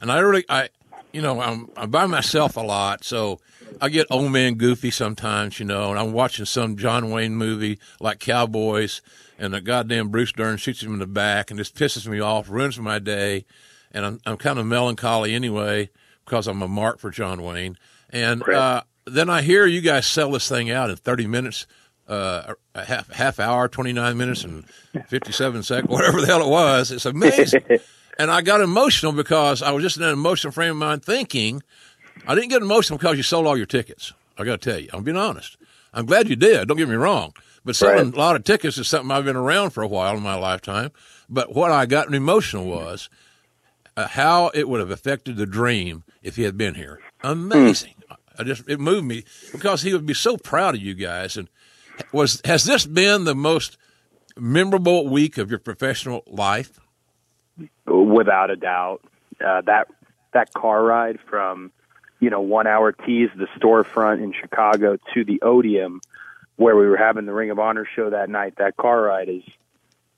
and 0.00 0.12
I 0.12 0.18
really 0.18 0.44
I 0.48 0.68
you 1.12 1.22
know 1.22 1.40
I'm 1.40 1.70
I'm 1.76 1.90
by 1.90 2.06
myself 2.06 2.56
a 2.56 2.60
lot, 2.60 3.02
so 3.02 3.40
I 3.80 3.88
get 3.88 4.06
old 4.10 4.32
man 4.32 4.54
goofy 4.54 4.90
sometimes, 4.90 5.58
you 5.58 5.66
know, 5.66 5.90
and 5.90 5.98
I'm 5.98 6.12
watching 6.12 6.44
some 6.44 6.76
John 6.76 7.10
Wayne 7.10 7.34
movie 7.34 7.78
like 8.00 8.18
Cowboys, 8.20 9.00
and 9.38 9.54
the 9.54 9.60
goddamn 9.60 10.08
Bruce 10.08 10.32
Dern 10.32 10.56
shoots 10.56 10.82
him 10.82 10.92
in 10.94 10.98
the 10.98 11.06
back, 11.06 11.50
and 11.50 11.58
just 11.58 11.74
pisses 11.74 12.06
me 12.06 12.20
off, 12.20 12.48
ruins 12.48 12.78
my 12.78 12.98
day, 12.98 13.44
and 13.92 14.04
I'm 14.04 14.20
I'm 14.26 14.36
kind 14.36 14.58
of 14.58 14.66
melancholy 14.66 15.34
anyway 15.34 15.90
because 16.24 16.46
I'm 16.46 16.62
a 16.62 16.68
mark 16.68 16.98
for 16.98 17.10
John 17.10 17.42
Wayne, 17.42 17.78
and 18.10 18.42
uh, 18.48 18.82
then 19.06 19.28
I 19.30 19.42
hear 19.42 19.66
you 19.66 19.80
guys 19.80 20.06
sell 20.06 20.30
this 20.32 20.48
thing 20.48 20.70
out 20.70 20.90
in 20.90 20.96
30 20.96 21.26
minutes. 21.26 21.66
Uh, 22.06 22.52
a 22.74 22.84
half 22.84 23.10
half 23.10 23.40
hour, 23.40 23.66
twenty 23.66 23.94
nine 23.94 24.18
minutes 24.18 24.44
and 24.44 24.68
fifty 25.08 25.32
seven 25.32 25.62
seconds, 25.62 25.90
whatever 25.90 26.20
the 26.20 26.26
hell 26.26 26.42
it 26.42 26.50
was. 26.50 26.90
It's 26.90 27.06
amazing, 27.06 27.62
and 28.18 28.30
I 28.30 28.42
got 28.42 28.60
emotional 28.60 29.12
because 29.12 29.62
I 29.62 29.70
was 29.70 29.82
just 29.82 29.96
in 29.96 30.02
an 30.02 30.10
emotional 30.10 30.52
frame 30.52 30.72
of 30.72 30.76
mind, 30.76 31.02
thinking 31.02 31.62
I 32.26 32.34
didn't 32.34 32.50
get 32.50 32.62
emotional 32.62 32.98
because 32.98 33.16
you 33.16 33.22
sold 33.22 33.46
all 33.46 33.56
your 33.56 33.66
tickets. 33.66 34.12
I 34.38 34.44
got 34.44 34.60
to 34.60 34.70
tell 34.70 34.80
you, 34.80 34.88
I'm 34.92 35.02
being 35.04 35.16
honest. 35.16 35.56
I'm 35.92 36.06
glad 36.06 36.28
you 36.28 36.36
did. 36.36 36.66
Don't 36.68 36.76
get 36.76 36.88
me 36.88 36.96
wrong, 36.96 37.32
but 37.64 37.76
selling 37.76 38.06
Right. 38.06 38.14
a 38.14 38.18
lot 38.18 38.36
of 38.36 38.44
tickets 38.44 38.78
is 38.78 38.88
something 38.88 39.10
I've 39.10 39.24
been 39.24 39.36
around 39.36 39.70
for 39.70 39.82
a 39.82 39.86
while 39.86 40.16
in 40.16 40.22
my 40.22 40.34
lifetime. 40.34 40.90
But 41.28 41.54
what 41.54 41.70
I 41.70 41.86
got 41.86 42.12
emotional 42.12 42.64
was 42.66 43.08
uh, 43.96 44.08
how 44.08 44.48
it 44.54 44.68
would 44.68 44.80
have 44.80 44.90
affected 44.90 45.36
the 45.36 45.46
dream 45.46 46.02
if 46.22 46.34
he 46.36 46.42
had 46.42 46.56
been 46.58 46.74
here. 46.74 47.00
Amazing. 47.22 47.94
I 48.36 48.42
just 48.42 48.68
it 48.68 48.80
moved 48.80 49.06
me 49.06 49.24
because 49.52 49.82
he 49.82 49.92
would 49.92 50.04
be 50.06 50.14
so 50.14 50.36
proud 50.36 50.74
of 50.74 50.80
you 50.82 50.94
guys. 50.94 51.36
And 51.36 51.48
was 52.10 52.40
has 52.44 52.64
this 52.64 52.84
been 52.86 53.22
the 53.24 53.34
most 53.36 53.78
memorable 54.36 55.06
week 55.08 55.38
of 55.38 55.48
your 55.50 55.60
professional 55.60 56.24
life? 56.26 56.80
without 57.86 58.50
a 58.50 58.56
doubt. 58.56 59.00
Uh, 59.44 59.60
that 59.62 59.86
that 60.32 60.52
car 60.54 60.82
ride 60.82 61.18
from 61.28 61.70
you 62.24 62.30
know 62.30 62.40
one 62.40 62.66
hour 62.66 62.90
tease 62.90 63.28
the 63.36 63.46
storefront 63.58 64.22
in 64.22 64.32
Chicago 64.32 64.96
to 65.12 65.24
the 65.26 65.40
Odeum, 65.42 66.00
where 66.56 66.74
we 66.74 66.86
were 66.86 66.96
having 66.96 67.26
the 67.26 67.34
Ring 67.34 67.50
of 67.50 67.58
Honor 67.58 67.86
show 67.94 68.08
that 68.08 68.30
night. 68.30 68.54
That 68.56 68.78
car 68.78 69.02
ride 69.02 69.28
is 69.28 69.42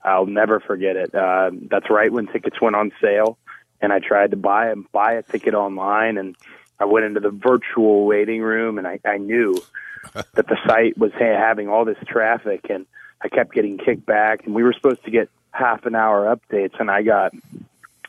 I'll 0.01 0.25
never 0.25 0.61
forget 0.61 0.95
it. 0.95 1.13
Uh, 1.13 1.51
that's 1.69 1.89
right 1.89 2.09
when 2.09 2.27
tickets 2.27 2.61
went 2.61 2.77
on 2.77 2.93
sale, 3.01 3.37
and 3.81 3.91
I 3.91 3.99
tried 3.99 4.31
to 4.31 4.37
buy 4.37 4.67
a 4.67 4.77
buy 4.77 5.15
a 5.15 5.21
ticket 5.21 5.53
online, 5.53 6.17
and 6.17 6.37
I 6.79 6.85
went 6.85 7.05
into 7.07 7.19
the 7.19 7.29
virtual 7.29 8.05
waiting 8.05 8.41
room, 8.41 8.77
and 8.77 8.87
I, 8.87 9.01
I 9.03 9.17
knew 9.17 9.61
that 10.13 10.47
the 10.47 10.57
site 10.65 10.97
was 10.97 11.11
ha- 11.11 11.37
having 11.37 11.67
all 11.67 11.83
this 11.83 11.97
traffic, 12.07 12.67
and 12.69 12.85
I 13.21 13.27
kept 13.27 13.53
getting 13.53 13.77
kicked 13.77 14.05
back, 14.05 14.45
and 14.45 14.55
we 14.55 14.63
were 14.63 14.71
supposed 14.71 15.03
to 15.03 15.11
get 15.11 15.29
half 15.51 15.85
an 15.85 15.93
hour 15.93 16.33
updates, 16.33 16.79
and 16.79 16.89
I 16.89 17.01
got 17.01 17.33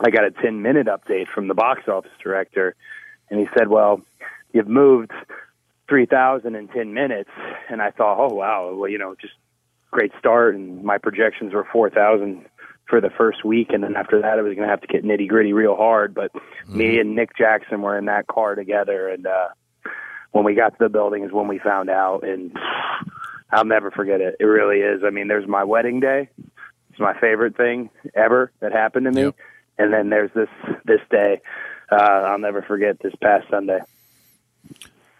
I 0.00 0.10
got 0.10 0.24
a 0.24 0.30
10 0.30 0.62
minute 0.62 0.86
update 0.86 1.26
from 1.26 1.48
the 1.48 1.54
box 1.54 1.88
office 1.88 2.12
director, 2.22 2.76
and 3.30 3.40
he 3.40 3.46
said, 3.56 3.68
"Well, 3.68 4.00
you've 4.52 4.68
moved 4.68 5.12
3,000 5.88 6.54
in 6.54 6.68
10 6.68 6.94
minutes," 6.94 7.30
and 7.68 7.82
I 7.82 7.90
thought, 7.90 8.18
"Oh 8.18 8.34
wow, 8.34 8.74
well 8.74 8.90
you 8.90 8.98
know 8.98 9.14
just 9.20 9.34
great 9.90 10.12
start." 10.18 10.54
And 10.54 10.84
my 10.84 10.98
projections 10.98 11.54
were 11.54 11.66
4,000 11.72 12.44
for 12.88 13.00
the 13.00 13.10
first 13.10 13.44
week, 13.44 13.68
and 13.70 13.82
then 13.82 13.96
after 13.96 14.20
that, 14.22 14.38
I 14.38 14.42
was 14.42 14.54
going 14.54 14.66
to 14.66 14.70
have 14.70 14.80
to 14.80 14.86
get 14.86 15.04
nitty 15.04 15.28
gritty 15.28 15.52
real 15.52 15.76
hard. 15.76 16.14
But 16.14 16.32
me 16.68 16.98
and 16.98 17.14
Nick 17.14 17.36
Jackson 17.36 17.82
were 17.82 17.98
in 17.98 18.06
that 18.06 18.26
car 18.26 18.54
together, 18.54 19.08
and 19.08 19.26
uh, 19.26 19.48
when 20.32 20.44
we 20.44 20.54
got 20.54 20.70
to 20.70 20.76
the 20.78 20.88
building 20.88 21.24
is 21.24 21.32
when 21.32 21.48
we 21.48 21.58
found 21.58 21.90
out, 21.90 22.26
and 22.26 22.56
I'll 23.50 23.64
never 23.64 23.90
forget 23.90 24.20
it. 24.20 24.36
It 24.40 24.44
really 24.44 24.78
is. 24.78 25.02
I 25.04 25.10
mean, 25.10 25.28
there's 25.28 25.48
my 25.48 25.64
wedding 25.64 26.00
day. 26.00 26.30
It's 26.90 27.00
my 27.00 27.18
favorite 27.18 27.56
thing 27.56 27.90
ever 28.14 28.52
that 28.60 28.72
happened 28.72 29.04
to 29.06 29.12
me. 29.12 29.22
Yep. 29.22 29.36
And 29.78 29.92
then 29.92 30.10
there's 30.10 30.30
this 30.34 30.48
this 30.84 31.00
day. 31.10 31.40
Uh, 31.90 31.94
I'll 31.96 32.38
never 32.38 32.62
forget 32.62 32.98
this 33.00 33.14
past 33.22 33.48
Sunday. 33.50 33.80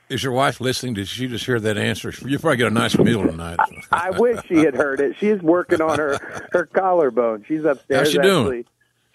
Is 0.09 0.23
your 0.23 0.33
wife 0.33 0.61
listening? 0.61 0.95
Did 0.95 1.07
she 1.09 1.27
just 1.29 1.45
hear 1.45 1.61
that 1.61 1.77
answer? 1.77 2.13
You 2.27 2.39
probably 2.39 2.57
get 2.57 2.69
a 2.69 2.71
nice 2.75 2.97
meal 2.97 3.23
tonight. 3.27 3.59
I 3.93 4.11
wish 4.19 4.41
she 4.47 4.57
had 4.57 4.75
heard 4.75 5.01
it. 5.01 5.17
She's 5.19 5.41
working 5.43 5.83
on 5.83 5.99
her 5.99 6.49
her 6.53 6.65
collarbone. 6.67 7.45
She's 7.47 7.65
upstairs. 7.65 8.01
How's 8.01 8.13
she 8.13 8.19
doing? 8.19 8.65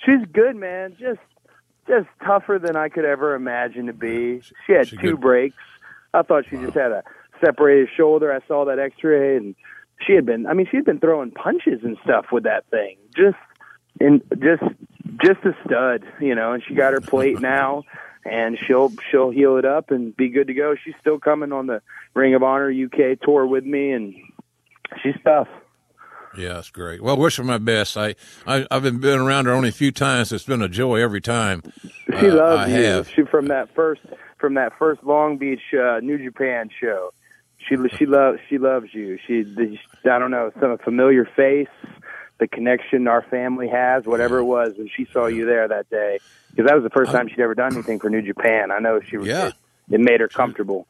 She's 0.05 0.23
good, 0.31 0.55
man. 0.55 0.95
Just 0.99 1.19
just 1.87 2.07
tougher 2.23 2.59
than 2.61 2.75
I 2.75 2.89
could 2.89 3.05
ever 3.05 3.33
imagine 3.33 3.87
to 3.87 3.93
be. 3.93 4.41
She 4.67 4.73
had 4.73 4.87
She 4.87 4.97
two 4.97 5.11
good? 5.11 5.21
breaks. 5.21 5.57
I 6.13 6.21
thought 6.21 6.45
she 6.49 6.57
just 6.57 6.75
had 6.75 6.91
a 6.91 7.03
separated 7.43 7.89
shoulder. 7.97 8.31
I 8.31 8.45
saw 8.47 8.65
that 8.65 8.77
X-ray, 8.77 9.35
and 9.37 9.55
she 10.05 10.13
had 10.13 10.27
been. 10.27 10.45
I 10.45 10.53
mean, 10.53 10.67
she 10.69 10.77
had 10.77 10.85
been 10.85 10.99
throwing 10.99 11.31
punches 11.31 11.83
and 11.83 11.97
stuff 12.03 12.27
with 12.31 12.43
that 12.43 12.65
thing. 12.69 12.97
Just 13.17 13.37
and 13.99 14.21
just 14.39 14.61
just 15.21 15.39
a 15.45 15.55
stud, 15.65 16.03
you 16.19 16.35
know. 16.35 16.53
And 16.53 16.63
she 16.63 16.75
got 16.75 16.93
her 16.93 17.01
plate 17.01 17.39
now, 17.39 17.83
and 18.25 18.57
she'll 18.57 18.91
she'll 19.09 19.29
heal 19.31 19.57
it 19.57 19.65
up 19.65 19.91
and 19.91 20.15
be 20.15 20.29
good 20.29 20.47
to 20.47 20.53
go. 20.53 20.75
She's 20.75 20.95
still 20.99 21.19
coming 21.19 21.51
on 21.51 21.67
the 21.67 21.81
Ring 22.13 22.35
of 22.35 22.43
Honor 22.43 22.71
UK 22.71 23.19
tour 23.21 23.45
with 23.45 23.65
me, 23.65 23.91
and 23.91 24.15
she's 25.01 25.15
tough. 25.23 25.47
Yeah, 26.35 26.57
it's 26.59 26.71
great. 26.71 27.01
Well, 27.01 27.15
wish 27.17 27.37
her 27.37 27.43
my 27.43 27.59
best. 27.59 27.95
I, 27.95 28.15
I 28.47 28.65
I've 28.71 28.83
been 28.83 28.99
been 28.99 29.19
around 29.19 29.45
her 29.45 29.51
only 29.51 29.69
a 29.69 29.73
few 29.73 29.91
times. 29.91 30.31
It's 30.31 30.45
been 30.45 30.61
a 30.61 30.69
joy 30.69 31.01
every 31.01 31.21
time. 31.21 31.63
She 32.19 32.29
uh, 32.29 32.35
loves 32.35 32.71
I 32.71 32.77
you. 32.77 32.83
have. 32.83 33.09
She 33.09 33.23
from 33.23 33.47
that 33.47 33.73
first 33.73 34.01
from 34.37 34.53
that 34.53 34.77
first 34.77 35.03
Long 35.03 35.37
Beach 35.37 35.61
uh, 35.73 35.99
New 36.01 36.23
Japan 36.23 36.69
show. 36.79 37.11
She 37.57 37.75
she 37.97 38.05
loves 38.05 38.39
she 38.49 38.57
loves 38.59 38.93
you. 38.93 39.17
She 39.25 39.43
I 40.05 40.19
don't 40.19 40.29
know 40.29 40.51
some 40.59 40.77
familiar 40.79 41.25
face, 41.35 41.69
the 42.43 42.47
connection 42.49 43.07
our 43.07 43.21
family 43.21 43.69
has, 43.69 44.05
whatever 44.05 44.39
it 44.39 44.43
was 44.43 44.73
when 44.77 44.89
she 44.93 45.07
saw 45.13 45.27
you 45.27 45.45
there 45.45 45.65
that 45.65 45.89
day. 45.89 46.19
Because 46.51 46.67
that 46.67 46.75
was 46.75 46.83
the 46.83 46.89
first 46.89 47.13
time 47.13 47.29
she'd 47.29 47.39
ever 47.39 47.55
done 47.55 47.73
anything 47.73 48.01
for 48.01 48.09
New 48.09 48.21
Japan. 48.21 48.69
I 48.69 48.79
know 48.79 48.99
she 48.99 49.15
was. 49.15 49.27
Yeah. 49.27 49.47
It, 49.47 49.53
it 49.91 49.99
made 50.01 50.19
her 50.19 50.27
comfortable. 50.27 50.85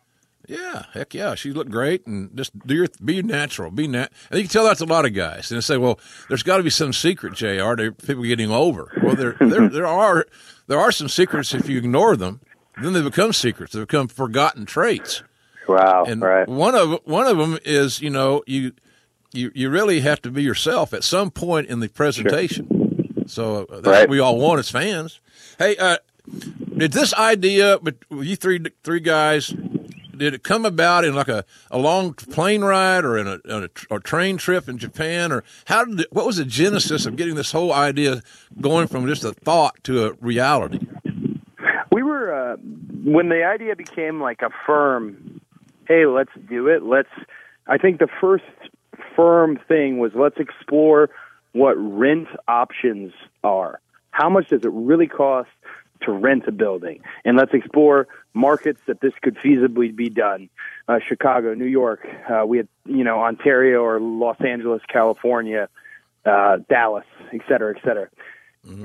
Yeah, 0.47 0.85
heck 0.93 1.13
yeah, 1.13 1.35
she 1.35 1.53
looked 1.53 1.71
great, 1.71 2.05
and 2.05 2.35
just 2.35 2.57
do 2.67 2.75
your 2.75 2.87
be 3.05 3.21
natural, 3.21 3.71
be 3.71 3.87
nat. 3.87 4.11
And 4.29 4.39
you 4.39 4.43
can 4.43 4.51
tell 4.51 4.65
that's 4.65 4.81
a 4.81 4.85
lot 4.85 5.05
of 5.05 5.13
guys, 5.13 5.49
and 5.49 5.57
they 5.57 5.61
say, 5.61 5.77
well, 5.77 5.99
there's 6.27 6.43
got 6.43 6.57
to 6.57 6.63
be 6.63 6.69
some 6.69 6.91
secret, 6.91 7.35
Jr. 7.35 7.75
To 7.75 7.95
people 8.05 8.23
getting 8.23 8.51
over. 8.51 8.91
Well, 9.01 9.15
there 9.15 9.37
there 9.39 9.69
there 9.69 9.87
are 9.87 10.25
there 10.67 10.79
are 10.79 10.91
some 10.91 11.07
secrets 11.07 11.53
if 11.53 11.69
you 11.69 11.77
ignore 11.77 12.17
them, 12.17 12.41
then 12.81 12.91
they 12.91 13.01
become 13.01 13.31
secrets. 13.31 13.71
They 13.71 13.79
become 13.79 14.09
forgotten 14.09 14.65
traits. 14.65 15.23
Wow. 15.65 16.03
And 16.05 16.21
right. 16.21 16.45
one 16.45 16.75
of 16.75 16.99
one 17.05 17.27
of 17.27 17.37
them 17.37 17.57
is 17.63 18.01
you 18.01 18.09
know 18.09 18.43
you 18.45 18.73
you 19.33 19.51
you 19.53 19.69
really 19.69 20.01
have 20.01 20.21
to 20.23 20.31
be 20.31 20.43
yourself 20.43 20.93
at 20.93 21.03
some 21.03 21.31
point 21.31 21.67
in 21.67 21.79
the 21.79 21.89
presentation. 21.89 23.25
So 23.27 23.63
uh, 23.63 23.75
that's 23.75 23.87
Right. 23.87 23.99
what 24.01 24.09
we 24.09 24.19
all 24.19 24.37
want 24.37 24.59
as 24.59 24.69
fans. 24.69 25.19
Hey, 25.57 25.75
uh, 25.77 25.97
did 26.77 26.91
this 26.93 27.13
idea, 27.13 27.79
but 27.81 27.95
you 28.09 28.35
three 28.35 28.59
three 28.83 28.99
guys, 28.99 29.53
did 30.15 30.33
it 30.33 30.43
come 30.43 30.65
about 30.65 31.05
in 31.05 31.15
like 31.15 31.27
a, 31.27 31.45
a 31.71 31.77
long 31.77 32.13
plane 32.13 32.61
ride 32.63 33.03
or 33.05 33.17
in 33.17 33.27
a, 33.27 33.39
on 33.49 33.69
a, 33.91 33.99
train 33.99 34.37
trip 34.37 34.69
in 34.69 34.77
Japan, 34.77 35.31
or 35.31 35.43
how 35.65 35.85
did 35.85 36.01
it, 36.01 36.07
what 36.11 36.25
was 36.25 36.37
the 36.37 36.45
genesis 36.45 37.05
of 37.05 37.15
getting 37.15 37.35
this 37.35 37.51
whole 37.51 37.73
idea 37.73 38.21
going 38.61 38.87
from 38.87 39.07
just 39.07 39.23
a 39.23 39.33
thought 39.33 39.83
to 39.83 40.05
a 40.05 40.13
reality? 40.13 40.79
We 41.91 42.03
were 42.03 42.33
uh, 42.33 42.57
when 43.03 43.29
the 43.29 43.43
idea 43.43 43.75
became 43.75 44.21
like 44.21 44.41
a 44.41 44.49
firm. 44.65 45.41
Hey, 45.87 46.05
let's 46.05 46.31
do 46.49 46.67
it. 46.67 46.83
Let's. 46.83 47.09
I 47.67 47.77
think 47.77 47.99
the 47.99 48.07
first 48.19 48.43
firm 49.15 49.59
thing 49.67 49.99
was 49.99 50.11
let's 50.15 50.37
explore 50.37 51.09
what 51.53 51.73
rent 51.73 52.27
options 52.47 53.13
are. 53.43 53.79
How 54.11 54.29
much 54.29 54.49
does 54.49 54.63
it 54.63 54.71
really 54.71 55.07
cost 55.07 55.49
to 56.01 56.11
rent 56.11 56.43
a 56.47 56.51
building? 56.51 57.01
And 57.25 57.37
let's 57.37 57.53
explore 57.53 58.07
markets 58.33 58.81
that 58.87 59.01
this 59.01 59.13
could 59.21 59.35
feasibly 59.37 59.95
be 59.95 60.09
done. 60.09 60.49
Uh, 60.87 60.99
Chicago, 60.99 61.53
New 61.53 61.65
York, 61.65 62.07
uh, 62.29 62.45
we 62.45 62.57
had 62.57 62.67
you 62.85 63.03
know 63.03 63.19
Ontario 63.21 63.81
or 63.81 63.99
Los 63.99 64.39
Angeles, 64.41 64.81
California, 64.87 65.69
uh, 66.25 66.57
Dallas, 66.69 67.05
et 67.31 67.41
cetera, 67.47 67.75
et 67.75 67.81
cetera. 67.83 68.09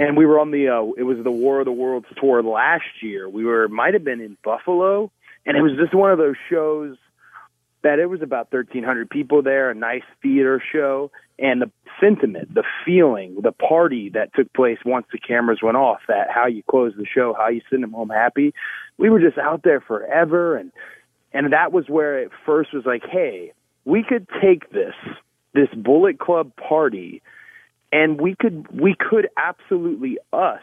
And 0.01 0.17
we 0.17 0.27
were 0.27 0.41
on 0.41 0.51
the 0.51 0.69
uh, 0.69 0.93
it 0.97 1.05
was 1.05 1.23
the 1.23 1.31
War 1.31 1.61
of 1.61 1.65
the 1.65 1.73
Worlds 1.73 2.07
tour 2.21 2.43
last 2.43 3.01
year. 3.01 3.29
We 3.29 3.45
were 3.45 3.69
might 3.69 3.95
have 3.95 4.03
been 4.03 4.21
in 4.21 4.37
Buffalo, 4.43 5.13
and 5.47 5.57
it 5.57 5.63
was 5.63 5.73
just 5.77 5.95
one 5.95 6.11
of 6.11 6.19
those 6.19 6.35
shows 6.51 6.97
that 7.83 7.99
it 7.99 8.07
was 8.07 8.23
about 8.23 8.53
1300 8.53 9.09
people 9.09 9.43
there, 9.43 9.71
a 9.71 9.75
nice 9.75 10.03
theater 10.23 10.63
show, 10.73 11.11
and 11.39 11.63
the 11.63 11.71
sentiment, 12.01 12.53
the 12.53 12.65
feeling, 12.85 13.37
the 13.43 13.53
party 13.53 14.11
that 14.11 14.35
took 14.35 14.53
place 14.53 14.79
once 14.85 15.07
the 15.13 15.19
cameras 15.19 15.61
went 15.63 15.77
off, 15.77 16.01
that 16.09 16.29
how 16.31 16.47
you 16.47 16.63
close 16.69 16.93
the 16.97 17.07
show, 17.07 17.35
how 17.39 17.49
you 17.49 17.61
send 17.71 17.83
them 17.83 17.93
home 17.93 18.11
happy. 18.11 18.53
We 18.97 19.11
were 19.11 19.21
just 19.21 19.39
out 19.39 19.63
there 19.63 19.81
forever 19.81 20.57
and 20.57 20.73
and 21.33 21.53
that 21.53 21.73
was 21.73 21.89
where 21.89 22.19
it 22.21 22.31
first 22.47 22.73
was 22.73 22.87
like, 22.87 23.03
hey, 23.05 23.53
we 23.85 24.03
could 24.03 24.27
take 24.43 24.71
this 24.71 24.95
this 25.55 25.69
Bullet 25.77 26.19
Club 26.19 26.53
party 26.57 27.23
and 27.93 28.21
we 28.21 28.35
could 28.35 28.67
we 28.71 28.95
could 28.99 29.29
absolutely 29.37 30.19
us 30.33 30.63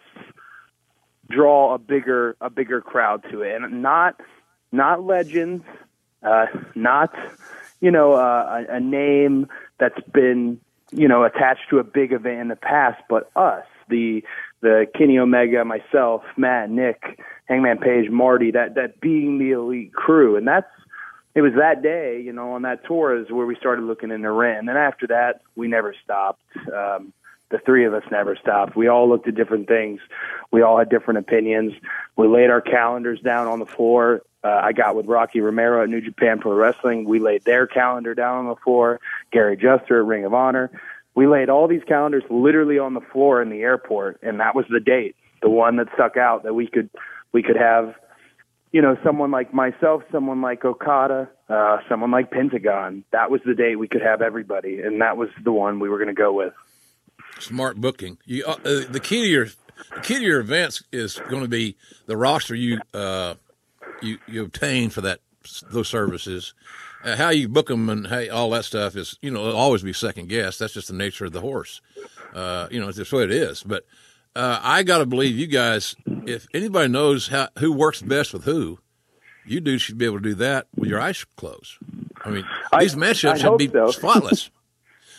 draw 1.29 1.73
a 1.73 1.77
bigger 1.77 2.35
a 2.41 2.49
bigger 2.49 2.81
crowd 2.81 3.23
to 3.31 3.41
it 3.41 3.55
and 3.55 3.81
not 3.81 4.19
not 4.71 5.03
legends 5.03 5.63
uh 6.25 6.45
not 6.75 7.13
you 7.81 7.91
know 7.91 8.13
uh, 8.13 8.63
a, 8.69 8.75
a 8.75 8.79
name 8.79 9.47
that's 9.79 9.99
been 10.13 10.59
you 10.91 11.07
know 11.07 11.23
attached 11.23 11.69
to 11.69 11.79
a 11.79 11.83
big 11.83 12.11
event 12.11 12.39
in 12.39 12.47
the 12.47 12.55
past 12.55 13.01
but 13.09 13.29
us 13.35 13.65
the 13.89 14.23
the 14.61 14.87
Kenny 14.97 15.19
Omega 15.19 15.63
myself 15.63 16.23
Matt 16.37 16.69
Nick 16.69 17.19
Hangman 17.45 17.77
Page 17.77 18.09
Marty 18.09 18.51
that 18.51 18.75
that 18.75 18.99
being 18.99 19.37
the 19.37 19.51
elite 19.51 19.93
crew 19.93 20.35
and 20.35 20.47
that's 20.47 20.67
it 21.35 21.41
was 21.41 21.51
that 21.57 21.83
day, 21.83 22.21
you 22.21 22.31
know, 22.31 22.53
on 22.53 22.61
that 22.61 22.85
tour 22.85 23.15
is 23.21 23.29
where 23.29 23.45
we 23.45 23.57
started 23.57 23.83
looking 23.83 24.09
into 24.09 24.31
rent. 24.31 24.59
And 24.59 24.69
then 24.69 24.77
after 24.77 25.05
that, 25.07 25.41
we 25.57 25.67
never 25.67 25.93
stopped. 26.01 26.41
Um, 26.73 27.11
the 27.49 27.59
three 27.59 27.85
of 27.85 27.93
us 27.93 28.03
never 28.09 28.37
stopped. 28.37 28.75
We 28.75 28.87
all 28.87 29.07
looked 29.07 29.27
at 29.27 29.35
different 29.35 29.67
things. 29.67 29.99
We 30.51 30.61
all 30.61 30.79
had 30.79 30.89
different 30.89 31.19
opinions. 31.19 31.73
We 32.15 32.27
laid 32.27 32.49
our 32.49 32.61
calendars 32.61 33.19
down 33.19 33.47
on 33.47 33.59
the 33.59 33.65
floor. 33.65 34.21
Uh, 34.45 34.61
I 34.63 34.73
got 34.73 34.95
with 34.95 35.07
Rocky 35.07 35.39
Romero 35.39 35.81
at 35.81 35.89
New 35.89 36.01
Japan 36.01 36.39
Pro 36.39 36.53
Wrestling. 36.53 37.05
We 37.05 37.19
laid 37.19 37.43
their 37.45 37.65
calendar 37.65 38.13
down 38.13 38.37
on 38.37 38.45
the 38.45 38.55
floor. 38.57 38.99
Gary 39.31 39.57
Juster 39.57 39.99
at 39.99 40.05
Ring 40.05 40.23
of 40.23 40.35
Honor. 40.35 40.69
We 41.15 41.25
laid 41.25 41.49
all 41.49 41.67
these 41.67 41.83
calendars 41.87 42.23
literally 42.29 42.77
on 42.77 42.93
the 42.93 43.01
floor 43.01 43.41
in 43.41 43.49
the 43.49 43.61
airport, 43.61 44.19
and 44.21 44.39
that 44.41 44.53
was 44.53 44.65
the 44.69 44.79
date, 44.79 45.15
the 45.41 45.49
one 45.49 45.77
that 45.77 45.87
stuck 45.95 46.15
out 46.15 46.43
that 46.43 46.53
we 46.53 46.67
could 46.67 46.91
we 47.31 47.41
could 47.41 47.55
have 47.55 47.95
you 48.75 48.81
know, 48.81 48.97
someone 49.05 49.31
like 49.31 49.53
myself, 49.53 50.03
someone 50.11 50.41
like 50.41 50.65
Okada, 50.65 51.29
uh, 51.47 51.77
someone 51.87 52.11
like 52.11 52.29
Pentagon. 52.29 53.05
That 53.11 53.31
was 53.31 53.39
the 53.45 53.53
date 53.53 53.77
we 53.77 53.87
could 53.87 54.01
have 54.01 54.21
everybody, 54.21 54.81
and 54.81 54.99
that 54.99 55.15
was 55.15 55.29
the 55.45 55.53
one 55.53 55.79
we 55.79 55.87
were 55.87 55.97
going 55.97 56.09
to 56.09 56.13
go 56.13 56.33
with. 56.33 56.53
Smart 57.39 57.77
booking. 57.77 58.17
You, 58.25 58.43
uh, 58.45 58.57
uh, 58.65 58.81
the 58.89 58.99
key 59.01 59.21
to 59.21 59.29
your 59.29 59.45
the 59.95 60.01
key 60.01 60.15
to 60.15 60.21
your 60.25 60.41
events 60.41 60.83
is 60.91 61.19
going 61.29 61.41
to 61.41 61.47
be 61.47 61.77
the 62.05 62.17
roster 62.17 62.53
you 62.53 62.81
uh, 62.93 63.35
you 64.01 64.17
you 64.27 64.43
obtain 64.43 64.89
for 64.89 65.01
that 65.01 65.19
those 65.71 65.87
services. 65.87 66.53
Uh, 67.03 67.15
how 67.15 67.29
you 67.29 67.47
book 67.47 67.67
them 67.67 67.87
and 67.89 68.07
how 68.07 68.27
all 68.29 68.49
that 68.49 68.65
stuff 68.65 68.95
is 68.95 69.17
you 69.21 69.29
know 69.29 69.47
it'll 69.47 69.59
always 69.59 69.83
be 69.83 69.93
second 69.93 70.27
guess. 70.27 70.57
That's 70.57 70.73
just 70.73 70.87
the 70.87 70.93
nature 70.95 71.25
of 71.25 71.33
the 71.33 71.41
horse. 71.41 71.81
Uh, 72.33 72.67
you 72.71 72.79
know, 72.79 72.87
it's 72.89 72.97
just 72.97 73.13
way 73.13 73.23
it 73.23 73.31
is. 73.31 73.61
But 73.63 73.85
uh, 74.35 74.59
I 74.61 74.83
got 74.83 74.97
to 74.99 75.05
believe 75.05 75.37
you 75.37 75.47
guys. 75.47 75.95
If 76.05 76.47
anybody 76.53 76.89
knows 76.89 77.27
how 77.27 77.49
who 77.59 77.71
works 77.71 78.01
best 78.01 78.33
with 78.33 78.43
who, 78.45 78.79
you 79.45 79.59
dudes 79.59 79.83
should 79.83 79.97
be 79.99 80.05
able 80.05 80.17
to 80.17 80.23
do 80.23 80.33
that 80.35 80.67
with 80.75 80.89
your 80.89 80.99
eyes 80.99 81.23
closed. 81.37 81.73
I 82.23 82.31
mean, 82.31 82.45
I- 82.73 82.81
these 82.83 82.95
matchups 82.95 83.37
should 83.37 83.57
be 83.57 83.69
so. 83.69 83.91
spotless. 83.91 84.49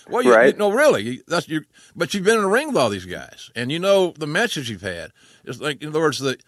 Well, 0.08 0.22
you, 0.22 0.32
Right. 0.32 0.52
you- 0.54 0.58
no, 0.60 0.70
really, 0.70 1.02
you- 1.02 1.22
that's 1.26 1.48
you. 1.48 1.62
But 1.96 2.14
you've 2.14 2.22
been 2.22 2.38
in 2.38 2.44
a 2.44 2.48
ring 2.48 2.68
with 2.68 2.76
all 2.76 2.90
these 2.90 3.06
guys, 3.06 3.50
and 3.56 3.72
you 3.72 3.80
know 3.80 4.12
the 4.16 4.28
matches 4.28 4.70
you've 4.70 4.80
had. 4.82 5.10
It's 5.44 5.60
like, 5.60 5.82
in 5.82 5.88
other 5.88 5.98
words, 5.98 6.20
the, 6.20 6.38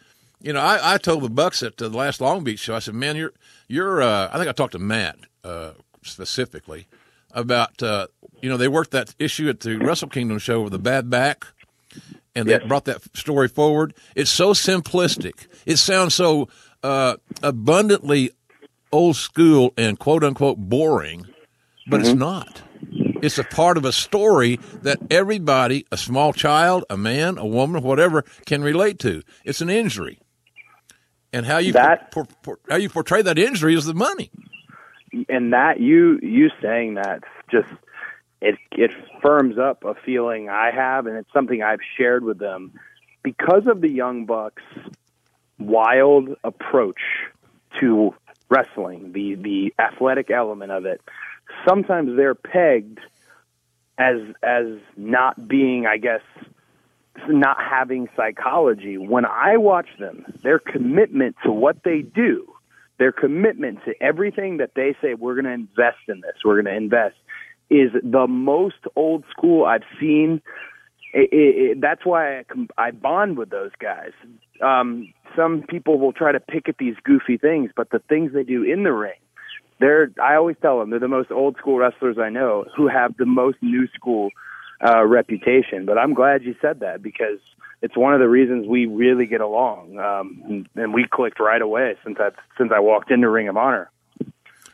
you 0.41 0.53
know, 0.53 0.61
I, 0.61 0.95
I 0.95 0.99
told 0.99 1.23
the 1.23 1.31
Bucks 1.31 1.63
at 1.63 1.77
the 1.77 1.89
last 1.89 2.21
Long 2.21 2.45
Beach 2.45 2.61
show. 2.61 2.75
I 2.75 2.79
said, 2.81 2.95
"Man, 2.95 3.17
you're, 3.17 3.33
you're." 3.69 4.03
Uh, 4.03 4.29
I 4.33 4.37
think 4.39 4.49
I 4.49 4.53
talked 4.53 4.73
to 4.73 4.79
Matt 4.79 5.17
uh, 5.45 5.73
specifically 6.03 6.87
about, 7.33 7.83
uh, 7.83 8.07
you 8.41 8.49
know, 8.49 8.57
they 8.57 8.69
worked 8.69 8.91
that 8.93 9.15
issue 9.19 9.49
at 9.49 9.61
the 9.61 9.77
Wrestle 9.77 10.09
Kingdom 10.09 10.39
show 10.39 10.63
with 10.63 10.73
the 10.73 10.79
bad 10.79 11.11
back, 11.11 11.47
and 12.35 12.47
they 12.49 12.53
Yes. 12.53 12.63
brought 12.67 12.85
that 12.87 13.03
story 13.17 13.49
forward. 13.49 13.95
It's 14.15 14.31
so 14.31 14.53
simplistic. 14.53 15.47
It 15.67 15.77
sounds 15.77 16.15
so 16.15 16.49
uh, 16.83 17.17
abundantly 17.43 18.31
old 18.93 19.17
school 19.17 19.75
and 19.77 19.99
quote 19.99 20.25
unquote 20.25 20.57
boring, 20.59 21.27
but 21.87 22.01
it's 22.01 22.15
not. 22.15 22.63
It's 23.21 23.37
a 23.39 23.45
part 23.45 23.77
of 23.77 23.85
a 23.85 23.93
story 23.93 24.59
that 24.83 24.99
everybody, 25.11 25.85
a 25.91 25.97
small 25.97 26.33
child, 26.33 26.85
a 26.89 26.97
man, 26.97 27.37
a 27.37 27.47
woman, 27.47 27.83
whatever, 27.83 28.23
can 28.47 28.63
relate 28.63 28.99
to. 29.01 29.23
It's 29.45 29.61
an 29.61 29.69
injury, 29.69 30.21
and 31.33 31.47
how 31.47 31.59
you 31.59 31.73
That- 31.73 32.11
por- 32.11 32.27
por- 32.43 32.59
how 32.69 32.77
you 32.77 32.89
portray 32.89 33.23
that 33.23 33.39
injury 33.39 33.75
is 33.75 33.85
the 33.85 33.95
money. 33.95 34.31
and 35.29 35.53
that 35.55 35.81
you 35.81 36.19
you 36.23 36.51
saying 36.61 36.95
that 36.95 37.25
just 37.51 37.69
it 38.41 38.57
it 38.73 38.91
firms 39.23 39.59
up 39.59 39.85
a 39.85 39.95
feeling 39.95 40.49
I 40.49 40.71
have, 40.71 41.07
and 41.07 41.17
it's 41.17 41.33
something 41.33 41.63
I've 41.63 41.81
shared 41.97 42.23
with 42.25 42.39
them 42.39 42.73
because 43.23 43.67
of 43.67 43.81
the 43.81 43.91
Young 43.91 44.27
Bucks' 44.27 44.63
wild 45.59 46.37
approach 46.45 47.01
to 47.81 48.15
wrestling, 48.49 49.13
the 49.13 49.35
the 49.35 49.75
athletic 49.79 50.31
element 50.31 50.73
of 50.73 50.85
it. 50.87 51.01
Sometimes 51.67 52.17
they're 52.17 52.35
pegged 52.35 53.01
as 53.97 54.21
as 54.43 54.67
not 54.97 55.49
being, 55.49 55.87
I 55.87 55.97
guess, 55.97 56.23
not 57.29 57.57
having 57.61 58.09
psychology. 58.17 58.99
When 58.99 59.25
I 59.25 59.57
watch 59.57 59.89
them, 59.99 60.25
their 60.43 60.59
commitment 60.59 61.37
to 61.45 61.53
what 61.53 61.83
they 61.85 62.03
do 62.03 62.47
their 62.99 63.13
commitment 63.13 63.79
to 63.85 63.95
everything 64.03 64.59
that 64.59 64.73
they 64.75 64.95
say 65.01 65.15
we're 65.15 65.35
going 65.35 65.45
to 65.45 65.53
invest 65.53 65.99
in 66.09 66.21
this, 66.21 66.35
we're 66.45 66.61
going 66.61 66.73
to 66.73 66.77
invest, 66.77 67.15
is 67.71 67.93
the 68.03 68.27
most 68.27 68.77
old 68.97 69.25
school 69.31 69.65
I've 69.65 69.85
seen. 70.01 70.43
It, 71.15 71.33
it, 71.33 71.71
it, 71.71 71.81
that's 71.81 72.05
why 72.05 72.39
I, 72.39 72.45
I 72.77 72.91
bond 72.91 73.39
with 73.39 73.51
those 73.51 73.71
guys. 73.79 74.11
Um, 74.61 75.13
some 75.37 75.63
people 75.63 75.99
will 75.99 76.13
try 76.13 76.33
to 76.33 76.41
pick 76.41 76.69
at 76.69 76.77
these 76.79 76.97
goofy 77.05 77.39
things, 77.39 77.71
but 77.75 77.91
the 77.91 78.01
things 78.01 78.33
they 78.33 78.43
do 78.43 78.65
in 78.65 78.83
the 78.83 78.93
ring, 78.93 79.19
they're 79.81 80.11
I 80.21 80.35
always 80.35 80.57
tell 80.61 80.81
them 80.81 80.91
they're 80.91 80.99
the 80.99 81.07
most 81.07 81.31
old 81.31 81.57
school 81.57 81.79
wrestlers 81.79 82.19
I 82.19 82.31
know 82.31 82.65
who 82.77 82.89
have 82.89 83.17
the 83.17 83.27
most 83.27 83.59
new 83.63 83.87
school 83.95 84.31
uh, 84.85 85.05
reputation. 85.05 85.85
But 85.87 85.99
I'm 85.99 86.15
glad 86.15 86.43
you 86.45 86.55
said 86.61 86.81
that 86.81 87.03
because 87.03 87.39
it's 87.83 87.97
one 87.97 88.15
of 88.15 88.21
the 88.21 88.29
reasons 88.29 88.67
we 88.67 88.87
really 88.87 89.27
get 89.27 89.41
along, 89.41 89.99
um, 89.99 90.43
and, 90.49 90.69
and 90.75 90.95
we 90.95 91.07
clicked 91.11 91.41
right 91.41 91.63
away 91.63 91.97
since 92.05 92.19
I 92.21 92.31
since 92.57 92.71
I 92.75 92.81
walked 92.81 93.11
into 93.11 93.29
Ring 93.29 93.49
of 93.49 93.57
Honor. 93.57 93.91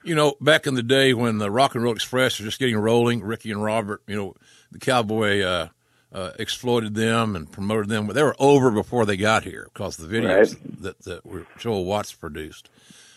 You 0.02 0.14
know, 0.14 0.34
back 0.40 0.66
in 0.66 0.74
the 0.74 0.82
day 0.82 1.14
when 1.14 1.38
the 1.38 1.50
Rock 1.50 1.74
and 1.74 1.82
Roll 1.82 1.94
Express 1.94 2.38
was 2.38 2.44
just 2.46 2.58
getting 2.58 2.76
rolling, 2.76 3.22
Ricky 3.22 3.50
and 3.50 3.62
Robert, 3.62 4.02
you 4.06 4.14
know, 4.14 4.34
the 4.70 4.78
Cowboy 4.78 5.40
uh, 5.40 5.68
uh, 6.12 6.32
exploited 6.38 6.94
them 6.94 7.34
and 7.34 7.50
promoted 7.50 7.88
them, 7.88 8.06
but 8.06 8.14
they 8.14 8.22
were 8.22 8.36
over 8.38 8.70
before 8.70 9.06
they 9.06 9.16
got 9.16 9.44
here 9.44 9.68
because 9.72 9.96
the 9.96 10.06
videos 10.06 10.54
Right. 10.54 10.82
that, 10.82 10.98
that 11.04 11.24
were 11.24 11.46
Joel 11.58 11.86
Watts 11.86 12.12
produced 12.12 12.68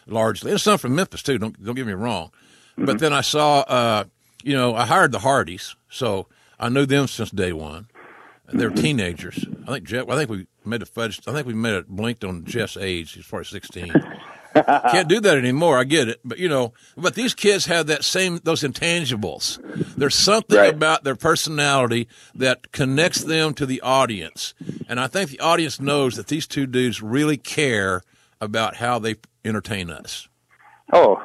largely. 0.06 0.52
And 0.52 0.62
some 0.62 0.78
from 0.78 0.95
Memphis 0.95 1.23
too. 1.23 1.38
Don't 1.38 1.62
don't 1.62 1.76
get 1.76 1.86
me 1.86 1.93
wrong. 1.93 2.32
But 2.78 3.00
then 3.00 3.12
I 3.12 3.21
saw, 3.21 3.62
uh, 3.62 4.04
you 4.43 4.54
know, 4.56 4.76
I 4.76 4.86
hired 4.86 5.12
the 5.12 5.19
Hardys, 5.19 5.76
so 5.89 6.28
I 6.60 6.70
knew 6.70 6.86
them 6.86 7.08
since 7.08 7.32
day 7.32 7.54
one. 7.54 7.88
They're 8.52 8.70
teenagers. 8.86 9.46
I 9.67 9.74
think 9.74 9.86
Jeff. 9.88 10.10
I 10.10 10.15
think 10.15 10.30
we 10.30 10.48
made 10.65 10.82
a 10.82 10.86
fudge. 10.86 11.22
I 11.28 11.32
think 11.34 11.48
we 11.48 11.54
made 11.54 11.74
it 11.76 11.88
blinked 11.88 12.24
on 12.24 12.46
Jeff's 12.46 12.78
age 12.78 13.13
He's 13.13 13.28
probably 13.28 13.46
sixteen. 13.46 13.93
Can't 14.56 15.08
do 15.08 15.20
that 15.20 15.38
anymore. 15.38 15.78
I 15.78 15.84
get 15.84 16.10
it, 16.10 16.20
but 16.26 16.39
you 16.39 16.50
know, 16.50 16.74
but 16.96 17.13
these 17.13 17.36
kids 17.36 17.65
have 17.67 17.86
that 17.88 18.04
same 18.04 18.39
those 18.43 18.63
intangibles. 18.63 19.60
There's 19.96 20.15
something 20.15 20.58
Right. 20.58 20.74
about 20.74 21.04
their 21.04 21.15
personality 21.15 22.08
that 22.34 22.72
connects 22.72 23.24
them 23.24 23.54
to 23.54 23.67
the 23.67 23.82
audience, 23.82 24.56
and 24.89 25.00
I 25.00 25.06
think 25.08 25.30
the 25.30 25.39
audience 25.41 25.80
knows 25.80 26.15
that 26.15 26.28
these 26.28 26.48
two 26.48 26.65
dudes 26.65 27.04
really 27.04 27.38
care 27.38 28.02
about 28.41 28.78
how 28.78 28.98
they 28.98 29.15
entertain 29.46 29.91
us. 29.91 30.28
Oh, 30.91 31.22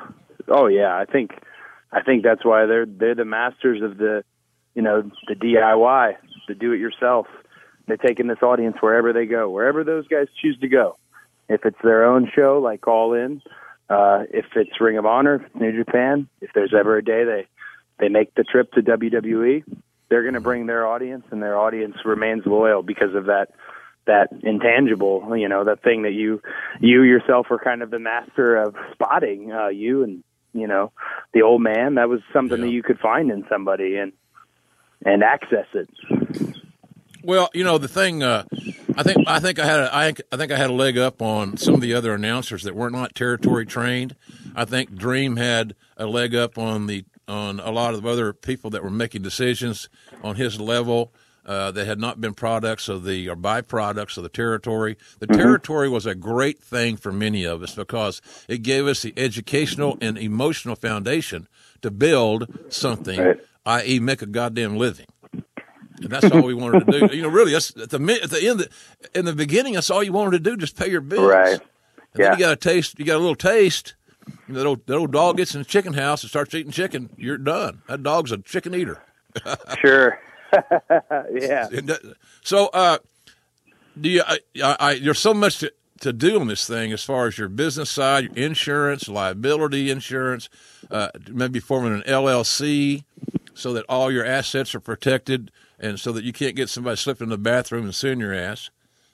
oh 0.49 0.67
yeah. 0.67 0.95
I 0.95 1.07
think, 1.07 1.31
I 1.91 2.03
think 2.03 2.23
that's 2.25 2.45
why 2.45 2.67
they're 2.67 2.85
they're 2.87 3.15
the 3.15 3.25
masters 3.25 3.81
of 3.81 3.97
the, 3.97 4.25
you 4.75 4.83
know, 4.83 5.03
the 5.29 5.35
DIY, 5.35 6.15
the 6.49 6.55
do 6.55 6.73
it 6.73 6.81
yourself. 6.81 7.27
They're 7.87 7.97
taking 7.97 8.27
this 8.29 8.43
audience 8.43 8.77
wherever 8.81 9.13
they 9.13 9.27
go, 9.27 9.51
wherever 9.51 9.85
those 9.85 10.07
guys 10.09 10.29
choose 10.41 10.59
to 10.61 10.69
go. 10.69 10.97
If 11.49 11.65
it's 11.67 11.77
their 11.83 12.05
own 12.05 12.31
show, 12.35 12.61
like 12.63 12.87
All 12.87 13.13
In, 13.15 13.43
uh, 13.91 14.23
if 14.33 14.47
it's 14.57 14.81
Ring 14.81 14.97
of 14.97 15.05
Honor, 15.05 15.35
if 15.37 15.43
it's 15.47 15.55
New 15.57 15.85
Japan, 15.85 16.29
if 16.41 16.51
there's 16.55 16.73
ever 16.79 16.97
a 16.97 17.05
day 17.05 17.25
they 17.25 17.47
they 17.99 18.09
make 18.09 18.35
the 18.35 18.45
trip 18.45 18.73
to 18.73 18.83
WWE, 18.83 19.63
they're 20.09 20.23
going 20.23 20.35
to 20.35 20.41
bring 20.41 20.67
their 20.67 20.87
audience, 20.87 21.25
and 21.31 21.43
their 21.43 21.59
audience 21.59 21.97
remains 22.05 22.45
loyal 22.47 22.83
because 22.83 23.15
of 23.15 23.27
that 23.27 23.49
that 24.07 24.29
intangible, 24.43 25.37
you 25.37 25.49
know, 25.49 25.65
that 25.65 25.83
thing 25.83 26.03
that 26.03 26.13
you 26.13 26.41
you 26.81 27.03
yourself 27.03 27.47
are 27.51 27.59
kind 27.59 27.83
of 27.83 27.91
the 27.91 27.99
master 27.99 28.57
of 28.57 28.75
spotting. 28.93 29.53
Uh, 29.53 29.69
you 29.69 30.03
and 30.05 30.25
you 30.55 30.67
know 30.67 30.93
the 31.35 31.43
old 31.43 31.61
man. 31.63 31.97
That 31.97 32.09
was 32.09 32.21
something 32.33 32.59
Yeah. 32.61 32.67
that 32.67 32.73
you 32.73 32.83
could 32.83 32.99
find 33.01 33.31
in 33.31 33.45
somebody 33.49 33.97
and 33.97 34.13
and 35.05 35.23
access 35.23 35.67
it. 35.75 35.89
Well, 37.25 37.51
you 37.55 37.63
know 37.63 37.79
the 37.79 37.89
thing. 37.89 38.23
Uh, 38.23 38.45
I 38.97 39.03
think 39.05 39.29
I 39.29 39.39
think 39.39 39.59
I 39.59 39.65
had 39.65 39.81
a, 39.81 39.95
I, 39.97 40.05
think- 40.07 40.23
I 40.33 40.37
think 40.37 40.53
I 40.53 40.57
had 40.57 40.71
a 40.71 40.75
leg 40.75 40.99
up 40.99 41.23
on 41.23 41.57
some 41.57 41.75
of 41.75 41.81
the 41.81 41.95
other 41.95 42.15
announcers 42.15 42.65
that 42.65 42.75
were 42.75 42.91
not 42.91 43.15
territory 43.15 43.65
trained. 43.65 44.17
I 44.57 44.65
think 44.65 44.95
Dream 44.97 45.37
had 45.37 45.75
a 45.97 46.07
leg 46.07 46.35
up 46.35 46.59
on 46.59 46.87
the 46.89 47.05
on 47.29 47.61
a 47.61 47.71
lot 47.71 47.95
of 47.95 48.05
other 48.05 48.33
people 48.33 48.71
that 48.71 48.83
were 48.83 48.91
making 48.91 49.23
decisions 49.23 49.89
on 50.25 50.35
his 50.35 50.61
level 50.61 51.13
uh, 51.47 51.71
that 51.71 51.87
had 51.87 52.01
not 52.01 52.21
been 52.21 52.35
products 52.35 52.89
of 52.89 53.05
the 53.05 53.29
or 53.29 53.37
byproducts 53.37 54.17
of 54.17 54.25
the 54.25 54.29
territory. 54.29 54.97
The 55.21 55.29
territory 55.29 55.89
was 55.89 56.05
a 56.07 56.17
great 56.17 56.61
thing 56.61 56.97
for 56.97 57.13
many 57.13 57.45
of 57.45 57.63
us 57.63 57.77
because 57.77 58.21
it 58.49 58.59
gave 58.65 58.87
us 58.89 59.03
the 59.03 59.15
educational 59.17 59.97
and 60.01 60.19
emotional 60.19 60.75
foundation 60.75 61.47
to 61.83 61.91
build 61.93 62.49
something, 62.69 63.21
Right. 63.21 63.41
i.e., 63.67 64.01
make 64.01 64.23
a 64.23 64.27
goddamn 64.27 64.77
living. 64.77 65.07
And 65.33 66.11
that's 66.11 66.31
all 66.33 66.43
we 66.43 66.55
wanted 66.55 66.87
to 66.87 67.09
do. 67.09 67.17
You 67.17 67.23
know, 67.23 67.29
really, 67.29 67.53
that's 67.53 67.71
at 67.77 67.91
the 67.91 68.21
at 68.23 68.31
the 68.31 68.49
end, 68.49 68.69
in 69.15 69.25
the 69.25 69.35
beginning, 69.35 69.75
that's 69.75 69.91
all 69.91 70.03
you 70.03 70.13
wanted 70.13 70.33
to 70.43 70.51
do, 70.51 70.57
just 70.57 70.77
pay 70.77 70.91
your 70.91 71.01
bills. 71.01 71.31
Right. 71.31 71.53
And 71.53 71.61
then 72.15 72.27
Yeah. 72.27 72.33
you 72.33 72.39
got 72.39 72.53
a 72.53 72.57
taste. 72.57 72.99
You 72.99 73.05
got 73.05 73.17
a 73.17 73.19
little 73.19 73.37
taste. 73.37 73.95
You 74.49 74.55
know, 74.55 74.59
that 74.61 74.67
old, 74.67 74.87
that 74.87 74.97
old 74.97 75.13
dog 75.13 75.37
gets 75.37 75.55
in 75.55 75.61
the 75.61 75.65
chicken 75.65 75.93
house 75.93 76.23
and 76.23 76.31
starts 76.31 76.55
eating 76.55 76.73
chicken. 76.73 77.11
You're 77.17 77.39
done. 77.39 77.83
That 77.89 78.03
dog's 78.03 78.33
a 78.33 78.39
chicken 78.39 78.75
eater. 78.75 79.03
Sure. 79.81 80.19
yeah. 81.33 81.69
So, 82.43 82.67
uh, 82.75 82.99
do 83.99 84.09
you? 84.11 84.23
I, 84.27 84.39
I, 84.63 84.77
I, 84.81 84.99
there's 84.99 85.19
so 85.19 85.33
much 85.33 85.59
to, 85.59 85.73
to 86.01 86.13
do 86.13 86.39
on 86.41 86.49
this 86.49 86.67
thing 86.67 86.93
as 86.93 87.03
far 87.03 87.27
as 87.29 87.39
your 87.39 87.49
business 87.49 87.91
side, 87.91 88.25
your 88.25 88.35
insurance, 88.35 89.09
liability 89.09 89.91
insurance, 89.91 90.49
uh, 90.91 91.09
maybe 91.31 91.61
forming 91.61 91.95
an 91.95 92.03
LLC 92.03 93.05
so 93.55 93.73
that 93.73 93.85
all 93.89 94.11
your 94.11 94.25
assets 94.25 94.75
are 94.75 94.81
protected, 94.81 95.51
and 95.79 95.99
so 96.01 96.13
that 96.13 96.25
you 96.25 96.33
can't 96.33 96.57
get 96.57 96.69
somebody 96.69 96.97
slipping 96.97 97.27
in 97.27 97.31
the 97.31 97.39
bathroom 97.39 97.85
and 97.85 97.95
suing 97.95 98.21
your 98.21 98.35
ass. 98.35 98.71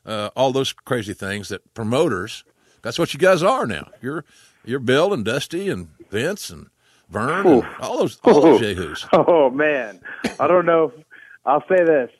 Uh, 0.06 0.30
all 0.36 0.52
those 0.52 0.72
crazy 0.72 1.12
things 1.14 1.48
that 1.48 1.74
promoters. 1.74 2.44
That's 2.82 2.98
what 2.98 3.12
you 3.12 3.20
guys 3.20 3.42
are 3.42 3.66
now. 3.66 3.88
You're 4.00 4.24
you're 4.64 4.78
Bill 4.80 5.12
and 5.12 5.24
Dusty 5.24 5.68
and 5.68 5.88
Vince 6.10 6.50
and 6.50 6.68
Vern 7.10 7.46
and 7.46 7.64
all 7.80 7.98
those 7.98 8.18
all 8.24 8.40
those 8.40 8.60
yahoos. 8.60 9.06
Oh 9.12 9.50
man, 9.50 10.00
I 10.38 10.46
don't 10.46 10.66
know. 10.66 10.92
If, 10.96 11.04
I'll 11.44 11.64
say 11.68 11.84
this. 11.84 12.10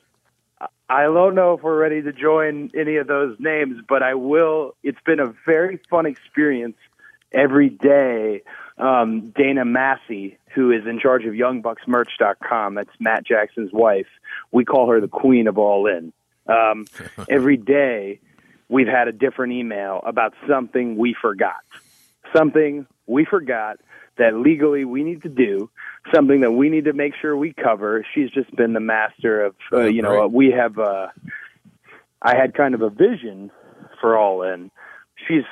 I- 0.61 0.67
I 0.91 1.03
don't 1.03 1.35
know 1.35 1.53
if 1.53 1.63
we're 1.63 1.77
ready 1.79 2.01
to 2.01 2.13
join 2.15 2.71
any 2.75 2.97
of 2.97 3.07
those 3.07 3.37
names, 3.39 3.79
but 3.87 4.03
I 4.03 4.15
will. 4.15 4.75
It's 4.83 4.99
been 5.05 5.21
a 5.21 5.35
very 5.45 5.79
fun 5.91 6.07
experience 6.07 6.77
every 7.31 7.69
day. 7.69 8.43
Um, 8.79 9.31
Dana 9.37 9.65
Massey, 9.65 10.39
who 10.55 10.71
is 10.71 10.87
in 10.87 10.99
charge 11.01 11.25
of 11.25 11.35
YoungBucksMerch.com, 11.35 12.75
that's 12.75 12.91
Matt 13.01 13.27
Jackson's 13.27 13.73
wife. 13.73 14.07
We 14.53 14.65
call 14.65 14.89
her 14.91 15.01
the 15.01 15.09
queen 15.09 15.49
of 15.49 15.59
all 15.59 15.87
in. 15.87 16.13
Um, 16.47 16.87
every 17.29 17.57
day, 17.57 18.21
we've 18.69 18.87
had 18.87 19.09
a 19.09 19.13
different 19.13 19.53
email 19.55 20.01
about 20.07 20.35
something 20.49 20.97
we 20.97 21.15
forgot 21.21 21.57
something 22.37 22.87
we 23.07 23.25
forgot 23.25 23.79
that 24.17 24.35
legally 24.35 24.85
we 24.85 25.05
need 25.05 25.23
to 25.23 25.29
do, 25.29 25.71
something 26.13 26.41
that 26.41 26.53
we 26.53 26.69
need 26.69 26.85
to 26.87 26.93
make 26.93 27.15
sure 27.21 27.37
we 27.37 27.53
cover. 27.53 28.05
She's 28.15 28.31
just 28.31 28.55
been 28.57 28.73
the 28.73 28.81
master 28.81 29.45
of, 29.45 29.55
uh, 29.73 29.77
Oh, 29.77 29.87
you 29.87 30.03
know, 30.03 30.11
great. 30.11 30.25
uh, 30.25 30.29
we 30.29 30.51
have, 30.51 30.79
uh, 30.79 31.09
I 32.21 32.37
had 32.37 32.55
kind 32.55 32.75
of 32.75 32.83
a 32.83 32.91
vision 32.91 33.51
for 34.01 34.17
All 34.17 34.43
In. 34.43 34.71
She's 35.29 35.45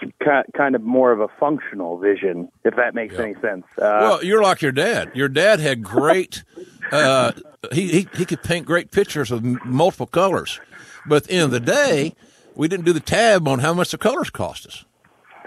kind 0.56 0.74
of 0.74 0.82
more 0.82 1.12
of 1.12 1.20
a 1.20 1.28
functional 1.38 1.98
vision, 1.98 2.48
if 2.64 2.74
that 2.76 2.94
makes 2.94 3.14
Yeah. 3.14 3.22
any 3.24 3.34
sense. 3.34 3.64
Uh, 3.78 3.98
Well, 4.00 4.24
you're 4.24 4.42
like 4.42 4.62
your 4.62 4.72
dad. 4.72 5.10
Your 5.14 5.28
dad 5.28 5.60
had 5.60 5.82
great. 5.82 6.42
Uh, 6.92 7.32
he, 7.72 7.88
he 7.88 8.08
he 8.14 8.24
could 8.24 8.44
paint 8.44 8.64
great 8.64 8.92
pictures 8.92 9.32
of 9.32 9.42
multiple 9.64 10.06
colors, 10.06 10.60
but 11.04 11.16
at 11.16 11.24
the 11.24 11.32
end 11.32 11.42
of 11.42 11.50
the 11.50 11.58
day, 11.58 12.14
we 12.54 12.68
didn't 12.68 12.86
do 12.86 12.92
the 12.92 13.00
tab 13.00 13.48
on 13.48 13.58
how 13.58 13.74
much 13.74 13.90
the 13.90 13.98
colors 13.98 14.30
cost 14.30 14.68
us. 14.68 14.84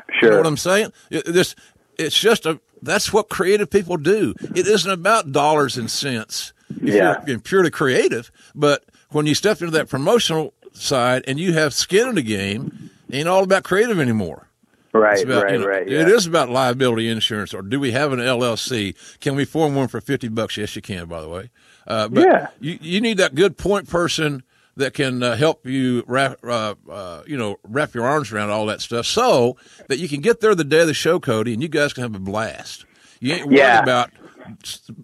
You 0.09 0.13
sure. 0.19 0.31
know 0.31 0.37
what 0.39 0.45
I'm 0.47 0.57
saying? 0.57 0.91
It, 1.09 1.23
this 1.27 1.55
it's 1.97 2.19
just 2.19 2.45
a 2.45 2.59
that's 2.81 3.13
what 3.13 3.29
creative 3.29 3.69
people 3.69 3.95
do. 3.95 4.33
It 4.53 4.67
isn't 4.67 4.91
about 4.91 5.31
dollars 5.31 5.77
and 5.77 5.89
cents. 5.89 6.51
If 6.71 6.93
Yeah. 6.93 7.13
you're 7.13 7.21
being 7.25 7.39
purely 7.39 7.71
creative, 7.71 8.33
but 8.53 8.83
when 9.11 9.25
you 9.25 9.33
step 9.33 9.61
into 9.61 9.71
that 9.71 9.87
promotional 9.87 10.53
side 10.73 11.23
and 11.25 11.39
you 11.39 11.53
have 11.53 11.73
skin 11.73 12.09
in 12.09 12.15
the 12.15 12.21
game, 12.21 12.88
ain't 13.11 13.27
all 13.27 13.43
about 13.43 13.63
creative 13.63 13.99
anymore. 13.99 14.47
right, 14.93 15.23
about, 15.23 15.43
right, 15.43 15.53
you 15.53 15.59
know, 15.59 15.67
right. 15.67 15.87
It 15.87 16.07
yeah. 16.07 16.15
is 16.15 16.25
about 16.25 16.49
liability 16.49 17.07
insurance, 17.09 17.53
or 17.53 17.61
do 17.61 17.79
we 17.79 17.91
have 17.91 18.11
an 18.11 18.19
LLC? 18.19 18.95
Can 19.19 19.35
we 19.35 19.45
form 19.45 19.75
one 19.75 19.87
for 19.87 20.01
fifty 20.01 20.27
bucks? 20.27 20.57
Yes, 20.57 20.75
you 20.75 20.81
can. 20.81 21.05
By 21.07 21.21
the 21.21 21.29
way, 21.29 21.49
uh, 21.87 22.07
but 22.07 22.25
Yeah. 22.27 22.47
you 22.59 22.77
you 22.81 23.01
need 23.01 23.17
that 23.17 23.35
good 23.35 23.57
point 23.57 23.87
person 23.89 24.43
that 24.77 24.93
can 24.93 25.21
uh, 25.21 25.35
help 25.35 25.65
you 25.67 26.03
wrap 26.07 26.37
uh, 26.43 26.73
uh, 26.89 27.21
you 27.27 27.37
know 27.37 27.57
wrap 27.63 27.93
your 27.93 28.05
arms 28.05 28.31
around 28.31 28.49
all 28.49 28.65
that 28.67 28.81
stuff, 28.81 29.05
so 29.05 29.57
that 29.89 29.99
you 29.99 30.07
can 30.09 30.21
get 30.21 30.39
there 30.39 30.55
the 30.55 30.63
day 30.63 30.81
of 30.81 30.87
the 30.87 30.93
show, 30.93 31.19
Cody, 31.19 31.53
and 31.53 31.61
you 31.61 31.67
guys 31.69 31.93
can 31.93 32.01
have 32.03 32.15
a 32.15 32.19
blast. 32.19 32.85
You 33.19 33.33
ain't 33.33 33.45
worried 33.47 33.57
Yeah. 33.57 33.83
about 33.83 34.09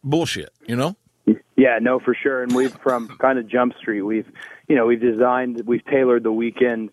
bullshit, 0.03 0.49
you 0.67 0.75
know. 0.75 0.95
Yeah, 1.57 1.79
no, 1.81 1.99
for 1.99 2.13
sure. 2.15 2.43
And 2.43 2.53
we've 2.55 2.73
from 2.83 3.07
kind 3.19 3.39
of 3.39 3.47
Jump 3.47 3.75
Street, 3.77 4.01
we've 4.01 4.27
you 4.67 4.75
know 4.75 4.85
we've 4.85 5.01
designed, 5.01 5.61
we've 5.65 5.85
tailored 5.85 6.23
the 6.23 6.31
weekend. 6.31 6.89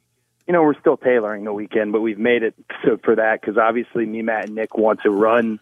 You 0.46 0.52
know, 0.52 0.62
we're 0.62 0.78
still 0.80 0.96
tailoring 0.96 1.44
the 1.44 1.52
weekend, 1.52 1.92
but 1.92 2.00
we've 2.00 2.18
made 2.18 2.42
it 2.42 2.54
so 2.84 2.98
for 3.04 3.16
that 3.16 3.40
because 3.40 3.56
obviously 3.56 4.06
me, 4.06 4.22
Matt, 4.22 4.46
and 4.46 4.54
Nick 4.54 4.76
want 4.76 5.00
to 5.02 5.10
run 5.10 5.60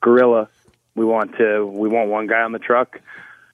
Gorilla. 0.00 0.48
We 0.94 1.04
want 1.04 1.36
to. 1.38 1.64
We 1.66 1.88
want 1.88 2.10
one 2.10 2.26
guy 2.26 2.42
on 2.42 2.52
the 2.52 2.58
truck. 2.58 3.00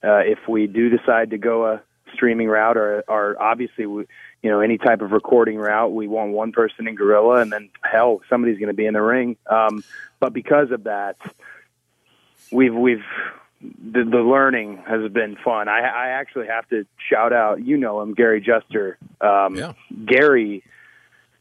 Uh, 0.02 0.18
if 0.18 0.48
we 0.48 0.66
do 0.66 0.90
decide 0.90 1.30
to 1.30 1.38
go 1.38 1.66
a 1.66 1.82
streaming 2.12 2.48
route, 2.48 2.76
or, 2.76 3.04
or 3.08 3.40
obviously, 3.40 3.86
we, 3.86 4.04
you 4.42 4.50
know, 4.50 4.60
any 4.60 4.78
type 4.78 5.00
of 5.00 5.12
recording 5.12 5.58
route, 5.58 5.92
we 5.92 6.06
want 6.06 6.32
one 6.32 6.52
person 6.52 6.86
in 6.86 6.94
Gorilla, 6.94 7.40
and 7.40 7.52
then 7.52 7.70
hell, 7.82 8.20
somebody's 8.28 8.58
going 8.58 8.68
to 8.68 8.74
be 8.74 8.86
in 8.86 8.94
the 8.94 9.02
ring. 9.02 9.36
Um, 9.46 9.82
but 10.20 10.32
because 10.32 10.70
of 10.70 10.84
that, 10.84 11.16
we've 12.52 12.74
we've 12.74 13.04
the, 13.92 14.04
the 14.04 14.18
learning 14.18 14.82
has 14.86 15.10
been 15.12 15.36
fun. 15.44 15.68
I, 15.68 15.80
I 15.80 16.08
actually 16.08 16.46
have 16.48 16.68
to 16.68 16.86
shout 17.10 17.32
out, 17.32 17.64
you 17.64 17.76
know 17.76 18.00
him, 18.00 18.14
Gary 18.14 18.40
Juster. 18.40 18.98
Um, 19.20 19.54
Yeah. 19.56 19.72
Gary 20.06 20.62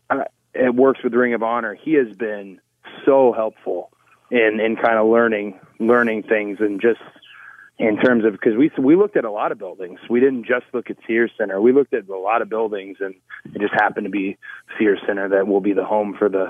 uh, 0.10 0.24
it 0.54 0.76
works 0.76 1.00
with 1.04 1.14
Ring 1.14 1.34
of 1.34 1.44
Honor. 1.44 1.74
He 1.74 1.94
has 1.94 2.16
been 2.16 2.60
so 3.06 3.34
helpful 3.34 3.90
in 4.32 4.60
in 4.60 4.76
kind 4.76 4.98
of 4.98 5.08
learning 5.08 5.60
learning 5.80 6.24
things 6.24 6.58
and 6.60 6.82
just 6.82 7.02
in 7.80 7.98
terms 7.98 8.24
of 8.26 8.34
because 8.34 8.56
we 8.56 8.72
we 8.78 8.96
looked 8.96 9.18
at 9.18 9.26
a 9.26 9.32
lot 9.32 9.52
of 9.52 9.58
buildings. 9.58 10.00
We 10.10 10.20
didn't 10.20 10.46
just 10.46 10.66
look 10.74 10.90
at 10.90 10.98
Sears 11.08 11.32
Center. 11.38 11.60
We 11.60 11.74
looked 11.74 11.94
at 11.94 12.08
a 12.08 12.18
lot 12.18 12.42
of 12.42 12.50
buildings, 12.50 12.98
and 13.00 13.16
it 13.54 13.60
just 13.62 13.74
happened 13.74 14.06
to 14.06 14.12
be 14.12 14.38
Sears 14.78 15.00
Center 15.08 15.30
that 15.30 15.48
will 15.48 15.62
be 15.62 15.74
the 15.74 15.86
home 15.86 16.16
for 16.18 16.30
the 16.30 16.48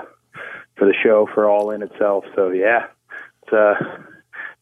for 0.76 0.86
the 0.86 0.94
show 1.02 1.28
for 1.32 1.48
All 1.48 1.70
In 1.70 1.82
itself. 1.82 2.24
So 2.34 2.50
yeah, 2.50 2.86
it's 3.42 3.52
uh 3.52 3.74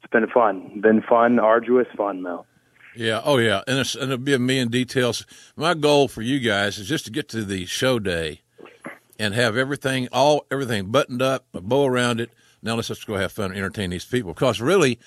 it's 0.03 0.11
been 0.11 0.26
fun, 0.28 0.80
been 0.80 1.03
fun, 1.03 1.38
arduous 1.38 1.86
fun 1.96 2.22
though. 2.22 2.46
Yeah. 2.94 3.22
Oh, 3.24 3.38
yeah. 3.38 3.62
And, 3.66 3.78
it's, 3.78 3.94
and 3.94 4.05
it'll 4.05 4.18
be 4.18 4.34
a 4.34 4.38
million 4.38 4.68
details. 4.68 5.24
My 5.57 5.74
goal 5.74 6.09
for 6.09 6.20
you 6.20 6.40
guys 6.40 6.78
is 6.78 6.88
just 6.88 7.07
to 7.07 7.11
get 7.11 7.28
to 7.30 7.44
the 7.44 7.64
show 7.64 7.98
day 7.98 8.42
and 9.18 9.34
have 9.34 9.57
everything, 9.57 10.09
all 10.12 10.44
everything 10.50 10.90
buttoned 10.90 11.22
up, 11.22 11.46
a 11.55 11.61
bow 11.61 11.86
around 11.86 12.20
it. 12.20 12.30
Now 12.62 12.74
let's 12.74 12.88
just 12.88 13.07
go 13.07 13.16
have 13.16 13.32
fun 13.32 13.46
and 13.46 13.57
entertain 13.57 13.90
these 13.90 14.05
people. 14.05 14.34
Because 14.34 14.61
really, 14.61 14.98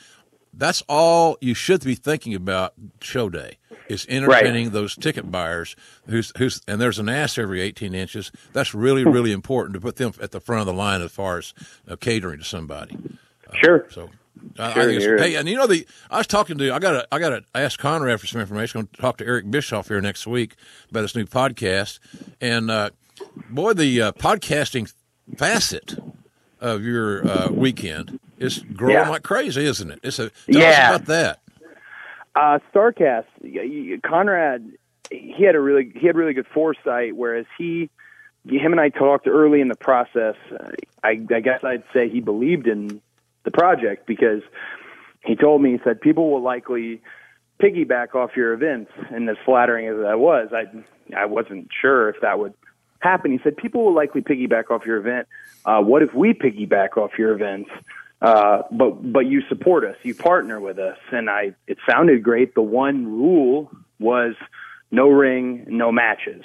that's 0.51 0.81
all 0.87 1.37
you 1.41 1.53
should 1.53 1.83
be 1.83 1.95
thinking 1.95 2.33
about 2.33 2.73
show 3.01 3.29
day 3.29 3.57
is 3.87 4.05
entertaining 4.09 4.65
right. 4.65 4.73
those 4.73 4.95
ticket 4.95 5.29
buyers 5.31 5.75
who's 6.07 6.31
who's 6.37 6.61
and 6.67 6.81
there's 6.81 6.97
an 6.97 7.07
ass 7.07 7.37
every 7.37 7.61
18 7.61 7.93
inches 7.93 8.31
that's 8.51 8.73
really 8.73 9.03
really 9.03 9.31
important 9.33 9.75
to 9.75 9.79
put 9.79 9.97
them 9.97 10.11
at 10.19 10.31
the 10.31 10.39
front 10.39 10.61
of 10.61 10.65
the 10.65 10.73
line 10.73 11.01
as 11.01 11.11
far 11.11 11.37
as 11.37 11.53
uh, 11.87 11.95
catering 11.95 12.39
to 12.39 12.45
somebody 12.45 12.97
sure 13.63 13.85
uh, 13.85 13.89
so 13.89 14.09
Sure, 14.55 15.17
hey, 15.17 15.35
and 15.35 15.47
you 15.47 15.55
know 15.55 15.67
the 15.67 15.85
I 16.09 16.17
was 16.17 16.27
talking 16.27 16.57
to 16.57 16.73
I 16.73 16.79
got 16.79 16.91
to 16.91 17.07
I 17.11 17.19
got 17.19 17.29
to 17.29 17.43
ask 17.53 17.79
Conrad 17.79 18.19
for 18.19 18.27
some 18.27 18.41
information. 18.41 18.79
I'm 18.79 18.85
going 18.85 18.95
to 18.95 19.01
talk 19.01 19.17
to 19.17 19.25
Eric 19.25 19.49
Bischoff 19.49 19.87
here 19.87 20.01
next 20.01 20.27
week 20.27 20.55
about 20.89 21.01
this 21.01 21.15
new 21.15 21.25
podcast, 21.25 21.99
and 22.39 22.71
uh, 22.71 22.89
boy, 23.49 23.73
the 23.73 24.01
uh, 24.01 24.11
podcasting 24.13 24.91
facet 25.37 25.97
of 26.59 26.83
your 26.83 27.27
uh, 27.27 27.49
weekend 27.49 28.19
is 28.37 28.59
growing 28.59 28.95
yeah. 28.95 29.09
like 29.09 29.23
crazy, 29.23 29.65
isn't 29.65 29.91
it? 29.91 29.99
It's 30.03 30.19
a 30.19 30.29
tell 30.29 30.61
yeah. 30.61 30.69
us 30.69 30.95
about 30.95 31.05
that. 31.07 31.39
Uh, 32.35 32.59
Starcast, 32.73 34.01
Conrad, 34.03 34.69
he 35.09 35.43
had 35.45 35.55
a 35.55 35.59
really 35.59 35.91
he 35.95 36.07
had 36.07 36.15
really 36.15 36.33
good 36.33 36.47
foresight. 36.47 37.15
Whereas 37.15 37.45
he, 37.57 37.89
him 38.45 38.71
and 38.71 38.81
I 38.81 38.89
talked 38.89 39.27
early 39.27 39.61
in 39.61 39.69
the 39.69 39.75
process. 39.75 40.35
I, 41.03 41.21
I 41.33 41.39
guess 41.39 41.63
I'd 41.63 41.83
say 41.93 42.09
he 42.09 42.19
believed 42.19 42.67
in 42.67 43.01
the 43.45 43.51
project 43.51 44.05
because 44.05 44.41
he 45.23 45.35
told 45.35 45.61
me 45.61 45.71
he 45.71 45.79
said 45.83 46.01
people 46.01 46.29
will 46.31 46.41
likely 46.41 47.01
piggyback 47.61 48.15
off 48.15 48.31
your 48.35 48.53
events. 48.53 48.91
And 49.11 49.29
as 49.29 49.37
flattering 49.45 49.87
as 49.87 49.97
that 50.01 50.19
was 50.19 50.49
i 50.51 50.65
i 51.15 51.25
wasn't 51.25 51.69
sure 51.81 52.09
if 52.09 52.21
that 52.21 52.39
would 52.39 52.53
happen. 52.99 53.31
He 53.31 53.39
said 53.43 53.55
people 53.55 53.85
will 53.85 53.95
likely 53.95 54.21
piggyback 54.21 54.71
off 54.71 54.85
your 54.85 54.97
event. 54.97 55.27
Uh, 55.63 55.81
what 55.81 56.01
if 56.01 56.13
we 56.13 56.33
piggyback 56.33 56.97
off 56.97 57.11
your 57.17 57.33
events? 57.33 57.69
Uh, 58.21 58.63
but 58.71 59.11
but 59.11 59.27
you 59.27 59.41
support 59.47 59.83
us. 59.85 59.95
You 60.03 60.15
partner 60.15 60.59
with 60.59 60.79
us. 60.79 60.97
And 61.11 61.29
i 61.29 61.53
it 61.67 61.77
sounded 61.89 62.23
great. 62.23 62.55
The 62.55 62.61
one 62.61 63.05
rule 63.05 63.71
was 63.99 64.35
no 64.91 65.07
ring 65.07 65.65
no 65.67 65.91
matches. 65.91 66.43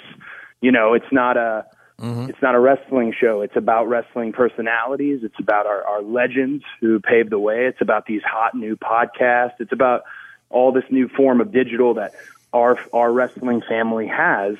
You 0.61 0.71
know 0.71 0.93
it's 0.93 1.11
not 1.11 1.37
a 1.37 1.65
Mm-hmm. 2.01 2.29
It's 2.29 2.41
not 2.41 2.55
a 2.55 2.59
wrestling 2.59 3.13
show. 3.17 3.41
It's 3.41 3.55
about 3.55 3.87
wrestling 3.87 4.33
personalities. 4.33 5.19
It's 5.23 5.39
about 5.39 5.67
our, 5.67 5.83
our 5.83 6.01
legends 6.01 6.63
who 6.79 6.99
paved 6.99 7.29
the 7.29 7.39
way. 7.39 7.67
It's 7.67 7.81
about 7.81 8.07
these 8.07 8.23
hot 8.23 8.55
new 8.55 8.75
podcasts. 8.75 9.59
It's 9.59 9.71
about 9.71 10.03
all 10.49 10.71
this 10.71 10.85
new 10.89 11.07
form 11.07 11.41
of 11.41 11.51
digital 11.51 11.93
that 11.95 12.13
our 12.53 12.79
our 12.91 13.11
wrestling 13.11 13.61
family 13.61 14.07
has. 14.07 14.55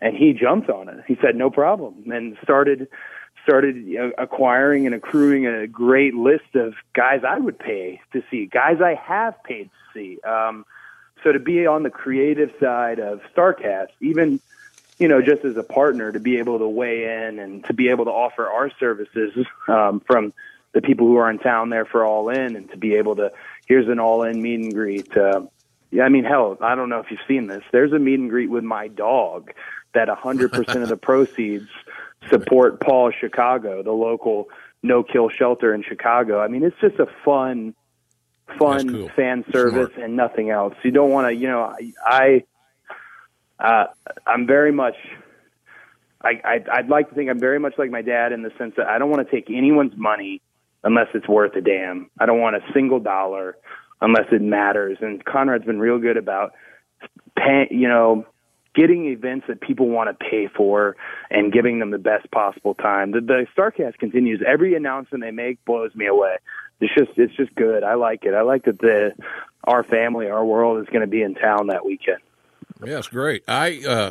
And 0.00 0.16
he 0.16 0.34
jumped 0.34 0.70
on 0.70 0.88
it. 0.88 1.04
He 1.08 1.16
said 1.20 1.34
no 1.34 1.50
problem 1.50 2.10
and 2.12 2.36
started 2.42 2.88
started 3.42 3.76
acquiring 4.16 4.86
and 4.86 4.94
accruing 4.94 5.46
a 5.46 5.66
great 5.66 6.14
list 6.14 6.54
of 6.54 6.74
guys 6.94 7.22
I 7.26 7.38
would 7.38 7.58
pay 7.58 8.00
to 8.12 8.22
see, 8.30 8.46
guys 8.46 8.80
I 8.80 8.94
have 8.94 9.42
paid 9.44 9.64
to 9.64 9.92
see. 9.92 10.20
Um, 10.22 10.64
so 11.22 11.32
to 11.32 11.38
be 11.38 11.66
on 11.66 11.82
the 11.82 11.90
creative 11.90 12.52
side 12.60 13.00
of 13.00 13.20
Starcast, 13.34 13.88
even 14.00 14.40
you 14.98 15.08
know, 15.08 15.20
just 15.20 15.44
as 15.44 15.56
a 15.56 15.62
partner 15.62 16.12
to 16.12 16.20
be 16.20 16.38
able 16.38 16.58
to 16.58 16.68
weigh 16.68 17.26
in 17.26 17.38
and 17.38 17.64
to 17.64 17.72
be 17.72 17.88
able 17.88 18.04
to 18.04 18.10
offer 18.10 18.48
our 18.48 18.70
services 18.78 19.32
um, 19.68 20.00
from 20.00 20.32
the 20.72 20.80
people 20.80 21.06
who 21.06 21.16
are 21.16 21.30
in 21.30 21.38
town 21.38 21.70
there 21.70 21.84
for 21.84 22.04
All 22.04 22.28
In 22.28 22.56
and 22.56 22.70
to 22.70 22.76
be 22.76 22.94
able 22.94 23.16
to, 23.16 23.32
here's 23.66 23.88
an 23.88 23.98
All 23.98 24.22
In 24.22 24.40
meet 24.40 24.60
and 24.60 24.74
greet. 24.74 25.16
Uh, 25.16 25.42
yeah, 25.90 26.04
I 26.04 26.08
mean, 26.08 26.24
hell, 26.24 26.58
I 26.60 26.74
don't 26.74 26.88
know 26.88 26.98
if 26.98 27.10
you've 27.10 27.20
seen 27.26 27.46
this. 27.46 27.62
There's 27.72 27.92
a 27.92 27.98
meet 27.98 28.18
and 28.18 28.28
greet 28.28 28.50
with 28.50 28.64
my 28.64 28.88
dog 28.88 29.52
that 29.94 30.08
100% 30.08 30.82
of 30.82 30.88
the 30.88 30.96
proceeds 31.00 31.68
support 32.28 32.80
PAWS 32.80 33.14
Chicago, 33.20 33.82
the 33.82 33.92
local 33.92 34.48
no 34.82 35.02
kill 35.02 35.28
shelter 35.28 35.74
in 35.74 35.82
Chicago. 35.82 36.40
I 36.40 36.48
mean, 36.48 36.62
it's 36.62 36.78
just 36.80 36.98
a 36.98 37.06
fun, 37.24 37.74
fun 38.58 38.88
cool. 38.88 39.08
fan 39.10 39.44
service 39.50 39.92
Smart. 39.94 40.04
and 40.04 40.16
nothing 40.16 40.50
else. 40.50 40.74
You 40.82 40.90
don't 40.90 41.10
want 41.10 41.28
to, 41.28 41.34
you 41.34 41.48
know, 41.48 41.62
I, 41.62 41.92
I 42.04 42.44
uh, 43.64 43.86
I'm 44.26 44.46
very 44.46 44.72
much. 44.72 44.94
I, 46.22 46.40
I 46.44 46.64
I'd 46.72 46.88
like 46.88 47.08
to 47.08 47.14
think 47.14 47.30
I'm 47.30 47.40
very 47.40 47.58
much 47.58 47.74
like 47.78 47.90
my 47.90 48.02
dad 48.02 48.32
in 48.32 48.42
the 48.42 48.50
sense 48.58 48.74
that 48.76 48.86
I 48.86 48.98
don't 48.98 49.10
want 49.10 49.26
to 49.26 49.34
take 49.34 49.50
anyone's 49.50 49.96
money 49.96 50.40
unless 50.82 51.08
it's 51.14 51.28
worth 51.28 51.54
a 51.56 51.60
damn. 51.60 52.10
I 52.18 52.26
don't 52.26 52.40
want 52.40 52.56
a 52.56 52.60
single 52.72 53.00
dollar 53.00 53.56
unless 54.00 54.26
it 54.32 54.42
matters. 54.42 54.98
And 55.00 55.24
Conrad's 55.24 55.64
been 55.64 55.80
real 55.80 55.98
good 55.98 56.16
about 56.16 56.52
paying, 57.36 57.68
you 57.70 57.88
know, 57.88 58.26
getting 58.74 59.06
events 59.06 59.46
that 59.48 59.60
people 59.60 59.88
want 59.88 60.10
to 60.10 60.24
pay 60.24 60.48
for 60.54 60.96
and 61.30 61.52
giving 61.52 61.78
them 61.78 61.90
the 61.90 61.98
best 61.98 62.30
possible 62.30 62.74
time. 62.74 63.12
The, 63.12 63.20
the 63.20 63.46
Starcast 63.56 63.98
continues. 63.98 64.42
Every 64.46 64.74
announcement 64.74 65.22
they 65.24 65.30
make 65.30 65.64
blows 65.64 65.94
me 65.94 66.06
away. 66.06 66.36
It's 66.80 66.92
just 66.94 67.12
it's 67.16 67.34
just 67.34 67.54
good. 67.54 67.82
I 67.82 67.94
like 67.94 68.24
it. 68.24 68.34
I 68.34 68.42
like 68.42 68.64
that 68.64 68.78
the 68.78 69.12
our 69.64 69.84
family, 69.84 70.28
our 70.28 70.44
world 70.44 70.82
is 70.82 70.86
going 70.88 71.00
to 71.00 71.06
be 71.06 71.22
in 71.22 71.34
town 71.34 71.68
that 71.68 71.86
weekend. 71.86 72.18
Yes, 72.82 73.08
great. 73.08 73.44
I 73.46 73.82
uh, 73.86 74.10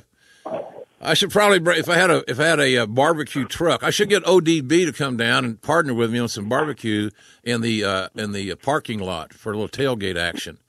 I 1.01 1.13
should 1.15 1.31
probably 1.31 1.77
if 1.77 1.89
I 1.89 1.95
had 1.95 2.09
a 2.09 2.23
if 2.29 2.39
I 2.39 2.45
had 2.45 2.59
a, 2.59 2.77
uh, 2.77 2.85
barbecue 2.85 3.45
truck, 3.45 3.83
I 3.83 3.89
should 3.89 4.09
get 4.09 4.23
ODB 4.23 4.85
to 4.85 4.93
come 4.93 5.17
down 5.17 5.43
and 5.43 5.61
partner 5.61 5.93
with 5.93 6.11
me 6.11 6.19
on 6.19 6.29
some 6.29 6.47
barbecue 6.47 7.09
in 7.43 7.61
the 7.61 7.83
uh, 7.83 8.07
in 8.15 8.31
the 8.31 8.55
parking 8.55 8.99
lot 8.99 9.33
for 9.33 9.51
a 9.51 9.57
little 9.57 9.69
tailgate 9.69 10.17
action. 10.17 10.59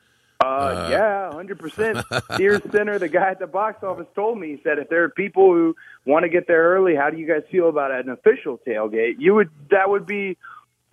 Uh, 0.42 0.46
uh 0.46 0.88
yeah, 0.90 1.32
hundred 1.32 1.60
percent. 1.60 2.04
Sears 2.36 2.62
Center, 2.72 2.98
the 2.98 3.08
guy 3.08 3.30
at 3.30 3.38
the 3.38 3.46
box 3.46 3.84
office 3.84 4.06
told 4.16 4.38
me 4.38 4.48
he 4.48 4.60
said 4.64 4.78
if 4.78 4.88
there 4.88 5.04
are 5.04 5.08
people 5.08 5.52
who 5.52 5.76
want 6.04 6.24
to 6.24 6.28
get 6.28 6.48
there 6.48 6.74
early, 6.74 6.96
how 6.96 7.10
do 7.10 7.16
you 7.16 7.28
guys 7.28 7.42
feel 7.50 7.68
about 7.68 7.92
an 7.92 8.10
official 8.10 8.58
tailgate? 8.66 9.14
You 9.18 9.34
would 9.34 9.50
that 9.70 9.88
would 9.88 10.04
be 10.04 10.36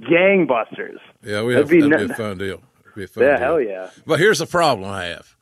gangbusters. 0.01 0.99
Yeah, 1.23 1.43
we 1.43 1.55
have, 1.55 1.67
that'd 1.67 1.81
be, 1.81 1.89
that'd 1.89 2.07
be 2.09 2.13
a 2.13 2.17
fun 2.17 2.37
deal. 2.37 2.61
Be 2.95 3.05
a 3.05 3.07
fun 3.07 3.23
yeah, 3.23 3.37
deal. 3.37 3.39
hell 3.39 3.61
yeah. 3.61 3.89
But 4.05 4.19
here's 4.19 4.37
the 4.39 4.45
problem 4.45 4.89
I 4.89 5.05
have 5.05 5.35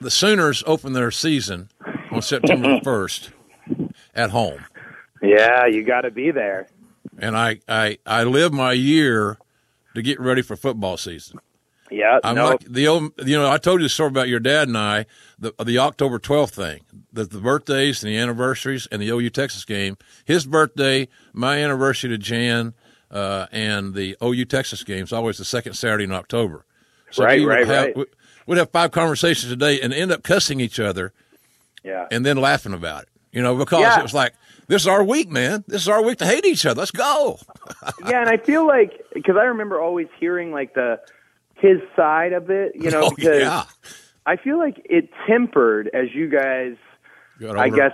the 0.00 0.10
Sooners 0.10 0.62
open 0.66 0.92
their 0.92 1.10
season 1.10 1.70
on 2.10 2.22
September 2.22 2.80
1st 2.84 3.32
at 4.14 4.30
home. 4.30 4.64
Yeah, 5.22 5.66
you 5.66 5.82
got 5.84 6.02
to 6.02 6.10
be 6.10 6.30
there. 6.30 6.68
And 7.18 7.36
I, 7.36 7.60
I, 7.68 7.98
I 8.04 8.24
live 8.24 8.52
my 8.52 8.72
year 8.72 9.38
to 9.94 10.02
get 10.02 10.20
ready 10.20 10.42
for 10.42 10.56
football 10.56 10.96
season. 10.96 11.40
Yeah, 11.90 12.18
I'm 12.24 12.36
like 12.36 12.60
the 12.60 12.88
old, 12.88 13.12
you 13.24 13.38
know, 13.38 13.48
I 13.48 13.58
told 13.58 13.80
you 13.80 13.84
the 13.84 13.90
story 13.90 14.08
about 14.08 14.26
your 14.26 14.40
dad 14.40 14.68
and 14.68 14.76
I, 14.76 15.06
the 15.38 15.52
the 15.62 15.78
October 15.78 16.18
12th 16.18 16.50
thing, 16.50 16.80
the, 17.12 17.24
the 17.24 17.38
birthdays 17.38 18.02
and 18.02 18.12
the 18.12 18.18
anniversaries 18.18 18.88
and 18.90 19.00
the 19.00 19.10
OU 19.10 19.30
Texas 19.30 19.64
game. 19.64 19.96
His 20.24 20.46
birthday, 20.46 21.08
my 21.32 21.58
anniversary 21.58 22.10
to 22.10 22.18
Jan, 22.18 22.74
uh, 23.10 23.46
and 23.52 23.94
the 23.94 24.16
OU 24.22 24.46
Texas 24.46 24.82
game 24.82 25.04
is 25.04 25.12
always 25.12 25.38
the 25.38 25.44
second 25.44 25.74
Saturday 25.74 26.04
in 26.04 26.12
October. 26.12 26.64
So 27.10 27.22
right, 27.22 27.46
right, 27.46 27.66
have, 27.66 27.92
right 27.94 28.08
we'd 28.46 28.58
have 28.58 28.70
five 28.70 28.90
conversations 28.90 29.52
a 29.52 29.56
day 29.56 29.80
and 29.80 29.92
end 29.92 30.12
up 30.12 30.22
cussing 30.22 30.60
each 30.60 30.80
other. 30.80 31.12
Yeah. 31.82 32.06
And 32.10 32.24
then 32.24 32.36
laughing 32.38 32.72
about 32.72 33.02
it. 33.04 33.08
You 33.32 33.42
know, 33.42 33.56
because 33.56 33.80
yeah. 33.80 33.98
it 33.98 34.02
was 34.02 34.14
like, 34.14 34.32
this 34.68 34.82
is 34.82 34.88
our 34.88 35.02
week, 35.02 35.28
man. 35.28 35.64
This 35.66 35.82
is 35.82 35.88
our 35.88 36.02
week 36.02 36.18
to 36.18 36.26
hate 36.26 36.44
each 36.44 36.64
other. 36.64 36.78
Let's 36.78 36.92
go. 36.92 37.38
yeah, 38.06 38.20
and 38.20 38.28
I 38.28 38.36
feel 38.36 38.66
like 38.66 39.04
because 39.12 39.36
I 39.36 39.44
remember 39.44 39.80
always 39.80 40.06
hearing 40.18 40.52
like 40.52 40.74
the 40.74 41.00
his 41.56 41.78
side 41.96 42.32
of 42.32 42.50
it, 42.50 42.72
you 42.74 42.90
know, 42.90 43.06
oh, 43.06 43.10
because 43.10 43.40
yeah. 43.40 43.64
I 44.24 44.36
feel 44.36 44.58
like 44.58 44.80
it 44.84 45.10
tempered 45.26 45.90
as 45.92 46.14
you 46.14 46.28
guys, 46.28 46.76
I 47.56 47.68
guess, 47.68 47.92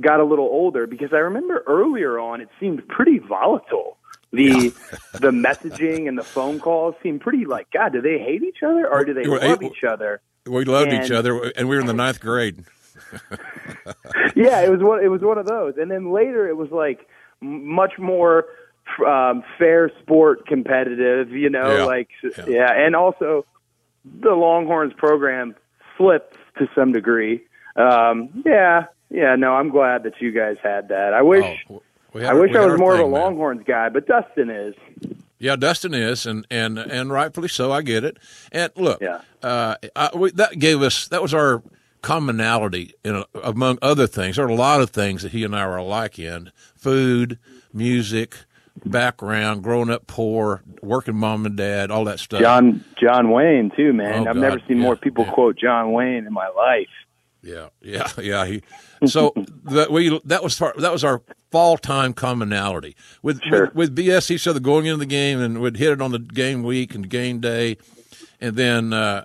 got 0.00 0.20
a 0.20 0.24
little 0.24 0.46
older. 0.46 0.86
Because 0.86 1.12
I 1.12 1.18
remember 1.18 1.62
earlier 1.66 2.18
on, 2.18 2.40
it 2.40 2.48
seemed 2.58 2.86
pretty 2.88 3.18
volatile 3.18 3.98
the 4.32 4.72
the 5.12 5.30
messaging 5.30 6.08
and 6.08 6.18
the 6.18 6.24
phone 6.24 6.58
calls 6.58 6.94
seem 7.02 7.18
pretty 7.18 7.44
like 7.44 7.70
God. 7.70 7.92
Do 7.92 8.00
they 8.00 8.18
hate 8.18 8.42
each 8.42 8.62
other 8.62 8.88
or 8.88 9.04
do 9.04 9.14
they 9.14 9.24
love 9.24 9.62
each 9.62 9.84
other? 9.84 10.20
We 10.46 10.64
loved 10.64 10.92
and, 10.92 11.04
each 11.04 11.12
other, 11.12 11.52
and 11.56 11.68
we 11.68 11.76
were 11.76 11.80
in 11.80 11.86
the 11.86 11.92
ninth 11.92 12.20
grade. 12.20 12.64
yeah, 14.34 14.60
it 14.62 14.70
was 14.70 14.80
one. 14.80 15.02
It 15.04 15.08
was 15.08 15.20
one 15.20 15.38
of 15.38 15.46
those, 15.46 15.74
and 15.76 15.90
then 15.90 16.12
later 16.12 16.48
it 16.48 16.56
was 16.56 16.70
like 16.70 17.06
much 17.40 17.92
more 17.98 18.46
um, 19.06 19.44
fair 19.58 19.92
sport 20.02 20.46
competitive. 20.46 21.30
You 21.30 21.48
know, 21.48 21.76
yeah. 21.76 21.84
like 21.84 22.08
yeah. 22.22 22.44
yeah, 22.48 22.72
and 22.72 22.96
also 22.96 23.46
the 24.04 24.30
Longhorns 24.30 24.94
program 24.94 25.54
slipped 25.96 26.36
to 26.58 26.66
some 26.74 26.92
degree. 26.92 27.44
Um, 27.76 28.42
yeah, 28.44 28.86
yeah. 29.10 29.36
No, 29.36 29.54
I'm 29.54 29.70
glad 29.70 30.02
that 30.02 30.14
you 30.20 30.32
guys 30.32 30.56
had 30.60 30.88
that. 30.88 31.14
I 31.14 31.22
wish. 31.22 31.64
Oh 31.70 31.82
I 32.14 32.34
wish 32.34 32.54
I 32.54 32.66
was 32.66 32.78
more 32.78 32.94
of 32.94 33.00
a 33.00 33.04
Longhorns 33.04 33.62
guy, 33.66 33.88
but 33.88 34.06
Dustin 34.06 34.50
is. 34.50 34.74
Yeah, 35.38 35.56
Dustin 35.56 35.92
is, 35.94 36.24
and 36.26 36.46
and 36.50 36.78
and 36.78 37.10
rightfully 37.10 37.48
so. 37.48 37.72
I 37.72 37.82
get 37.82 38.04
it. 38.04 38.18
And 38.52 38.70
look, 38.76 39.00
Yeah. 39.00 39.22
uh, 39.42 39.74
I, 39.96 40.10
we, 40.14 40.30
that 40.32 40.58
gave 40.58 40.82
us 40.82 41.08
that 41.08 41.20
was 41.20 41.34
our 41.34 41.62
commonality 42.00 42.94
in 43.04 43.16
a, 43.16 43.24
among 43.42 43.78
other 43.82 44.06
things. 44.06 44.36
There 44.36 44.44
are 44.44 44.48
a 44.48 44.54
lot 44.54 44.80
of 44.80 44.90
things 44.90 45.22
that 45.22 45.32
he 45.32 45.42
and 45.42 45.56
I 45.56 45.66
were 45.66 45.76
alike 45.78 46.18
in: 46.18 46.52
food, 46.76 47.38
music, 47.72 48.36
background, 48.84 49.62
growing 49.62 49.90
up 49.90 50.06
poor, 50.06 50.62
working 50.80 51.16
mom 51.16 51.44
and 51.46 51.56
dad, 51.56 51.90
all 51.90 52.04
that 52.04 52.20
stuff. 52.20 52.40
John 52.40 52.84
John 53.00 53.30
Wayne 53.30 53.72
too, 53.76 53.92
man. 53.92 54.26
Oh, 54.26 54.30
I've 54.30 54.36
never 54.36 54.60
seen 54.68 54.76
yeah, 54.76 54.82
more 54.84 54.96
people 54.96 55.24
yeah. 55.24 55.32
quote 55.32 55.56
John 55.58 55.92
Wayne 55.92 56.26
in 56.26 56.32
my 56.32 56.48
life. 56.48 56.88
Yeah, 57.42 57.68
yeah, 57.80 58.08
yeah. 58.20 58.46
He, 58.46 58.62
so 59.06 59.32
that 59.64 59.90
we 59.90 60.20
that 60.24 60.42
was 60.42 60.58
part, 60.58 60.76
that 60.78 60.92
was 60.92 61.02
our 61.04 61.22
fall 61.50 61.76
time 61.76 62.14
commonality 62.14 62.96
with, 63.22 63.42
Sure. 63.42 63.66
with 63.74 63.74
with 63.74 63.96
BS 63.96 64.30
each 64.30 64.46
other 64.46 64.60
going 64.60 64.86
into 64.86 64.98
the 64.98 65.06
game 65.06 65.40
and 65.40 65.60
would 65.60 65.76
hit 65.76 65.92
it 65.92 66.00
on 66.00 66.12
the 66.12 66.18
game 66.20 66.62
week 66.62 66.94
and 66.94 67.08
game 67.08 67.40
day, 67.40 67.78
and 68.40 68.54
then 68.54 68.92
uh, 68.92 69.24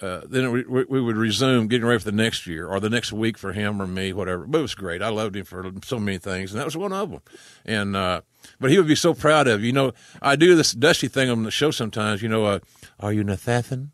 uh, 0.00 0.22
then 0.26 0.50
we, 0.50 0.62
we 0.64 0.84
we 0.84 1.00
would 1.02 1.16
resume 1.16 1.68
getting 1.68 1.86
ready 1.86 1.98
for 1.98 2.10
the 2.10 2.16
next 2.16 2.46
year 2.46 2.66
or 2.68 2.80
the 2.80 2.88
next 2.88 3.12
week 3.12 3.36
for 3.36 3.52
him 3.52 3.82
or 3.82 3.86
me, 3.86 4.12
whatever. 4.14 4.46
But 4.46 4.58
it 4.58 4.62
was 4.62 4.74
great. 4.74 5.02
I 5.02 5.08
loved 5.10 5.36
him 5.36 5.44
for 5.44 5.70
so 5.84 5.98
many 5.98 6.16
things, 6.18 6.52
and 6.52 6.60
that 6.60 6.64
was 6.64 6.76
one 6.76 6.92
of 6.92 7.10
them. 7.10 7.20
And 7.66 7.94
uh, 7.96 8.22
but 8.60 8.70
he 8.70 8.78
would 8.78 8.88
be 8.88 8.94
so 8.94 9.12
proud 9.12 9.46
of 9.46 9.62
you. 9.62 9.72
Know, 9.72 9.92
I 10.22 10.36
do 10.36 10.54
this 10.54 10.72
dusty 10.72 11.08
thing 11.08 11.28
on 11.28 11.42
the 11.42 11.50
show 11.50 11.70
sometimes. 11.70 12.22
You 12.22 12.30
know, 12.30 12.44
uh, 12.46 12.58
are 12.98 13.12
you 13.12 13.20
an 13.20 13.28
assassin 13.28 13.92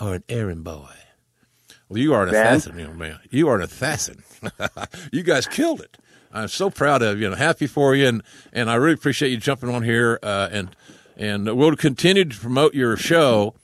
or 0.00 0.14
an 0.14 0.24
errand 0.28 0.62
boy? 0.62 0.90
Well, 1.88 1.98
you 1.98 2.14
are 2.14 2.24
an 2.26 2.32
Dan? 2.32 2.46
assassin, 2.56 2.78
young 2.78 2.98
man. 2.98 3.18
You 3.30 3.48
are 3.48 3.56
an 3.56 3.62
assassin. 3.62 4.22
you 5.12 5.22
guys 5.22 5.46
killed 5.46 5.80
it. 5.80 5.96
I'm 6.32 6.48
so 6.48 6.68
proud 6.70 7.02
of 7.02 7.20
you 7.20 7.26
and 7.28 7.36
happy 7.36 7.66
for 7.66 7.94
you, 7.94 8.08
and, 8.08 8.22
and 8.52 8.68
I 8.70 8.74
really 8.74 8.94
appreciate 8.94 9.30
you 9.30 9.36
jumping 9.38 9.68
on 9.74 9.82
here. 9.82 10.18
Uh, 10.22 10.48
and 10.50 10.76
and 11.16 11.56
we'll 11.56 11.74
continue 11.76 12.24
to 12.26 12.36
promote 12.38 12.74
your 12.74 12.96
show. 12.96 13.54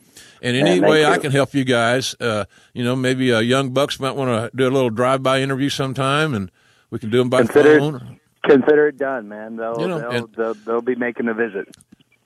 And 0.40 0.56
any 0.56 0.80
Yeah, 0.80 0.88
way 0.88 1.04
I 1.04 1.18
can 1.18 1.30
help 1.32 1.52
you 1.54 1.64
guys, 1.64 2.16
uh, 2.18 2.46
you 2.72 2.82
know, 2.82 2.96
maybe 2.96 3.32
uh, 3.32 3.40
young 3.40 3.70
bucks 3.70 4.00
might 4.00 4.16
want 4.16 4.30
to 4.30 4.56
do 4.56 4.66
a 4.66 4.70
little 4.72 4.90
drive-by 4.90 5.40
interview 5.40 5.68
sometime, 5.68 6.34
and 6.34 6.50
we 6.90 6.98
can 6.98 7.10
do 7.10 7.18
them 7.18 7.28
by 7.28 7.38
Consider- 7.42 7.78
phone. 7.78 8.18
Consider 8.44 8.88
it 8.88 8.98
done, 8.98 9.28
man. 9.28 9.54
They'll 9.56 9.80
You 9.80 9.86
know, 9.88 9.98
they'll, 10.00 10.10
and- 10.10 10.34
they'll 10.34 10.54
they'll 10.54 10.80
be 10.82 10.94
making 10.96 11.28
a 11.28 11.34
visit. 11.34 11.68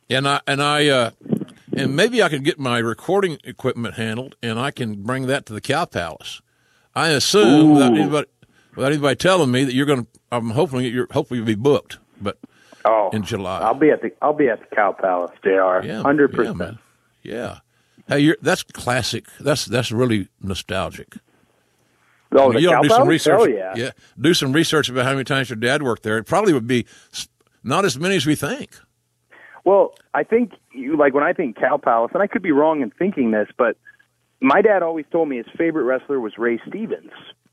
And 0.08 0.26
I 0.28 0.40
and 0.46 0.62
I 0.62 0.86
uh, 0.88 1.10
and 1.76 1.96
maybe 1.96 2.22
I 2.22 2.28
can 2.28 2.42
get 2.42 2.58
my 2.58 2.78
recording 2.78 3.38
equipment 3.44 3.94
handled, 3.94 4.36
and 4.42 4.58
I 4.58 4.70
can 4.70 5.02
bring 5.02 5.26
that 5.26 5.46
to 5.46 5.52
the 5.52 5.60
Cow 5.60 5.84
Palace. 5.84 6.40
I 6.94 7.08
assume 7.08 7.74
without 7.74 7.96
anybody 7.96 8.28
without 8.74 8.92
anybody 8.92 9.16
telling 9.16 9.50
me 9.50 9.64
that 9.64 9.74
you're 9.74 9.86
going 9.86 10.04
to. 10.04 10.08
I'm 10.32 10.50
hoping 10.50 10.78
that 10.80 10.88
you're 10.90 11.08
hopefully 11.10 11.38
you'll 11.38 11.46
be 11.46 11.54
booked, 11.54 11.98
but 12.20 12.38
Oh, 12.86 13.10
in 13.12 13.24
July. 13.24 13.58
I'll 13.60 13.74
be 13.74 13.90
at 13.90 14.00
the 14.00 14.12
I'll 14.22 14.32
be 14.32 14.48
at 14.48 14.60
the 14.60 14.76
Cow 14.76 14.92
Palace, 14.92 15.32
JR. 15.42 15.80
Hundred 16.02 16.32
yeah, 16.32 16.36
percent. 16.36 16.78
Yeah. 17.22 17.58
Hey, 18.06 18.20
you're, 18.20 18.36
that's 18.40 18.62
classic. 18.62 19.26
That's 19.40 19.64
that's 19.64 19.90
really 19.90 20.28
nostalgic. 20.40 21.16
Oh, 22.32 22.56
you 22.56 22.68
ought 22.68 22.74
Cow 22.74 22.82
to 22.82 22.88
do 22.88 22.88
some 22.90 22.96
Palace? 22.98 23.08
research. 23.08 23.40
Oh 23.40 23.46
yeah. 23.46 23.74
yeah, 23.76 23.90
do 24.20 24.34
some 24.34 24.52
research 24.52 24.88
about 24.88 25.04
how 25.04 25.12
many 25.12 25.24
times 25.24 25.50
your 25.50 25.56
dad 25.56 25.82
worked 25.82 26.04
there. 26.04 26.16
It 26.18 26.24
probably 26.24 26.52
would 26.52 26.68
be 26.68 26.86
not 27.64 27.84
as 27.84 27.98
many 27.98 28.14
as 28.14 28.24
we 28.24 28.36
think. 28.36 28.78
Well, 29.66 29.94
I 30.14 30.22
think 30.22 30.52
you 30.72 30.96
like 30.96 31.12
when 31.12 31.24
I 31.24 31.32
think 31.32 31.56
Cow 31.56 31.76
Palace, 31.76 32.12
and 32.14 32.22
I 32.22 32.28
could 32.28 32.40
be 32.40 32.52
wrong 32.52 32.82
in 32.82 32.90
thinking 32.92 33.32
this, 33.32 33.48
but 33.58 33.76
my 34.40 34.62
dad 34.62 34.84
always 34.84 35.06
told 35.10 35.28
me 35.28 35.38
his 35.38 35.46
favorite 35.58 35.82
wrestler 35.82 36.20
was 36.20 36.38
Ray 36.38 36.60
Stevens. 36.68 37.10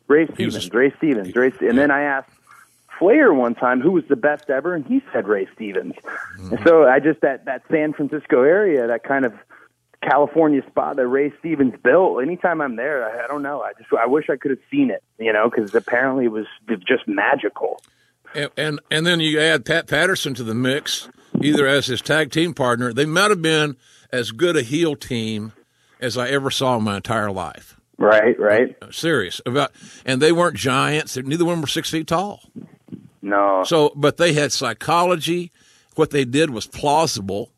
Ray 0.07 0.27
He 0.37 0.45
was 0.45 0.55
a- 0.55 0.61
Stevens, 0.61 0.75
Ray 0.75 0.93
Stevens, 0.97 1.35
Ray. 1.35 1.67
And 1.67 1.75
then 1.75 1.89
I 1.89 2.03
asked 2.03 2.29
Flair 2.99 3.33
one 3.33 3.55
time 3.55 3.81
who 3.81 3.91
was 3.91 4.03
the 4.09 4.15
best 4.15 4.51
ever, 4.51 4.75
and 4.75 4.85
he 4.85 5.01
said 5.11 5.27
Ray 5.27 5.47
Stevens. 5.55 5.95
Mm-hmm. 6.37 6.53
And 6.53 6.63
so 6.63 6.87
I 6.87 6.99
just 6.99 7.21
that 7.21 7.45
that 7.45 7.63
San 7.71 7.93
Francisco 7.93 8.43
area, 8.43 8.85
that 8.85 9.03
kind 9.03 9.25
of 9.25 9.33
California 10.03 10.61
spot 10.69 10.97
that 10.97 11.07
Ray 11.07 11.33
Stevens 11.39 11.73
built. 11.81 12.21
Anytime 12.21 12.61
I'm 12.61 12.75
there, 12.75 13.09
I, 13.09 13.23
I 13.23 13.27
don't 13.27 13.41
know. 13.41 13.61
I 13.63 13.71
just 13.73 13.91
I 13.91 14.05
wish 14.05 14.29
I 14.29 14.35
could 14.35 14.51
have 14.51 14.59
seen 14.69 14.91
it, 14.91 15.01
you 15.17 15.33
know, 15.33 15.49
because 15.49 15.73
apparently 15.73 16.25
it 16.25 16.31
was 16.31 16.45
just 16.87 17.07
magical. 17.07 17.81
And, 18.35 18.51
and 18.55 18.79
and 18.91 19.07
then 19.07 19.19
you 19.19 19.39
add 19.39 19.65
Pat 19.65 19.87
Patterson 19.87 20.35
to 20.35 20.43
the 20.43 20.53
mix, 20.53 21.09
either 21.43 21.67
as 21.67 21.87
his 21.87 22.01
tag 22.01 22.31
team 22.31 22.53
partner. 22.53 22.93
They 22.93 23.05
might 23.05 23.29
have 23.29 23.41
been 23.41 23.77
as 24.11 24.31
good 24.31 24.55
a 24.55 24.61
heel 24.61 24.95
team 24.95 25.53
as 25.99 26.17
I 26.17 26.29
ever 26.29 26.49
saw 26.51 26.77
in 26.77 26.83
my 26.83 26.97
entire 26.97 27.31
life. 27.31 27.79
Right, 27.97 28.37
right. 28.39 28.75
Uh, 28.81 28.91
serious 28.91 29.39
about, 29.45 29.71
and 30.05 30.21
they 30.21 30.31
weren't 30.31 30.57
giants. 30.57 31.15
Neither 31.15 31.45
one 31.45 31.61
were 31.61 31.67
six 31.67 31.89
feet 31.89 32.07
tall. 32.07 32.41
No, 33.21 33.63
So, 33.65 33.93
but 33.95 34.17
they 34.17 34.33
had 34.33 34.51
psychology. 34.51 35.51
What 35.95 36.09
they 36.09 36.25
did 36.25 36.49
was 36.49 36.67
plausible. 36.67 37.51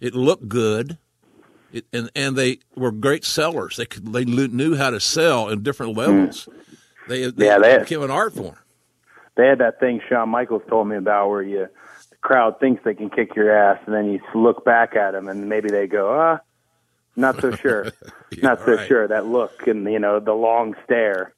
It 0.00 0.14
looked 0.14 0.48
good, 0.48 0.96
it, 1.72 1.84
and 1.92 2.10
and 2.14 2.36
they 2.36 2.60
were 2.76 2.92
great 2.92 3.24
sellers. 3.24 3.76
They 3.76 3.84
could 3.84 4.12
they 4.12 4.24
knew 4.24 4.76
how 4.76 4.90
to 4.90 5.00
sell 5.00 5.48
in 5.48 5.62
different 5.62 5.92
hmm. 5.92 5.98
levels. 5.98 6.48
They, 7.08 7.30
they 7.30 7.46
Yeah, 7.46 7.58
they- 7.58 7.78
became 7.78 8.02
an 8.02 8.10
art 8.10 8.34
form. 8.34 8.56
they 9.36 9.46
had 9.46 9.58
that 9.58 9.78
thing 9.80 10.00
Shawn 10.08 10.28
Michaels 10.30 10.62
told 10.68 10.88
me 10.88 10.96
about 10.96 11.28
where 11.28 11.42
you 11.42 11.66
crowd 12.24 12.58
thinks 12.58 12.82
they 12.84 12.94
can 12.94 13.10
kick 13.10 13.36
your 13.36 13.56
ass, 13.56 13.78
and 13.86 13.94
then 13.94 14.06
you 14.10 14.20
look 14.34 14.64
back 14.64 14.96
at 14.96 15.12
them, 15.12 15.28
and 15.28 15.48
maybe 15.48 15.68
they 15.70 15.86
go, 15.86 16.12
ah, 16.12 16.40
not 17.14 17.40
so 17.40 17.54
sure, 17.54 17.92
not 18.42 18.58
so 18.64 18.74
right. 18.74 18.88
sure. 18.88 19.06
That 19.06 19.26
look 19.26 19.68
and 19.68 19.84
you 19.84 20.00
know 20.00 20.18
the 20.18 20.32
long 20.32 20.74
stare. 20.84 21.32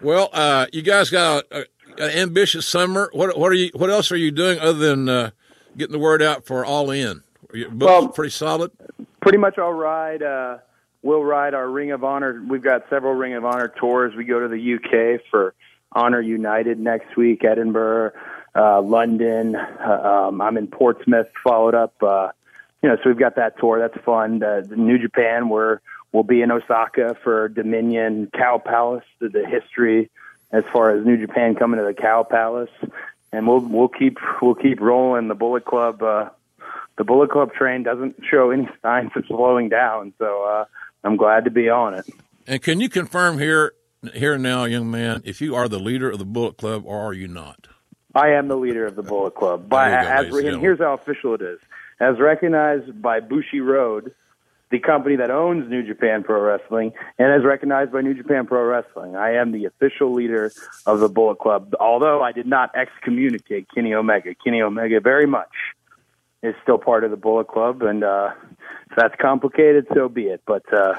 Well, 0.00 0.30
uh, 0.32 0.66
you 0.72 0.82
guys 0.82 1.10
got 1.10 1.44
a, 1.50 1.66
an 1.98 2.10
ambitious 2.10 2.66
summer. 2.66 3.10
What 3.12 3.36
what 3.38 3.50
are 3.50 3.56
you? 3.56 3.70
What 3.74 3.90
else 3.90 4.10
are 4.12 4.16
you 4.16 4.30
doing 4.30 4.58
other 4.60 4.78
than 4.78 5.08
uh, 5.08 5.30
getting 5.76 5.92
the 5.92 5.98
word 5.98 6.22
out 6.22 6.46
for 6.46 6.64
All 6.64 6.90
In? 6.90 7.22
Are 7.52 7.56
your 7.56 7.70
books 7.70 7.90
Well- 7.90 8.08
pretty 8.08 8.30
solid. 8.30 8.70
Pretty 9.20 9.38
much, 9.38 9.58
I'll 9.58 9.72
ride. 9.72 10.22
Uh, 10.22 10.58
we'll 11.02 11.24
ride 11.24 11.52
our 11.52 11.68
Ring 11.68 11.90
of 11.90 12.04
Honor. 12.04 12.42
We've 12.48 12.62
got 12.62 12.84
several 12.88 13.14
Ring 13.14 13.34
of 13.34 13.44
Honor 13.44 13.68
tours. 13.68 14.14
We 14.16 14.24
go 14.24 14.38
to 14.40 14.48
the 14.48 14.74
UK 14.74 15.20
for 15.28 15.54
Honor 15.92 16.20
United 16.20 16.78
next 16.78 17.16
week, 17.16 17.44
Edinburgh, 17.44 18.12
uh, 18.58 18.82
London. 18.82 19.56
Uh, 19.56 20.26
um, 20.28 20.40
I'm 20.40 20.56
in 20.56 20.66
Portsmouth. 20.66 21.28
Followed 21.44 21.74
up. 21.74 21.94
Uh, 22.02 22.30
you 22.82 22.88
know, 22.88 22.96
so 22.96 23.02
we've 23.06 23.18
got 23.18 23.36
that 23.36 23.58
tour. 23.58 23.78
That's 23.78 24.04
fun. 24.04 24.42
Uh, 24.42 24.62
the 24.66 24.76
New 24.76 24.98
Japan, 24.98 25.48
we're 25.48 25.80
we'll 26.12 26.24
be 26.24 26.42
in 26.42 26.50
Osaka 26.50 27.16
for 27.22 27.48
Dominion 27.48 28.30
Cow 28.32 28.58
Palace, 28.58 29.04
the, 29.20 29.28
the 29.28 29.46
history 29.46 30.10
as 30.50 30.64
far 30.72 30.96
as 30.96 31.04
New 31.04 31.18
Japan 31.18 31.54
coming 31.54 31.78
to 31.78 31.86
the 31.86 31.94
Cow 31.94 32.22
Palace, 32.22 32.70
and 33.32 33.46
we'll 33.46 33.60
we'll 33.60 33.88
keep 33.88 34.18
we'll 34.40 34.54
keep 34.54 34.80
rolling. 34.80 35.28
The 35.28 35.34
Bullet 35.34 35.64
Club, 35.64 36.02
uh, 36.02 36.30
the 36.96 37.04
Bullet 37.04 37.30
Club 37.30 37.52
train 37.52 37.82
doesn't 37.82 38.16
show 38.30 38.50
any 38.50 38.68
signs 38.82 39.10
of 39.14 39.24
slowing 39.26 39.68
down, 39.68 40.14
so 40.18 40.44
uh, 40.44 40.64
I'm 41.04 41.16
glad 41.16 41.44
to 41.44 41.50
be 41.50 41.68
on 41.68 41.94
it. 41.94 42.06
And 42.46 42.62
can 42.62 42.80
you 42.80 42.88
confirm 42.88 43.38
here, 43.38 43.74
here 44.14 44.38
now, 44.38 44.64
young 44.64 44.90
man, 44.90 45.20
if 45.24 45.42
you 45.42 45.54
are 45.54 45.68
the 45.68 45.78
leader 45.78 46.10
of 46.10 46.18
the 46.18 46.24
Bullet 46.24 46.56
Club 46.56 46.84
or 46.86 46.98
are 46.98 47.12
you 47.12 47.28
not? 47.28 47.68
I 48.18 48.30
am 48.30 48.48
the 48.48 48.56
leader 48.56 48.84
of 48.84 48.96
the 48.96 49.02
Bullet 49.02 49.36
Club. 49.36 49.68
By, 49.68 49.92
as, 49.92 50.26
and 50.26 50.60
here's 50.60 50.80
how 50.80 50.94
official 50.94 51.34
it 51.34 51.42
is. 51.42 51.60
As 52.00 52.18
recognized 52.18 53.00
by 53.00 53.20
Bushiroad, 53.20 54.10
the 54.70 54.80
company 54.80 55.16
that 55.16 55.30
owns 55.30 55.70
New 55.70 55.86
Japan 55.86 56.24
Pro 56.24 56.40
Wrestling, 56.40 56.92
and 57.18 57.32
as 57.32 57.44
recognized 57.44 57.92
by 57.92 58.00
New 58.00 58.14
Japan 58.14 58.46
Pro 58.46 58.64
Wrestling, 58.64 59.14
I 59.14 59.34
am 59.34 59.52
the 59.52 59.66
official 59.66 60.12
leader 60.12 60.50
of 60.84 60.98
the 60.98 61.08
Bullet 61.08 61.38
Club. 61.38 61.74
Although 61.78 62.20
I 62.20 62.32
did 62.32 62.46
not 62.46 62.74
excommunicate 62.74 63.68
Kenny 63.72 63.94
Omega. 63.94 64.34
Kenny 64.34 64.62
Omega 64.62 65.00
very 65.00 65.26
much 65.26 65.52
is 66.42 66.56
still 66.64 66.78
part 66.78 67.04
of 67.04 67.12
the 67.12 67.16
Bullet 67.16 67.46
Club, 67.46 67.82
and 67.82 68.02
uh, 68.02 68.30
if 68.90 68.96
that's 68.96 69.14
complicated, 69.20 69.86
so 69.94 70.08
be 70.08 70.24
it. 70.24 70.42
But 70.44 70.64
uh, 70.72 70.98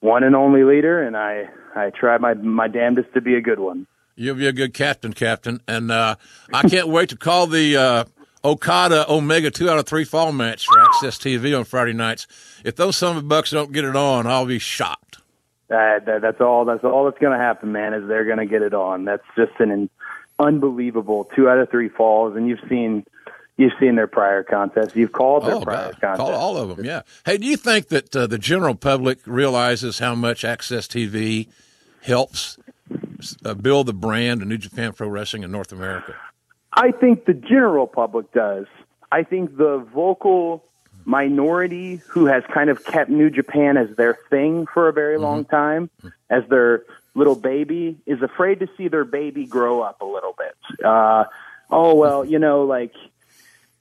one 0.00 0.22
and 0.22 0.36
only 0.36 0.64
leader, 0.64 1.02
and 1.02 1.16
I, 1.16 1.48
I 1.74 1.90
try 1.90 2.18
my, 2.18 2.34
my 2.34 2.68
damnedest 2.68 3.14
to 3.14 3.22
be 3.22 3.36
a 3.36 3.40
good 3.40 3.58
one. 3.58 3.86
You'll 4.18 4.34
be 4.36 4.46
a 4.48 4.52
good 4.52 4.74
captain, 4.74 5.12
Captain. 5.12 5.60
And 5.68 5.90
uh, 5.90 6.16
I 6.52 6.68
can't 6.68 6.88
wait 6.88 7.10
to 7.10 7.16
call 7.16 7.46
the 7.46 7.76
uh, 7.76 8.04
Okada 8.44 9.10
Omega 9.10 9.50
two 9.50 9.70
out 9.70 9.78
of 9.78 9.86
three 9.86 10.04
fall 10.04 10.32
match 10.32 10.66
for 10.66 10.76
AXS 10.76 11.18
TV 11.18 11.56
on 11.56 11.64
Friday 11.64 11.92
nights. 11.92 12.26
If 12.64 12.76
those 12.76 12.96
son 12.96 13.16
of 13.16 13.28
bucks 13.28 13.50
don't 13.50 13.72
get 13.72 13.84
it 13.84 13.94
on, 13.96 14.26
I'll 14.26 14.46
be 14.46 14.58
shocked. 14.58 15.18
That, 15.68 16.06
that 16.06 16.22
that's 16.22 16.40
all. 16.40 16.64
That's 16.64 16.82
all 16.82 17.04
that's 17.04 17.18
going 17.18 17.38
to 17.38 17.42
happen, 17.44 17.72
man. 17.72 17.94
Is 17.94 18.08
they're 18.08 18.24
going 18.24 18.38
to 18.38 18.46
get 18.46 18.62
it 18.62 18.74
on. 18.74 19.04
That's 19.04 19.22
just 19.36 19.52
an, 19.60 19.88
unbelievable 20.38 21.28
two 21.34 21.48
out 21.48 21.58
of 21.58 21.70
three 21.70 21.88
falls, 21.88 22.36
and 22.36 22.48
you've 22.48 22.60
seen 22.68 23.04
you've 23.56 23.72
seen 23.80 23.96
their 23.96 24.06
prior 24.06 24.42
contests. 24.42 24.94
You've 24.96 25.12
called 25.12 25.44
their 25.44 25.56
Oh, 25.56 25.60
prior 25.62 25.92
God. 25.92 26.00
contests. 26.00 26.18
Call 26.20 26.32
all 26.32 26.56
of 26.56 26.76
them, 26.76 26.84
yeah. 26.84 27.02
Hey, 27.24 27.38
do 27.38 27.46
you 27.46 27.56
think 27.56 27.88
that 27.88 28.14
uh, 28.14 28.26
the 28.26 28.38
general 28.38 28.74
public 28.74 29.18
realizes 29.26 29.98
how 29.98 30.14
much 30.14 30.42
AXS 30.42 30.86
TV 30.88 31.48
helps 32.02 32.56
uh, 33.44 33.54
build 33.54 33.86
the 33.86 33.92
brand 33.92 34.42
of 34.42 34.48
New 34.48 34.58
Japan 34.58 34.92
Pro 34.92 35.08
Wrestling 35.08 35.42
in 35.42 35.50
North 35.50 35.72
America? 35.72 36.14
I 36.72 36.92
think 36.92 37.24
the 37.24 37.34
general 37.34 37.86
public 37.86 38.32
does. 38.32 38.66
I 39.10 39.22
think 39.22 39.56
the 39.56 39.78
vocal 39.78 40.64
minority 41.04 41.96
who 42.08 42.26
has 42.26 42.42
kind 42.52 42.68
of 42.68 42.84
kept 42.84 43.10
New 43.10 43.30
Japan 43.30 43.76
as 43.76 43.88
their 43.96 44.18
thing 44.28 44.66
for 44.66 44.88
a 44.88 44.92
very 44.92 45.18
long 45.18 45.44
time, 45.44 45.90
as 46.28 46.44
their 46.48 46.84
little 47.14 47.34
baby, 47.34 47.96
is 48.06 48.20
afraid 48.22 48.60
to 48.60 48.68
see 48.76 48.88
their 48.88 49.04
baby 49.04 49.46
grow 49.46 49.80
up 49.80 50.02
a 50.02 50.04
little 50.04 50.34
bit. 50.36 50.84
Uh, 50.84 51.24
oh 51.70 51.94
well, 51.94 52.24
you 52.24 52.38
know, 52.38 52.64
like 52.64 52.92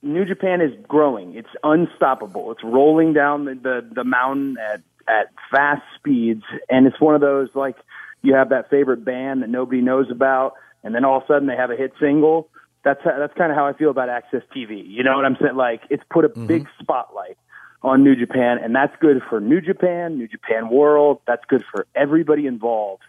New 0.02 0.26
Japan 0.26 0.62
is 0.62 0.74
growing. 0.88 1.36
It's 1.36 1.50
unstoppable. 1.64 2.52
It's 2.52 2.64
rolling 2.64 3.14
down 3.14 3.46
the, 3.46 3.56
the, 3.56 3.90
the 3.94 4.04
mountain 4.04 4.58
at, 4.58 4.82
at 5.08 5.34
fast 5.52 5.84
speeds. 5.96 6.44
And 6.70 6.88
it's 6.88 7.00
one 7.00 7.16
of 7.16 7.22
those 7.22 7.50
like 7.56 7.76
you 8.22 8.34
have 8.34 8.49
that 8.49 8.70
favorite 8.70 9.05
band 9.05 9.43
that 9.43 9.49
nobody 9.49 9.82
knows 9.82 10.09
about, 10.11 10.53
and 10.84 10.93
then 10.93 11.05
all 11.05 11.18
of 11.18 11.24
a 11.24 11.28
sudden 11.28 11.47
they 11.47 11.55
have 11.55 11.72
a 11.72 11.76
hit 11.76 11.93
single. 11.99 12.49
That's 12.84 13.01
that's 13.03 13.34
kind 13.34 13.51
of 13.51 13.57
how 13.57 13.65
I 13.68 13.74
feel 13.74 13.89
about 13.89 14.09
AXS 14.09 14.43
TV. 14.55 14.84
You 14.88 15.03
know 15.03 15.15
what 15.15 15.26
I'm 15.26 15.38
saying? 15.41 15.55
Like 15.55 15.82
it's 15.89 16.03
put 16.09 16.26
a 16.26 16.30
big 16.30 16.63
mm-hmm. 16.63 16.84
spotlight 16.84 17.38
on 17.82 18.03
New 18.03 18.15
Japan, 18.15 18.57
and 18.61 18.76
that's 18.76 18.95
good 18.99 19.22
for 19.30 19.39
New 19.39 19.61
Japan, 19.61 20.18
New 20.18 20.28
Japan 20.28 20.70
World. 20.70 21.22
That's 21.28 21.43
good 21.45 21.63
for 21.72 21.86
everybody 21.95 22.47
involved 22.47 23.03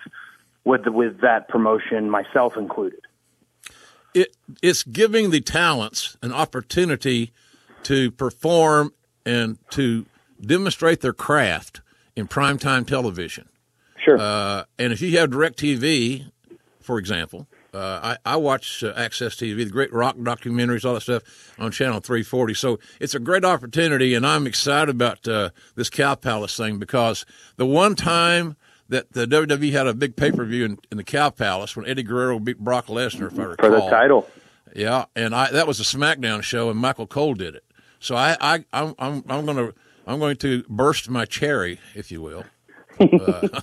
with 0.64 0.84
the, 0.84 0.92
with 0.92 1.20
that 1.22 1.48
promotion, 1.48 2.11
myself 2.11 2.56
included. 2.56 3.00
it 4.14 4.36
it's 4.62 4.82
giving 4.82 5.30
the 5.30 5.40
talents 5.40 6.16
an 6.22 6.32
opportunity 6.32 7.32
to 7.84 8.11
perform 8.11 8.92
and 9.24 9.59
to 9.70 10.06
demonstrate 10.40 11.00
their 11.00 11.12
craft 11.12 11.80
in 12.16 12.26
primetime 12.26 12.86
television. 12.86 13.47
Sure. 14.09 14.18
Uh, 14.18 14.64
and 14.78 14.92
if 14.92 15.00
you 15.00 15.18
have 15.18 15.30
DirecTV, 15.30 16.30
for 16.80 16.98
example, 16.98 17.46
uh, 17.74 18.16
I, 18.24 18.32
I 18.32 18.36
watch 18.36 18.82
uh, 18.82 18.94
AXS 18.94 19.36
TV, 19.36 19.56
the 19.56 19.66
great 19.66 19.92
rock 19.92 20.16
documentaries, 20.16 20.84
all 20.86 20.94
that 20.94 21.02
stuff 21.02 21.54
on 21.59 21.70
Channel 21.70 22.00
340. 22.00 22.54
So 22.54 22.78
it's 22.98 23.14
a 23.14 23.18
great 23.20 23.44
opportunity, 23.44 24.14
and 24.14 24.26
I'm 24.26 24.46
excited 24.46 24.88
about 24.88 25.28
uh, 25.28 25.50
this 25.74 25.90
Cow 25.90 26.14
Palace 26.14 26.56
thing 26.56 26.78
because 26.78 27.26
the 27.56 27.66
one 27.66 27.94
time 27.94 28.56
that 28.88 29.12
the 29.12 29.26
WWE 29.26 29.72
had 29.72 29.86
a 29.86 29.92
big 29.92 30.16
pay 30.16 30.32
per 30.32 30.44
view 30.44 30.64
in, 30.64 30.78
in 30.90 30.96
the 30.96 31.04
Cow 31.04 31.28
Palace 31.28 31.76
when 31.76 31.86
Eddie 31.86 32.02
Guerrero 32.02 32.38
beat 32.38 32.59
Brock 32.59 32.86
Lesnar, 32.86 33.30
if 33.30 33.38
I 33.38 33.42
recall. 33.42 33.70
for 33.70 33.76
the 33.76 33.90
title. 33.90 34.28
Yeah, 34.74 35.06
and 35.14 35.34
I 35.34 35.50
that 35.50 35.66
was 35.66 35.80
a 35.80 35.82
SmackDown 35.82 36.42
show, 36.42 36.70
and 36.70 36.78
Michael 36.78 37.06
Cole 37.06 37.34
did 37.34 37.54
it. 37.54 37.64
So 38.00 38.16
I, 38.16 38.36
I 38.40 38.64
I'm 38.72 38.94
I'm 38.98 39.24
I'm 39.28 39.44
going 39.44 39.56
to 39.56 39.74
I'm 40.06 40.18
going 40.18 40.36
to 40.38 40.64
burst 40.68 41.11
my 41.11 41.26
cherry, 41.26 41.80
if 41.94 42.11
you 42.11 42.22
will, 42.22 42.44
uh, 43.01 43.61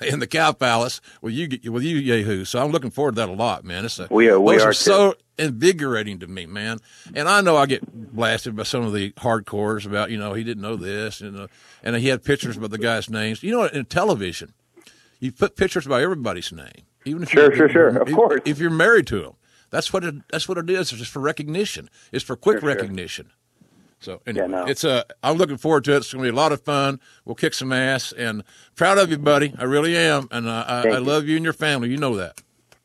in 0.06 0.18
the 0.20 0.26
Cow 0.26 0.52
Palace 0.52 1.00
with 1.20 1.34
you 1.34 1.48
with 1.72 1.82
you 1.82 1.96
Yahoo. 1.98 2.44
So 2.44 2.62
I'm 2.62 2.70
looking 2.72 2.90
forward 2.90 3.12
to 3.16 3.20
that 3.22 3.28
a 3.28 3.32
lot, 3.32 3.64
man. 3.64 3.84
It's 3.84 3.98
a, 3.98 4.08
We 4.10 4.28
are- 4.28 4.40
we 4.40 4.54
those 4.54 4.64
are 4.64 4.70
are 4.70 4.72
so 4.72 5.14
invigorating 5.38 6.18
to 6.20 6.26
me, 6.26 6.46
man. 6.46 6.78
And 7.14 7.28
I 7.28 7.40
know 7.40 7.56
I 7.56 7.66
get 7.66 7.82
blasted 8.14 8.56
by 8.56 8.62
some 8.64 8.82
of 8.84 8.92
the 8.92 9.12
hardcores 9.12 9.86
about 9.86 10.10
you 10.10 10.18
know 10.18 10.34
he 10.34 10.44
didn't 10.44 10.62
know 10.62 10.76
this, 10.76 11.20
and 11.20 11.38
uh, 11.38 11.46
and 11.82 11.96
he 11.96 12.08
had 12.08 12.24
pictures 12.24 12.56
about 12.56 12.70
the 12.70 12.78
guys' 12.78 13.08
names. 13.10 13.42
You 13.42 13.52
know, 13.52 13.64
in 13.64 13.84
television, 13.86 14.54
you 15.20 15.32
put 15.32 15.56
pictures 15.56 15.86
by 15.86 16.02
everybody's 16.02 16.52
name, 16.52 16.86
even 17.04 17.22
if 17.22 17.30
Sure, 17.30 17.50
you, 17.50 17.56
sure, 17.56 17.68
sure. 17.68 17.88
Of 17.98 18.08
if- 18.08 18.14
course. 18.14 18.40
if 18.44 18.58
you're 18.58 18.70
married 18.70 19.06
to 19.08 19.20
them. 19.22 19.32
That's 19.70 19.92
what 19.92 20.04
it. 20.04 20.14
That's 20.30 20.48
what 20.48 20.58
it 20.58 20.70
is. 20.70 20.92
It's 20.92 21.00
just 21.00 21.10
for 21.10 21.18
recognition. 21.20 21.90
It's 22.12 22.24
for 22.24 22.36
quick 22.36 22.60
Sure, 22.60 22.70
sure. 22.70 22.76
So 24.00 24.20
anyway, 24.26 24.48
no. 24.48 24.64
it's 24.66 24.84
a. 24.84 25.04
I'm 25.22 25.36
looking 25.36 25.56
forward 25.56 25.84
to 25.84 25.94
it. 25.94 25.98
It's 25.98 26.12
going 26.12 26.24
to 26.24 26.30
be 26.30 26.34
a 26.34 26.38
lot 26.38 26.52
of 26.52 26.62
fun. 26.62 27.00
We'll 27.24 27.34
kick 27.34 27.54
some 27.54 27.72
ass, 27.72 28.12
and 28.12 28.44
proud 28.74 28.98
of 28.98 29.10
you, 29.10 29.18
buddy. 29.18 29.54
I 29.58 29.64
really 29.64 29.96
am, 29.96 30.28
and 30.30 30.46
uh, 30.46 30.64
I, 30.66 30.88
I 30.88 30.98
love 30.98 31.26
you 31.26 31.36
and 31.36 31.44
your 31.44 31.54
family. 31.54 31.90
You 31.90 31.96
know 31.96 32.16
that. 32.16 32.40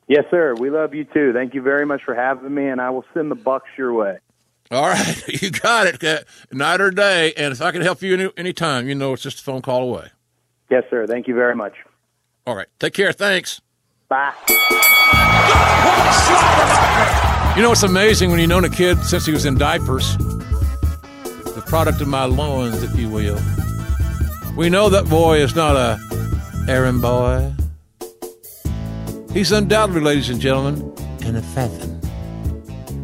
Yes, 0.07 0.25
sir. 0.31 0.55
We 0.55 0.69
love 0.69 0.93
you 0.93 1.03
too. 1.03 1.31
Thank 1.33 1.53
you 1.53 1.61
very 1.61 1.85
much 1.85 2.03
for 2.03 2.15
having 2.15 2.53
me, 2.53 2.67
and 2.67 2.81
I 2.81 2.89
will 2.89 3.05
send 3.13 3.29
the 3.29 3.35
bucks 3.35 3.69
your 3.77 3.93
way. 3.93 4.17
All 4.71 4.87
right, 4.87 5.27
you 5.41 5.51
got 5.51 5.87
it. 5.87 6.03
Uh, 6.03 6.19
Night 6.51 6.81
or 6.81 6.91
day, 6.91 7.33
and 7.35 7.51
if 7.51 7.61
I 7.61 7.71
can 7.71 7.81
help 7.81 8.01
you 8.01 8.13
any 8.13 8.29
anytime, 8.37 8.87
you 8.87 8.95
know 8.95 9.13
it's 9.13 9.23
just 9.23 9.39
a 9.39 9.43
phone 9.43 9.61
call 9.61 9.83
away. 9.83 10.07
Yes, 10.69 10.83
sir. 10.89 11.05
Thank 11.07 11.27
you 11.27 11.35
very 11.35 11.55
much. 11.55 11.73
All 12.47 12.55
right, 12.55 12.67
take 12.79 12.93
care. 12.93 13.11
Thanks. 13.11 13.61
Bye. 14.07 14.33
You 17.55 17.61
know, 17.63 17.73
it's 17.73 17.83
amazing 17.83 18.29
when 18.31 18.39
you've 18.39 18.49
known 18.49 18.63
a 18.63 18.69
kid 18.69 18.97
since 19.03 19.25
he 19.25 19.33
was 19.33 19.45
in 19.45 19.57
diapers, 19.57 20.15
product 21.71 22.01
of 22.01 22.07
my 22.09 22.25
loins, 22.25 22.83
if 22.83 22.93
you 22.99 23.07
will. 23.07 23.39
We 24.57 24.69
know 24.69 24.89
that 24.89 25.07
boy 25.09 25.37
is 25.37 25.55
not 25.55 25.77
a 25.77 25.97
errand 26.67 27.01
boy. 27.01 27.53
He's 29.31 29.53
undoubtedly, 29.53 30.01
ladies 30.01 30.29
and 30.29 30.41
gentlemen, 30.41 30.81
an 31.23 31.37
affecting. 31.37 31.91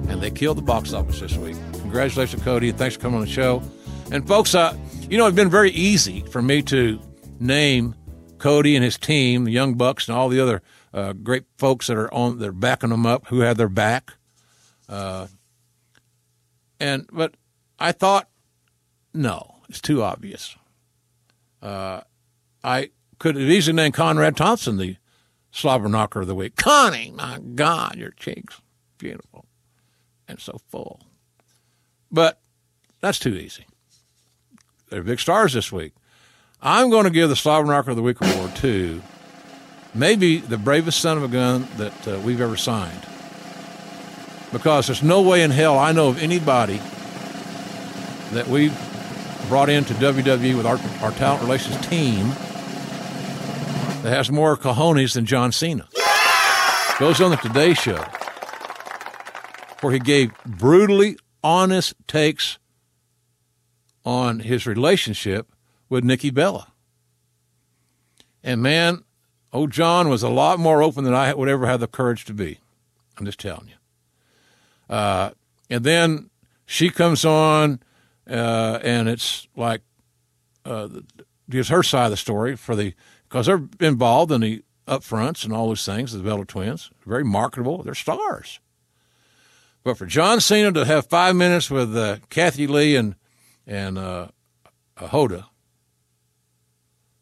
And 0.10 0.22
they 0.22 0.30
killed 0.30 0.58
the 0.58 0.64
box 0.64 0.92
office 0.92 1.22
this 1.22 1.38
week. 1.38 1.56
Congratulations, 1.80 2.44
Cody, 2.44 2.68
and 2.68 2.78
thanks 2.78 2.98
for 2.98 3.04
coming 3.04 3.20
on 3.20 3.22
the 3.22 3.32
show. 3.32 3.64
And 4.12 4.28
folks, 4.28 4.54
uh, 4.54 4.76
you 5.10 5.18
know, 5.18 5.28
it's 5.28 5.36
been 5.38 5.50
very 5.50 5.72
easy 5.72 6.26
for 6.30 6.42
me 6.42 6.62
to 6.64 7.00
name 7.40 7.96
Cody 8.38 8.76
and 8.76 8.84
his 8.84 8.98
team, 8.98 9.46
the 9.46 9.52
Young 9.52 9.76
Bucks, 9.76 10.10
and 10.10 10.18
all 10.18 10.28
the 10.28 10.42
other 10.42 10.62
uh, 10.94 11.14
great 11.14 11.46
folks 11.58 11.88
that 11.88 11.96
are 11.96 12.14
on, 12.14 12.40
that 12.40 12.50
are 12.50 12.52
backing 12.52 12.90
them 12.90 13.06
up, 13.06 13.28
who 13.28 13.40
have 13.40 13.56
their 13.56 13.70
back. 13.70 14.12
And 16.82 17.08
but 17.14 17.36
I 17.80 17.94
thought, 17.94 18.28
no, 19.18 19.56
it's 19.68 19.82
too 19.82 20.04
obvious. 20.04 20.56
Uh, 21.62 22.02
I 22.64 22.92
could 23.20 23.36
have 23.36 23.50
easily 23.50 23.76
named 23.76 23.96
Conrad 23.96 24.38
Thompson 24.38 24.78
the 24.78 24.98
slobber 25.52 25.90
knocker 25.90 26.22
of 26.22 26.28
the 26.28 26.36
week. 26.36 26.56
Connie, 26.56 27.12
my 27.12 27.40
God, 27.40 27.96
your 27.96 28.12
cheeks, 28.12 28.62
beautiful 28.98 29.46
and 30.28 30.40
so 30.40 30.60
full. 30.70 31.02
But 32.12 32.40
that's 33.02 33.20
too 33.20 33.36
easy. 33.36 33.66
They're 34.90 35.04
big 35.04 35.20
stars 35.20 35.54
this 35.54 35.72
week. 35.72 35.94
I'm 36.62 36.90
going 36.90 37.04
to 37.04 37.10
give 37.10 37.30
the 37.30 37.36
slobber 37.36 37.68
knocker 37.68 37.92
of 37.92 37.96
the 37.96 38.04
week 38.04 38.18
award 38.22 38.56
to 38.58 39.02
maybe 39.94 40.38
the 40.38 40.58
bravest 40.58 41.00
son 41.00 41.18
of 41.18 41.24
a 41.24 41.28
gun 41.28 41.68
that 41.78 42.08
uh, 42.08 42.20
we've 42.20 42.42
ever 42.42 42.58
signed 42.58 43.06
because 44.52 44.88
there's 44.88 45.04
no 45.04 45.22
way 45.22 45.44
in 45.44 45.52
hell 45.52 45.78
I 45.78 45.92
know 45.92 46.10
of 46.10 46.22
anybody 46.22 46.80
that 48.32 48.48
we 48.48 48.72
brought 49.48 49.70
into 49.70 49.94
WWE 49.96 50.56
with 50.56 50.66
our, 50.66 50.78
our 51.02 51.12
talent 51.18 51.42
relations 51.42 51.76
team 51.88 52.28
that 54.04 54.14
has 54.14 54.32
more 54.32 54.58
cojones 54.58 55.14
than 55.14 55.26
John 55.26 55.52
Cena. 55.52 55.88
Goes 57.00 57.22
on 57.22 57.32
the 57.32 57.38
Today 57.38 57.74
Show 57.74 58.04
where 59.82 59.94
he 59.94 60.00
gave 60.00 60.32
brutally 60.46 61.18
honest 61.44 61.94
takes 62.08 62.58
on 64.06 64.40
his 64.40 64.66
relationship 64.66 65.52
with 65.90 66.04
Nikki 66.04 66.30
Bella. 66.30 66.72
And 68.44 68.62
man, 68.62 69.04
old 69.52 69.72
John 69.72 70.10
was 70.10 70.24
a 70.24 70.30
lot 70.30 70.60
more 70.60 70.82
open 70.82 71.04
than 71.04 71.14
I 71.14 71.34
would 71.34 71.50
ever 71.50 71.68
have 71.68 71.80
the 71.80 71.88
courage 71.88 72.26
to 72.26 72.34
be. 72.34 72.60
I'm 73.18 73.26
just 73.26 73.40
telling 73.40 73.68
you. 73.68 74.96
Uh, 74.96 75.32
and 75.70 75.84
then 75.84 76.30
she 76.66 76.90
comes 76.90 77.26
on, 77.26 77.82
uh, 78.30 78.80
and 78.84 79.08
it's 79.10 79.48
like 79.56 79.82
uh, 80.66 80.88
gives 81.50 81.70
her 81.70 81.84
side 81.84 82.06
of 82.06 82.12
the 82.12 82.18
story 82.18 82.56
for 82.56 82.76
the 82.76 82.94
because 83.28 83.46
they're 83.46 83.68
involved 83.80 84.32
in 84.32 84.42
the 84.42 84.64
upfronts 84.88 85.44
and 85.44 85.54
all 85.54 85.68
those 85.68 85.86
things. 85.86 86.14
The 86.14 86.20
Bella 86.20 86.46
twins, 86.46 86.92
very 87.06 87.24
marketable. 87.24 87.84
They're 87.84 87.96
stars. 87.96 88.60
But 89.84 89.98
for 89.98 90.06
John 90.06 90.42
Cena 90.42 90.72
to 90.74 90.86
have 90.86 91.08
five 91.08 91.36
minutes 91.36 91.70
with 91.72 91.96
uh, 91.96 92.18
Kathie 92.30 92.68
Lee 92.68 92.96
and 92.96 93.16
and 93.66 93.98
uh, 93.98 94.28
Hoda 94.98 95.46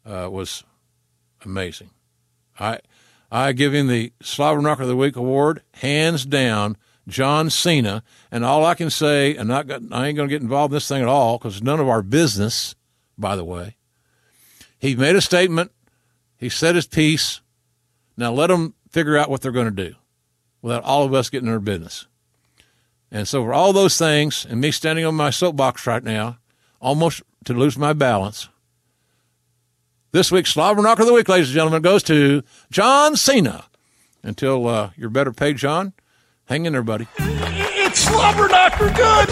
uh, 0.04 0.28
was 0.30 0.64
amazing. 1.44 1.90
I 2.58 2.80
I 3.30 3.52
give 3.52 3.74
him 3.74 3.88
the 3.88 4.12
Slobber 4.22 4.60
Knocker 4.60 4.82
of 4.82 4.88
the 4.88 4.96
Week 4.96 5.16
award, 5.16 5.62
hands 5.74 6.24
down. 6.24 6.76
John 7.08 7.50
Cena, 7.50 8.02
and 8.30 8.44
all 8.44 8.64
I 8.64 8.74
can 8.74 8.90
say, 8.90 9.36
and 9.36 9.48
not 9.48 9.70
I 9.70 10.06
ain't 10.06 10.16
going 10.16 10.28
to 10.28 10.34
get 10.34 10.42
involved 10.42 10.72
in 10.72 10.76
this 10.76 10.88
thing 10.88 11.02
at 11.02 11.08
all 11.08 11.38
because 11.38 11.62
none 11.62 11.80
of 11.80 11.88
our 11.88 12.02
business. 12.02 12.74
By 13.18 13.34
the 13.34 13.44
way, 13.44 13.76
he 14.78 14.94
made 14.94 15.16
a 15.16 15.22
statement. 15.22 15.72
He 16.36 16.48
said 16.48 16.74
his 16.74 16.86
piece. 16.86 17.40
Now 18.16 18.32
let 18.32 18.48
them 18.48 18.74
figure 18.90 19.16
out 19.16 19.30
what 19.30 19.40
they're 19.40 19.52
going 19.52 19.74
to 19.74 19.88
do, 19.88 19.94
without 20.60 20.84
all 20.84 21.04
of 21.04 21.14
us 21.14 21.30
getting 21.30 21.46
in 21.46 21.52
their 21.52 21.60
business. 21.60 22.06
And 23.10 23.26
so 23.26 23.42
for 23.42 23.54
all 23.54 23.72
those 23.72 23.96
things, 23.96 24.46
and 24.48 24.60
me 24.60 24.70
standing 24.70 25.04
on 25.04 25.14
my 25.14 25.30
soapbox 25.30 25.86
right 25.86 26.02
now, 26.02 26.38
almost 26.80 27.22
to 27.44 27.54
lose 27.54 27.78
my 27.78 27.92
balance. 27.92 28.48
This 30.12 30.32
week's 30.32 30.50
Slobber 30.50 30.82
Knocker 30.82 31.02
of 31.02 31.08
the 31.08 31.14
Week, 31.14 31.28
ladies 31.28 31.48
and 31.48 31.54
gentlemen, 31.54 31.82
goes 31.82 32.02
to 32.04 32.42
John 32.70 33.16
Cena. 33.16 33.66
Until 34.22 34.66
uh, 34.66 34.90
you're 34.96 35.08
better 35.08 35.32
paid, 35.32 35.56
John, 35.56 35.92
hang 36.46 36.66
in 36.66 36.72
there, 36.72 36.82
buddy. 36.82 37.06
It's 37.18 38.00
slobber 38.00 38.48
knocker 38.48 38.88
good. 38.88 39.28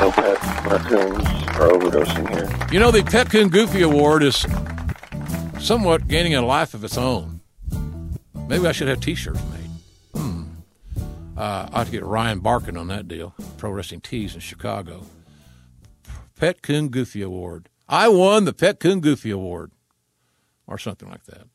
No 0.00 0.10
pet 0.10 0.42
raccoons 0.66 1.24
are 1.56 1.68
overdosing 1.70 2.28
here. 2.30 2.68
You 2.72 2.80
know, 2.80 2.90
the 2.90 3.02
Pet 3.02 3.30
Coon 3.30 3.48
Goofy 3.48 3.82
Award 3.82 4.22
is 4.22 4.44
somewhat 5.60 6.08
gaining 6.08 6.34
a 6.34 6.42
life 6.42 6.74
of 6.74 6.84
its 6.84 6.98
own. 6.98 7.40
Maybe 8.48 8.66
I 8.66 8.72
should 8.72 8.88
have 8.88 9.00
T-shirts 9.00 9.40
made. 9.52 10.20
Hmm. 10.20 10.42
Uh, 11.36 11.68
I 11.72 11.78
have 11.78 11.86
to 11.86 11.92
get 11.92 12.04
Ryan 12.04 12.40
Barkan 12.40 12.78
on 12.78 12.88
that 12.88 13.08
deal. 13.08 13.34
Pro 13.56 13.70
Wrestling 13.70 14.00
Tees 14.00 14.34
in 14.34 14.40
Chicago. 14.40 15.06
Pet 16.36 16.60
Coon 16.62 16.88
Goofy 16.88 17.22
Award. 17.22 17.68
I 17.88 18.08
won 18.08 18.44
the 18.44 18.52
Pet 18.52 18.80
Coon 18.80 19.00
Goofy 19.00 19.30
Award, 19.30 19.70
or 20.66 20.78
something 20.78 21.08
like 21.08 21.24
that. 21.24 21.46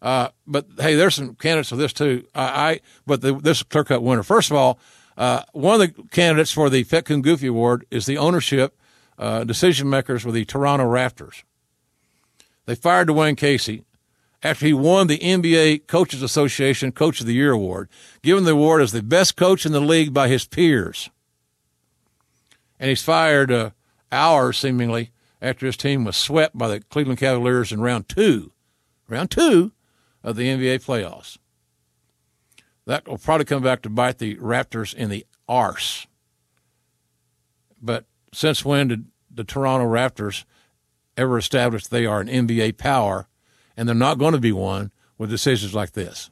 Uh, 0.00 0.28
but 0.46 0.66
hey, 0.78 0.94
there's 0.94 1.16
some 1.16 1.34
candidates 1.34 1.70
for 1.70 1.76
this 1.76 1.92
too. 1.92 2.24
I, 2.34 2.70
I 2.70 2.80
but 3.06 3.20
the, 3.20 3.34
this 3.34 3.62
clear 3.62 3.84
cut 3.84 4.02
winner. 4.02 4.22
First 4.22 4.50
of 4.50 4.56
all, 4.56 4.78
Uh, 5.18 5.42
one 5.52 5.74
of 5.74 5.80
the 5.80 6.02
candidates 6.12 6.52
for 6.52 6.70
the 6.70 6.84
Pet 6.84 7.04
Goofy 7.04 7.48
Award 7.48 7.84
is 7.90 8.06
the 8.06 8.16
ownership 8.16 8.78
uh, 9.18 9.42
decision 9.42 9.90
makers 9.90 10.24
with 10.24 10.36
the 10.36 10.44
Toronto 10.44 10.84
Raptors. 10.84 11.42
They 12.66 12.76
fired 12.76 13.08
Dwayne 13.08 13.36
Casey 13.36 13.82
after 14.44 14.66
he 14.66 14.72
won 14.72 15.08
the 15.08 15.18
NBA 15.18 15.88
Coaches 15.88 16.22
Association 16.22 16.92
Coach 16.92 17.20
of 17.20 17.26
the 17.26 17.34
Year 17.34 17.50
award, 17.50 17.88
given 18.22 18.44
the 18.44 18.52
award 18.52 18.80
as 18.80 18.92
the 18.92 19.02
best 19.02 19.34
coach 19.34 19.66
in 19.66 19.72
the 19.72 19.80
league 19.80 20.14
by 20.14 20.28
his 20.28 20.46
peers. 20.46 21.10
And 22.78 22.88
he's 22.88 23.02
fired 23.02 23.50
uh, 23.50 23.70
hours, 24.12 24.56
seemingly, 24.56 25.10
after 25.42 25.66
his 25.66 25.76
team 25.76 26.04
was 26.04 26.16
swept 26.16 26.56
by 26.56 26.68
the 26.68 26.80
Cleveland 26.80 27.18
Cavaliers 27.18 27.72
in 27.72 27.80
round 27.80 28.08
two, 28.08 28.52
round 29.08 29.32
two 29.32 29.72
of 30.28 30.36
the 30.36 30.46
NBA 30.46 30.84
playoffs. 30.84 31.38
That 32.84 33.08
will 33.08 33.16
probably 33.16 33.46
come 33.46 33.62
back 33.62 33.80
to 33.82 33.88
bite 33.88 34.18
the 34.18 34.36
Raptors 34.36 34.92
in 34.92 35.08
the 35.08 35.24
arse. 35.48 36.06
But 37.80 38.04
since 38.34 38.62
when 38.62 38.88
did 38.88 39.06
the 39.30 39.44
Toronto 39.44 39.86
Raptors 39.86 40.44
ever 41.16 41.38
establish 41.38 41.86
they 41.86 42.04
are 42.04 42.20
an 42.20 42.28
NBA 42.28 42.76
power? 42.76 43.26
And 43.74 43.88
they're 43.88 43.94
not 43.94 44.18
going 44.18 44.34
to 44.34 44.38
be 44.38 44.52
one 44.52 44.92
with 45.16 45.30
decisions 45.30 45.74
like 45.74 45.92
this. 45.92 46.28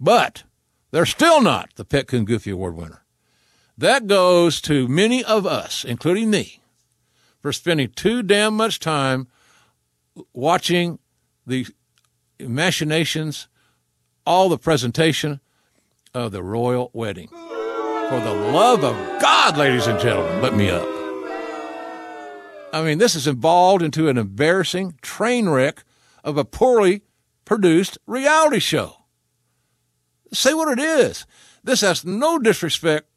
But 0.00 0.42
they're 0.90 1.06
still 1.06 1.40
not 1.40 1.70
the 1.76 1.84
Pet 1.84 2.08
Coon 2.08 2.24
Goofy 2.24 2.50
Award 2.50 2.74
winner. 2.74 3.04
That 3.78 4.08
goes 4.08 4.60
to 4.62 4.88
many 4.88 5.22
of 5.22 5.46
us, 5.46 5.84
including 5.84 6.30
me, 6.30 6.60
for 7.38 7.52
spending 7.52 7.90
too 7.90 8.24
damn 8.24 8.56
much 8.56 8.80
time 8.80 9.28
watching 10.32 10.98
the 11.46 11.68
machinations, 12.48 13.48
all 14.26 14.48
the 14.48 14.58
presentation 14.58 15.40
of 16.14 16.32
the 16.32 16.42
royal 16.42 16.90
wedding. 16.92 17.28
For 17.28 18.20
the 18.20 18.34
love 18.52 18.82
of 18.84 18.94
God, 19.20 19.56
ladies 19.56 19.86
and 19.86 20.00
gentlemen, 20.00 20.42
let 20.42 20.54
me 20.54 20.70
up. 20.70 20.88
I 22.72 22.82
mean, 22.82 22.98
this 22.98 23.14
is 23.14 23.26
involved 23.26 23.82
into 23.82 24.08
an 24.08 24.18
embarrassing 24.18 24.98
train 25.02 25.48
wreck 25.48 25.84
of 26.22 26.36
a 26.36 26.44
poorly 26.44 27.02
produced 27.44 27.98
reality 28.06 28.60
show. 28.60 29.04
Say 30.32 30.54
what 30.54 30.78
it 30.78 30.82
is. 30.82 31.26
This 31.64 31.80
has 31.80 32.04
no 32.04 32.38
disrespect 32.38 33.08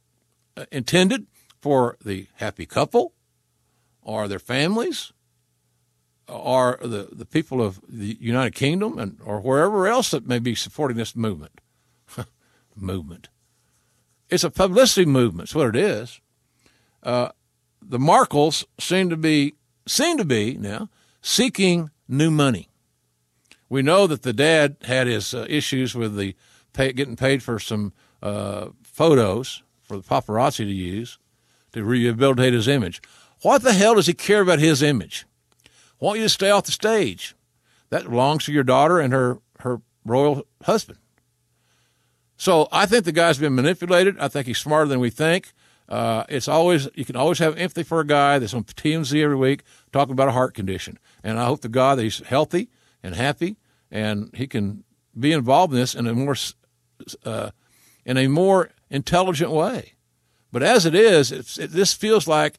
uh, 0.57 0.65
intended 0.71 1.28
for 1.61 1.97
the 2.03 2.28
happy 2.36 2.65
couple 2.65 3.13
or 4.01 4.28
their 4.28 4.39
families 4.39 5.13
or 6.28 6.80
the, 6.82 7.09
the 7.11 7.26
people 7.26 7.61
of 7.61 7.80
the 7.88 8.17
United 8.19 8.55
Kingdom 8.55 8.97
and 8.97 9.17
or 9.24 9.39
wherever 9.41 9.88
else 9.88 10.11
that 10.11 10.28
may 10.28 10.39
be 10.39 10.55
supporting 10.55 10.97
this 10.97 11.15
movement 11.15 11.59
movement. 12.76 13.30
It's 14.30 14.43
a 14.43 14.49
publicity 14.49 15.05
movement. 15.05 15.47
It's 15.47 15.55
what 15.55 15.69
it 15.69 15.76
is. 15.76 16.19
Uh, 17.01 17.30
the 17.82 17.99
Markles 17.99 18.63
seem 18.80 19.09
to 19.09 19.17
be 19.17 19.55
seem 19.86 20.17
to 20.17 20.26
be 20.26 20.57
now 20.57 20.89
seeking 21.21 21.91
new 22.07 22.32
money. 22.32 22.69
We 23.69 23.82
know 23.82 24.07
that 24.07 24.21
the 24.21 24.34
dad 24.34 24.78
had 24.84 25.07
his 25.07 25.34
uh, 25.34 25.45
issues 25.49 25.95
with 25.95 26.15
the 26.15 26.36
pay, 26.74 26.93
getting 26.93 27.15
paid 27.15 27.43
for 27.43 27.59
some 27.59 27.93
uh, 28.21 28.69
photos 28.84 29.63
for 29.82 29.97
the 29.97 30.03
paparazzi 30.03 30.57
to 30.57 30.65
use 30.65 31.17
to 31.74 31.84
rehabilitate 31.84 32.53
his 32.53 32.67
image. 32.67 33.01
What 33.41 33.61
the 33.61 33.74
hell 33.74 33.95
does 33.95 34.07
he 34.07 34.13
care 34.13 34.41
about 34.41 34.59
his 34.59 34.82
image? 34.82 35.26
Don't 36.04 36.18
you 36.18 36.24
to 36.24 36.30
stay 36.30 36.49
off 36.49 36.66
the 36.66 36.72
stage? 36.74 37.34
That 37.89 38.10
belongs 38.10 38.45
to 38.45 38.51
your 38.51 38.64
daughter 38.64 38.99
and 38.99 39.14
her 39.14 39.39
her 39.60 39.82
royal 40.04 40.45
husband. 40.64 40.99
So 42.36 42.68
I 42.74 42.86
think 42.86 43.06
the 43.06 43.14
guy's 43.14 43.38
been 43.38 43.56
manipulated. 43.56 44.20
I 44.20 44.28
think 44.28 44.47
he's 44.47 44.58
smarter 44.58 44.89
than 44.89 44.99
we 44.99 45.10
think. 45.10 45.54
Uh, 45.88 46.26
it's 46.28 46.49
always 46.49 46.89
you 46.95 47.06
can 47.06 47.16
always 47.16 47.39
have 47.39 47.58
empathy 47.58 47.84
for 47.84 48.01
a 48.01 48.06
guy 48.06 48.38
that's 48.38 48.54
on 48.54 48.66
TMZ 48.66 49.24
every 49.24 49.38
week 49.38 49.64
talking 49.93 50.12
about 50.12 50.28
a 50.28 50.34
heart 50.34 50.54
condition, 50.54 50.99
and 51.24 51.39
I 51.39 51.45
hope 51.45 51.62
the 51.62 51.70
God 51.70 51.97
that 51.97 52.04
he's 52.04 52.20
healthy 52.20 52.70
and 53.01 53.16
happy, 53.16 53.56
and 53.89 54.30
he 54.34 54.45
can 54.45 54.84
be 55.18 55.32
involved 55.32 55.72
in 55.72 55.80
this 55.80 55.95
in 55.95 56.06
a 56.08 56.14
more 56.14 56.36
uh, 57.24 57.51
in 58.06 58.18
a 58.18 58.28
more 58.28 58.72
intelligent 58.89 59.51
way. 59.51 59.93
But 60.51 60.64
as 60.64 60.86
it 60.86 60.95
is, 60.95 61.32
it, 61.32 61.72
this 61.72 61.93
feels 61.93 62.28
like 62.28 62.58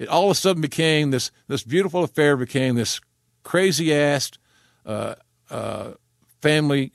it 0.00 0.08
all 0.08 0.24
of 0.24 0.30
a 0.30 0.34
sudden 0.34 0.62
became 0.62 1.10
this 1.10 1.30
this 1.46 1.62
beautiful 1.62 2.02
affair 2.02 2.36
became 2.36 2.74
this 2.74 3.00
crazy 3.44 3.94
ass 3.94 4.32
uh, 4.86 5.14
uh, 5.50 5.92
family 6.40 6.92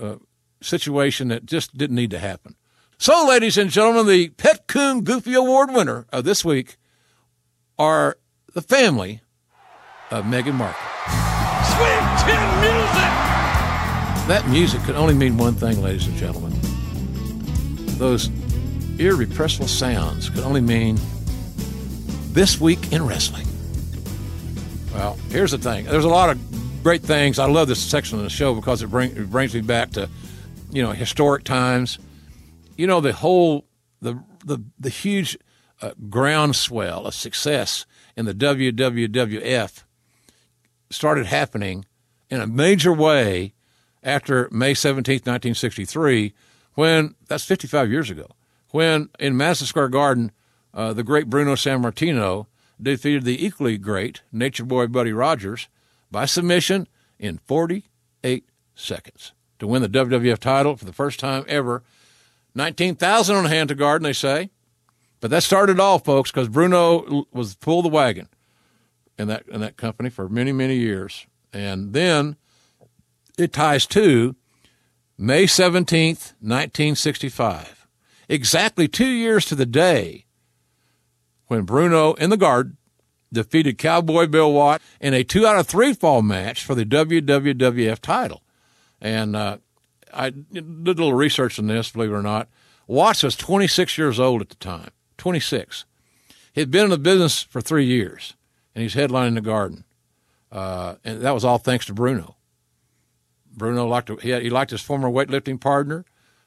uh, 0.00 0.16
situation 0.62 1.28
that 1.28 1.44
just 1.44 1.76
didn't 1.76 1.94
need 1.94 2.10
to 2.10 2.18
happen. 2.18 2.56
So, 2.96 3.26
ladies 3.28 3.56
and 3.56 3.70
gentlemen, 3.70 4.06
the 4.06 4.30
Pet 4.30 4.66
Coon 4.66 5.04
Goofy 5.04 5.34
Award 5.34 5.70
winner 5.70 6.06
of 6.10 6.24
this 6.24 6.44
week 6.44 6.78
are 7.78 8.18
the 8.54 8.62
family 8.62 9.20
of 10.10 10.24
Meghan 10.24 10.54
Markle. 10.54 10.80
Sweet 11.76 12.02
Chin 12.24 12.60
music! 12.60 13.08
That 14.26 14.44
music 14.48 14.82
could 14.82 14.96
only 14.96 15.14
mean 15.14 15.36
one 15.36 15.54
thing, 15.54 15.80
ladies 15.80 16.06
and 16.06 16.16
gentlemen. 16.16 16.52
Those 17.98 18.30
irrepressible 18.98 19.68
sounds 19.68 20.28
could 20.30 20.44
only 20.44 20.60
mean 20.60 20.98
this 22.32 22.60
week 22.60 22.92
in 22.92 23.06
wrestling. 23.06 23.46
Well, 24.94 25.18
here's 25.30 25.50
the 25.50 25.58
thing. 25.58 25.84
There's 25.84 26.04
a 26.04 26.08
lot 26.08 26.30
of 26.30 26.82
great 26.82 27.02
things. 27.02 27.38
I 27.38 27.46
love 27.46 27.68
this 27.68 27.80
section 27.80 28.18
of 28.18 28.24
the 28.24 28.30
show 28.30 28.54
because 28.54 28.82
it, 28.82 28.88
bring, 28.88 29.16
it 29.16 29.30
brings 29.30 29.54
me 29.54 29.60
back 29.60 29.90
to 29.92 30.08
you 30.70 30.82
know, 30.82 30.92
historic 30.92 31.44
times. 31.44 31.98
You 32.76 32.86
know, 32.86 33.00
the 33.00 33.12
whole 33.12 33.66
the 34.00 34.22
the 34.44 34.62
the 34.78 34.90
huge 34.90 35.36
uh, 35.80 35.92
groundswell 36.08 37.06
of 37.06 37.14
success 37.14 37.86
in 38.16 38.24
the 38.24 38.34
WWF 38.34 39.84
started 40.90 41.26
happening 41.26 41.84
in 42.30 42.40
a 42.40 42.46
major 42.46 42.92
way 42.92 43.54
after 44.02 44.48
May 44.50 44.74
17th, 44.74 45.26
1963, 45.26 46.32
when 46.74 47.14
that's 47.26 47.44
55 47.44 47.90
years 47.90 48.10
ago, 48.10 48.28
when 48.70 49.08
in 49.18 49.36
Madison 49.36 49.66
Square 49.66 49.88
Garden, 49.88 50.30
uh, 50.78 50.92
the 50.92 51.02
great 51.02 51.28
Bruno 51.28 51.56
Sammartino 51.56 52.46
defeated 52.80 53.24
the 53.24 53.44
equally 53.44 53.76
great 53.78 54.22
Nature 54.30 54.64
Boy 54.64 54.86
Buddy 54.86 55.12
Rogers 55.12 55.68
by 56.08 56.24
submission 56.24 56.86
in 57.18 57.38
48 57.46 58.44
seconds 58.76 59.32
to 59.58 59.66
win 59.66 59.82
the 59.82 59.88
WWF 59.88 60.38
title 60.38 60.76
for 60.76 60.84
the 60.84 60.92
first 60.92 61.18
time 61.18 61.44
ever. 61.48 61.82
19,000 62.54 63.34
on 63.34 63.46
hand 63.46 63.70
to 63.70 63.74
Garden, 63.74 64.04
they 64.04 64.12
say. 64.12 64.50
But 65.18 65.32
that 65.32 65.42
started 65.42 65.80
all, 65.80 65.98
folks, 65.98 66.30
because 66.30 66.48
Bruno 66.48 67.26
was 67.32 67.56
pull 67.56 67.82
the 67.82 67.88
wagon 67.88 68.28
in 69.18 69.26
that 69.26 69.48
in 69.48 69.60
that 69.60 69.76
company 69.76 70.10
for 70.10 70.28
many 70.28 70.52
many 70.52 70.76
years, 70.76 71.26
and 71.52 71.92
then 71.92 72.36
it 73.36 73.52
ties 73.52 73.84
to 73.86 74.36
May 75.18 75.48
seventeenth, 75.48 76.34
nineteen 76.40 76.94
sixty 76.94 77.28
five, 77.28 77.88
exactly 78.28 78.86
two 78.86 79.08
years 79.08 79.44
to 79.46 79.56
the 79.56 79.66
day 79.66 80.26
when 81.48 81.62
Bruno 81.62 82.14
in 82.14 82.30
the 82.30 82.36
Garden 82.36 82.76
defeated 83.32 83.78
Cowboy 83.78 84.26
Bill 84.26 84.52
Watt 84.52 84.80
in 85.00 85.12
a 85.12 85.24
two 85.24 85.46
out 85.46 85.58
of 85.58 85.66
three 85.66 85.92
fall 85.92 86.22
match 86.22 86.64
for 86.64 86.74
the 86.74 86.84
WWF 86.84 87.98
title. 87.98 88.42
And 89.00 89.36
uh, 89.36 89.58
I 90.12 90.30
did 90.30 90.64
a 90.64 90.90
little 90.92 91.14
research 91.14 91.58
on 91.58 91.66
this, 91.66 91.90
believe 91.90 92.10
it 92.10 92.14
or 92.14 92.22
not. 92.22 92.48
Watts 92.86 93.22
was 93.22 93.36
26 93.36 93.98
years 93.98 94.18
old 94.18 94.40
at 94.40 94.48
the 94.48 94.56
time. 94.56 94.90
26. 95.18 95.84
He'd 96.52 96.70
been 96.70 96.84
in 96.84 96.90
the 96.90 96.98
business 96.98 97.42
for 97.42 97.60
three 97.60 97.84
years, 97.84 98.34
and 98.74 98.82
he's 98.82 98.94
headlining 98.94 99.34
the 99.34 99.40
Garden. 99.40 99.84
Uh, 100.50 100.94
and 101.04 101.20
that 101.20 101.34
was 101.34 101.44
all 101.44 101.58
thanks 101.58 101.86
to 101.86 101.92
Bruno. 101.94 102.36
Bruno 103.52 103.86
liked 103.86 104.10
he, 104.22 104.30
had, 104.30 104.42
he 104.42 104.50
liked 104.50 104.70
his 104.70 104.80
former 104.80 105.10
weightlifting 105.10 105.60
partner 105.60 106.04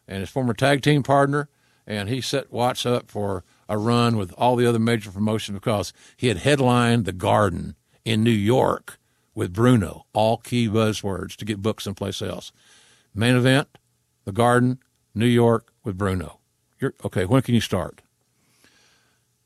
and 0.08 0.22
his 0.22 0.30
former 0.30 0.54
tag 0.54 0.82
team 0.82 1.04
partner, 1.04 1.50
and 1.86 2.10
he 2.10 2.22
set 2.22 2.52
Watts 2.52 2.86
up 2.86 3.12
for 3.12 3.44
a 3.72 3.78
run 3.78 4.18
with 4.18 4.34
all 4.38 4.58
the 4.58 4.68
other 4.68 4.80
major 4.80 5.12
promotions 5.12 5.58
because 5.58 5.94
he 6.18 6.28
had 6.28 6.38
headlined 6.38 7.06
the 7.06 7.14
Garden 7.14 7.76
in 8.04 8.22
New 8.22 8.30
York 8.30 9.00
with 9.34 9.54
Bruno, 9.54 10.06
all 10.12 10.38
key 10.38 10.68
buzzwords 10.68 11.38
to 11.38 11.46
get 11.46 11.62
booked 11.62 11.82
someplace 11.82 12.22
else. 12.22 12.52
Main 13.16 13.36
event, 13.36 13.70
The 14.26 14.34
Garden, 14.34 14.80
New 15.16 15.26
York 15.26 15.72
with 15.86 15.98
Bruno. 15.98 16.40
You're, 16.82 16.94
okay, 17.06 17.26
when 17.26 17.42
can 17.42 17.56
you 17.56 17.62
start? 17.62 18.02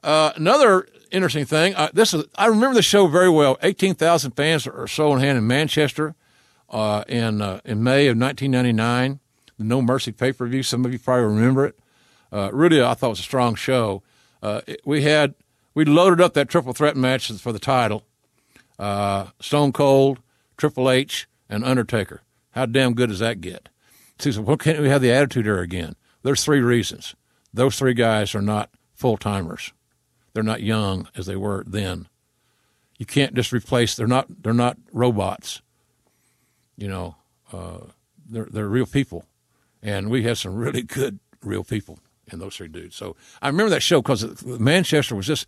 Uh, 0.04 0.32
another 0.36 0.88
interesting 1.12 1.46
thing. 1.46 1.76
Uh, 1.76 1.90
this 1.94 2.14
is 2.14 2.26
I 2.36 2.48
remember 2.48 2.74
the 2.74 2.82
show 2.82 3.08
very 3.08 3.30
well. 3.30 3.58
Eighteen 3.62 3.96
thousand 3.96 4.32
fans 4.32 4.68
or 4.68 4.88
so 4.88 5.14
in 5.14 5.20
hand 5.20 5.38
in 5.38 5.48
Manchester 5.48 6.16
uh, 6.70 7.04
in 7.08 7.42
uh, 7.42 7.60
in 7.66 7.84
May 7.84 8.08
of 8.08 8.18
1999. 8.18 9.20
The 9.58 9.64
No 9.64 9.82
Mercy 9.82 10.12
pay 10.12 10.32
per 10.32 10.46
view. 10.48 10.64
Some 10.64 10.86
of 10.86 10.94
you 10.94 11.00
probably 11.00 11.26
remember 11.26 11.66
it. 11.66 11.80
Uh, 12.32 12.50
really, 12.54 12.82
I 12.82 12.94
thought 12.94 13.08
it 13.08 13.10
was 13.10 13.20
a 13.20 13.24
strong 13.24 13.56
show. 13.56 14.04
Uh, 14.46 14.62
we 14.86 15.02
had 15.02 15.34
we 15.74 15.84
loaded 15.86 16.22
up 16.22 16.36
that 16.36 16.48
triple 16.48 16.72
threat 16.72 16.96
match 16.96 17.32
for 17.32 17.52
the 17.52 17.58
title 17.58 18.04
uh, 18.78 19.30
Stone 19.40 19.72
Cold, 19.72 20.20
Triple 20.56 20.92
H, 20.92 21.28
and 21.50 21.66
Undertaker. 21.66 22.22
How 22.52 22.68
damn 22.68 22.94
good 22.94 23.10
does 23.10 23.18
that 23.20 23.42
get? 23.42 23.70
So 24.20 24.44
why 24.44 24.56
can't 24.58 24.82
we 24.82 24.90
have 24.90 25.02
the 25.02 25.12
Attitude 25.12 25.48
Era 25.48 25.62
again? 25.62 25.96
There's 26.22 26.44
three 26.44 26.62
reasons. 26.62 27.16
those 27.56 27.76
three 27.76 27.96
guys 27.96 28.36
are 28.36 28.42
not 28.42 28.70
full 28.94 29.18
timers. 29.18 29.74
They're 30.34 30.44
not 30.44 30.62
young 30.62 31.08
as 31.16 31.26
they 31.26 31.36
were 31.36 31.64
then. 31.66 32.08
You 33.00 33.08
can't 33.08 33.34
just 33.34 33.52
replace. 33.52 33.96
They're 33.96 34.06
not. 34.06 34.44
They're 34.44 34.54
not 34.54 34.78
robots. 34.94 35.64
You 36.78 36.88
know, 36.88 37.16
uh, 37.52 37.80
they're 38.30 38.48
they're 38.52 38.68
real 38.68 38.86
people, 38.86 39.26
and 39.82 40.12
we 40.12 40.22
had 40.22 40.38
some 40.38 40.54
really 40.64 40.84
good 40.84 41.18
real 41.42 41.64
people 41.64 41.98
in 42.32 42.40
those 42.40 42.56
three 42.56 42.68
dudes. 42.68 42.96
So 42.96 43.16
I 43.42 43.48
remember 43.48 43.70
that 43.72 43.82
show 43.82 44.02
because 44.02 44.44
Manchester 44.46 45.16
was 45.16 45.28
just 45.28 45.46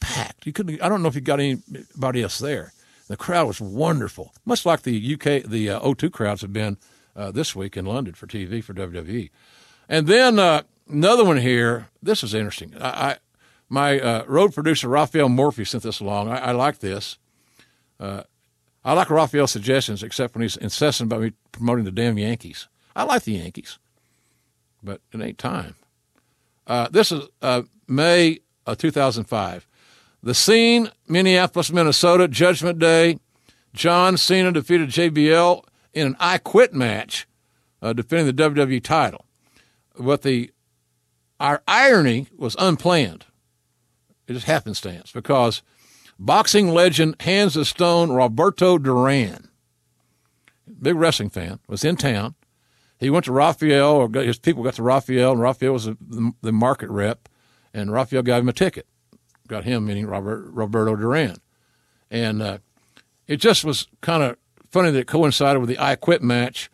packed. 0.00 0.46
You 0.46 0.52
couldn't. 0.52 0.82
I 0.82 0.88
don't 0.88 1.02
know 1.02 1.08
if 1.08 1.14
you 1.14 1.20
got 1.20 1.40
anybody 1.40 2.22
else 2.22 2.38
there. 2.38 2.72
The 3.08 3.16
crowd 3.16 3.46
was 3.46 3.60
wonderful, 3.60 4.32
much 4.44 4.66
like 4.66 4.82
the 4.82 5.14
UK, 5.14 5.48
the 5.48 5.70
uh, 5.70 5.80
O2 5.80 6.12
crowds 6.12 6.42
have 6.42 6.52
been 6.52 6.76
uh, 7.14 7.30
this 7.30 7.54
week 7.54 7.76
in 7.76 7.86
London 7.86 8.14
for 8.14 8.26
TV 8.26 8.62
for 8.62 8.74
WWE. 8.74 9.30
And 9.88 10.08
then 10.08 10.38
uh, 10.40 10.62
another 10.88 11.24
one 11.24 11.36
here. 11.36 11.88
This 12.02 12.24
is 12.24 12.34
interesting. 12.34 12.74
I, 12.80 12.88
I 12.88 13.16
my 13.68 13.98
uh, 13.98 14.24
road 14.26 14.54
producer 14.54 14.88
Raphael 14.88 15.28
Morffi 15.28 15.66
sent 15.66 15.82
this 15.82 16.00
along. 16.00 16.28
I, 16.28 16.38
I 16.38 16.52
like 16.52 16.78
this. 16.78 17.18
Uh, 17.98 18.22
I 18.84 18.92
like 18.92 19.10
Raphael's 19.10 19.50
suggestions, 19.50 20.02
except 20.04 20.34
when 20.34 20.42
he's 20.42 20.56
incessant 20.56 21.10
about 21.10 21.22
me 21.22 21.32
promoting 21.50 21.84
the 21.84 21.90
damn 21.90 22.18
Yankees. 22.18 22.68
I 22.94 23.02
like 23.02 23.24
the 23.24 23.32
Yankees, 23.32 23.78
but 24.82 25.00
it 25.12 25.20
ain't 25.20 25.38
time. 25.38 25.74
Uh, 26.66 26.88
this 26.90 27.12
is 27.12 27.28
uh, 27.42 27.62
May 27.86 28.40
of 28.66 28.78
2005. 28.78 29.66
The 30.22 30.34
scene, 30.34 30.90
Minneapolis, 31.06 31.70
Minnesota, 31.70 32.26
Judgment 32.28 32.78
Day. 32.78 33.18
John 33.74 34.16
Cena 34.16 34.52
defeated 34.52 34.88
JBL 34.88 35.62
in 35.92 36.06
an 36.08 36.16
I 36.18 36.38
Quit 36.38 36.74
match, 36.74 37.28
uh, 37.82 37.92
defending 37.92 38.34
the 38.34 38.50
WWE 38.50 38.82
title. 38.82 39.26
But 39.98 40.22
the 40.22 40.50
our 41.38 41.62
irony 41.68 42.28
was 42.36 42.56
unplanned. 42.58 43.26
It 44.26 44.32
just 44.32 44.46
happenstance 44.46 45.12
because 45.12 45.62
boxing 46.18 46.68
legend 46.68 47.16
hands 47.20 47.56
of 47.56 47.66
stone 47.66 48.10
Roberto 48.10 48.78
Duran, 48.78 49.48
big 50.80 50.96
wrestling 50.96 51.30
fan, 51.30 51.60
was 51.68 51.84
in 51.84 51.96
town. 51.96 52.34
He 52.98 53.10
went 53.10 53.26
to 53.26 53.32
Raphael, 53.32 53.90
or 53.90 54.22
his 54.22 54.38
people 54.38 54.62
got 54.62 54.74
to 54.74 54.82
Raphael, 54.82 55.32
and 55.32 55.40
Raphael 55.40 55.72
was 55.72 55.84
the, 55.84 56.32
the 56.40 56.52
market 56.52 56.88
rep, 56.88 57.28
and 57.74 57.92
Raphael 57.92 58.22
gave 58.22 58.42
him 58.42 58.48
a 58.48 58.54
ticket. 58.54 58.86
Got 59.48 59.64
him, 59.64 59.86
meaning 59.86 60.06
Robert, 60.06 60.48
Roberto 60.50 60.96
Duran. 60.96 61.36
And 62.10 62.42
uh, 62.42 62.58
it 63.26 63.36
just 63.36 63.64
was 63.64 63.86
kind 64.00 64.22
of 64.22 64.36
funny 64.70 64.90
that 64.90 65.00
it 65.00 65.06
coincided 65.06 65.60
with 65.60 65.68
the 65.68 65.78
I 65.78 65.96
Quit 65.96 66.22
match, 66.22 66.70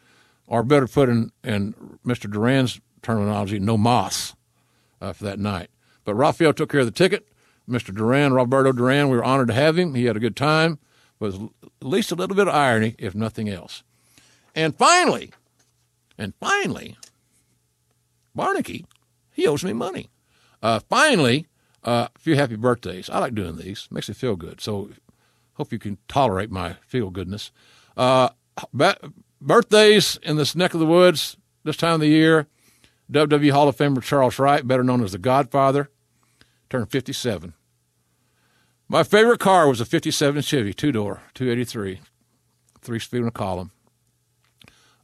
or 0.46 0.62
better 0.62 0.86
put 0.86 1.08
in, 1.08 1.32
in 1.42 1.74
Mr. 2.06 2.30
Duran's 2.30 2.80
terminology, 3.02 3.58
no 3.58 3.76
moss 3.76 4.34
uh, 5.00 5.12
for 5.12 5.24
that 5.24 5.38
night. 5.38 5.70
But 6.04 6.14
Raphael 6.14 6.52
took 6.52 6.70
care 6.70 6.80
of 6.80 6.86
the 6.86 6.92
ticket. 6.92 7.28
Mr. 7.68 7.94
Duran, 7.94 8.32
Roberto 8.32 8.72
Duran, 8.72 9.08
we 9.08 9.16
were 9.16 9.24
honored 9.24 9.48
to 9.48 9.54
have 9.54 9.78
him. 9.78 9.94
He 9.94 10.04
had 10.04 10.16
a 10.16 10.20
good 10.20 10.36
time. 10.36 10.78
Was 11.18 11.36
at 11.36 11.86
least 11.86 12.10
a 12.10 12.16
little 12.16 12.34
bit 12.34 12.48
of 12.48 12.54
irony, 12.54 12.96
if 12.98 13.14
nothing 13.14 13.48
else. 13.48 13.84
And 14.56 14.76
finally, 14.76 15.30
and 16.18 16.34
finally, 16.40 16.96
Barnicky, 18.36 18.84
he 19.30 19.46
owes 19.46 19.64
me 19.64 19.72
money. 19.72 20.10
Uh, 20.62 20.80
finally, 20.88 21.46
uh, 21.84 22.08
a 22.14 22.18
few 22.18 22.36
happy 22.36 22.56
birthdays. 22.56 23.10
I 23.10 23.18
like 23.18 23.34
doing 23.34 23.56
these; 23.56 23.88
makes 23.90 24.08
me 24.08 24.14
feel 24.14 24.36
good. 24.36 24.60
So, 24.60 24.90
hope 25.54 25.72
you 25.72 25.78
can 25.78 25.98
tolerate 26.08 26.50
my 26.50 26.76
feel 26.86 27.10
goodness. 27.10 27.50
Uh, 27.96 28.30
birthdays 29.40 30.18
in 30.22 30.36
this 30.36 30.54
neck 30.54 30.74
of 30.74 30.80
the 30.80 30.86
woods 30.86 31.36
this 31.64 31.76
time 31.76 31.94
of 31.94 32.00
the 32.00 32.08
year. 32.08 32.46
WWE 33.10 33.50
Hall 33.50 33.68
of 33.68 33.76
Famer 33.76 34.02
Charles 34.02 34.38
Wright, 34.38 34.66
better 34.66 34.84
known 34.84 35.02
as 35.04 35.12
the 35.12 35.18
Godfather, 35.18 35.90
turned 36.70 36.90
57. 36.90 37.52
My 38.88 39.02
favorite 39.02 39.40
car 39.40 39.68
was 39.68 39.80
a 39.80 39.84
57 39.84 40.42
Chevy, 40.42 40.72
two 40.72 40.92
door, 40.92 41.22
283, 41.34 42.00
three 42.80 42.98
speed 42.98 43.18
and 43.18 43.28
a 43.28 43.32
column. 43.32 43.70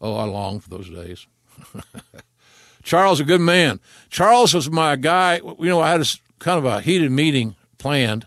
Oh, 0.00 0.16
I 0.16 0.24
long 0.24 0.60
for 0.60 0.70
those 0.70 0.88
days. 0.88 1.26
Charles, 2.82 3.20
a 3.20 3.24
good 3.24 3.40
man. 3.40 3.80
Charles 4.08 4.54
was 4.54 4.70
my 4.70 4.96
guy. 4.96 5.36
You 5.36 5.56
know, 5.68 5.80
I 5.80 5.90
had 5.90 6.00
a 6.00 6.06
kind 6.38 6.58
of 6.58 6.64
a 6.64 6.80
heated 6.80 7.10
meeting 7.10 7.56
planned, 7.78 8.26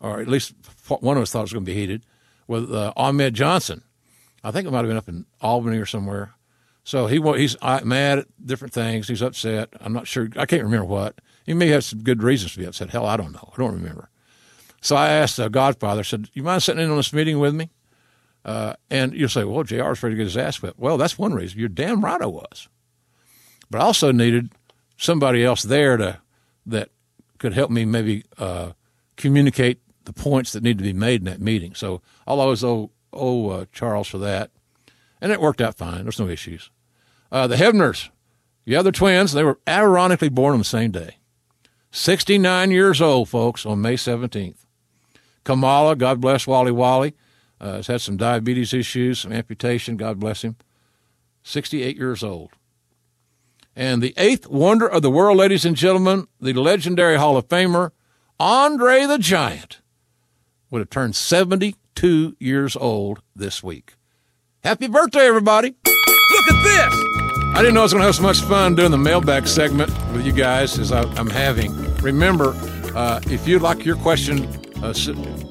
or 0.00 0.20
at 0.20 0.28
least 0.28 0.54
one 0.88 1.16
of 1.16 1.22
us 1.22 1.32
thought 1.32 1.40
it 1.40 1.42
was 1.42 1.52
going 1.52 1.64
to 1.64 1.70
be 1.70 1.78
heated, 1.78 2.04
with 2.46 2.72
uh, 2.72 2.92
Ahmed 2.96 3.34
Johnson. 3.34 3.82
I 4.44 4.50
think 4.50 4.66
it 4.66 4.70
might 4.70 4.78
have 4.78 4.86
been 4.86 4.96
up 4.96 5.08
in 5.08 5.26
Albany 5.40 5.78
or 5.78 5.86
somewhere. 5.86 6.34
So 6.84 7.08
he 7.08 7.20
he's 7.36 7.56
mad 7.84 8.20
at 8.20 8.26
different 8.44 8.72
things. 8.72 9.08
He's 9.08 9.22
upset. 9.22 9.70
I'm 9.80 9.92
not 9.92 10.06
sure. 10.06 10.28
I 10.36 10.46
can't 10.46 10.62
remember 10.62 10.84
what. 10.84 11.20
He 11.44 11.52
may 11.52 11.66
have 11.68 11.82
some 11.82 12.04
good 12.04 12.22
reasons 12.22 12.52
to 12.52 12.60
be 12.60 12.64
upset. 12.64 12.90
Hell, 12.90 13.06
I 13.06 13.16
don't 13.16 13.32
know. 13.32 13.50
I 13.52 13.56
don't 13.56 13.74
remember. 13.74 14.08
So 14.80 14.94
I 14.94 15.08
asked 15.08 15.36
the 15.36 15.48
Godfather. 15.48 16.00
I 16.00 16.04
said, 16.04 16.30
"You 16.32 16.44
mind 16.44 16.62
sitting 16.62 16.84
in 16.84 16.90
on 16.90 16.96
this 16.96 17.12
meeting 17.12 17.40
with 17.40 17.56
me?" 17.56 17.70
Uh, 18.46 18.74
and 18.90 19.12
you'll 19.12 19.28
say, 19.28 19.44
"Well, 19.44 19.64
JR. 19.64 19.82
JR's 19.82 20.02
ready 20.02 20.14
to 20.14 20.18
get 20.18 20.24
his 20.24 20.36
ass 20.36 20.62
whipped." 20.62 20.78
Well, 20.78 20.96
that's 20.96 21.18
one 21.18 21.34
reason. 21.34 21.58
You're 21.58 21.68
damn 21.68 22.04
right 22.04 22.22
I 22.22 22.26
was. 22.26 22.68
But 23.68 23.80
I 23.80 23.84
also 23.84 24.12
needed 24.12 24.52
somebody 24.96 25.44
else 25.44 25.62
there 25.62 25.96
to 25.96 26.20
that 26.64 26.90
could 27.38 27.54
help 27.54 27.70
me 27.70 27.84
maybe 27.84 28.24
uh, 28.38 28.70
communicate 29.16 29.80
the 30.04 30.12
points 30.12 30.52
that 30.52 30.62
need 30.62 30.78
to 30.78 30.84
be 30.84 30.92
made 30.92 31.22
in 31.22 31.24
that 31.24 31.40
meeting. 31.40 31.74
So 31.74 32.00
I'll 32.26 32.40
always 32.40 32.62
owe, 32.62 32.92
owe 33.12 33.50
uh, 33.50 33.64
Charles 33.72 34.06
for 34.06 34.18
that, 34.18 34.52
and 35.20 35.32
it 35.32 35.40
worked 35.40 35.60
out 35.60 35.76
fine. 35.76 36.04
There's 36.04 36.20
no 36.20 36.28
issues. 36.28 36.70
Uh, 37.32 37.48
the 37.48 37.56
Hebners, 37.56 38.10
the 38.64 38.76
other 38.76 38.92
twins, 38.92 39.32
they 39.32 39.42
were 39.42 39.58
ironically 39.68 40.28
born 40.28 40.52
on 40.52 40.60
the 40.60 40.64
same 40.64 40.92
day. 40.92 41.16
69 41.90 42.70
years 42.70 43.00
old, 43.00 43.28
folks, 43.28 43.66
on 43.66 43.80
May 43.80 43.94
17th. 43.94 44.64
Kamala, 45.44 45.96
God 45.96 46.20
bless 46.20 46.46
Wally 46.46 46.72
Wally, 46.72 47.14
uh, 47.60 47.74
has 47.74 47.86
had 47.86 48.00
some 48.00 48.16
diabetes 48.16 48.72
issues, 48.72 49.20
some 49.20 49.32
amputation, 49.32 49.96
God 49.96 50.20
bless 50.20 50.42
him. 50.42 50.56
68 51.42 51.96
years 51.96 52.22
old. 52.24 52.50
And 53.74 54.02
the 54.02 54.14
eighth 54.16 54.48
wonder 54.48 54.86
of 54.86 55.02
the 55.02 55.10
world, 55.10 55.36
ladies 55.36 55.64
and 55.64 55.76
gentlemen, 55.76 56.28
the 56.40 56.54
legendary 56.54 57.18
Hall 57.18 57.36
of 57.36 57.46
Famer, 57.48 57.90
Andre 58.40 59.06
the 59.06 59.18
Giant, 59.18 59.80
would 60.70 60.80
have 60.80 60.90
turned 60.90 61.14
72 61.14 62.36
years 62.40 62.74
old 62.74 63.22
this 63.34 63.62
week. 63.62 63.94
Happy 64.64 64.88
birthday, 64.88 65.26
everybody! 65.26 65.74
Look 65.86 66.48
at 66.48 66.64
this! 66.64 67.16
I 67.54 67.60
didn't 67.60 67.74
know 67.74 67.80
I 67.80 67.84
was 67.84 67.92
going 67.92 68.02
to 68.02 68.06
have 68.06 68.16
so 68.16 68.22
much 68.22 68.40
fun 68.42 68.74
doing 68.74 68.90
the 68.90 68.98
mailbag 68.98 69.46
segment 69.46 69.90
with 70.12 70.26
you 70.26 70.32
guys 70.32 70.78
as 70.78 70.90
I, 70.90 71.02
am 71.18 71.30
having. 71.30 71.72
Remember, 71.96 72.54
uh, 72.94 73.20
if 73.26 73.46
you'd 73.46 73.62
like 73.62 73.84
your 73.84 73.96
question 73.96 74.46
uh, 74.82 74.92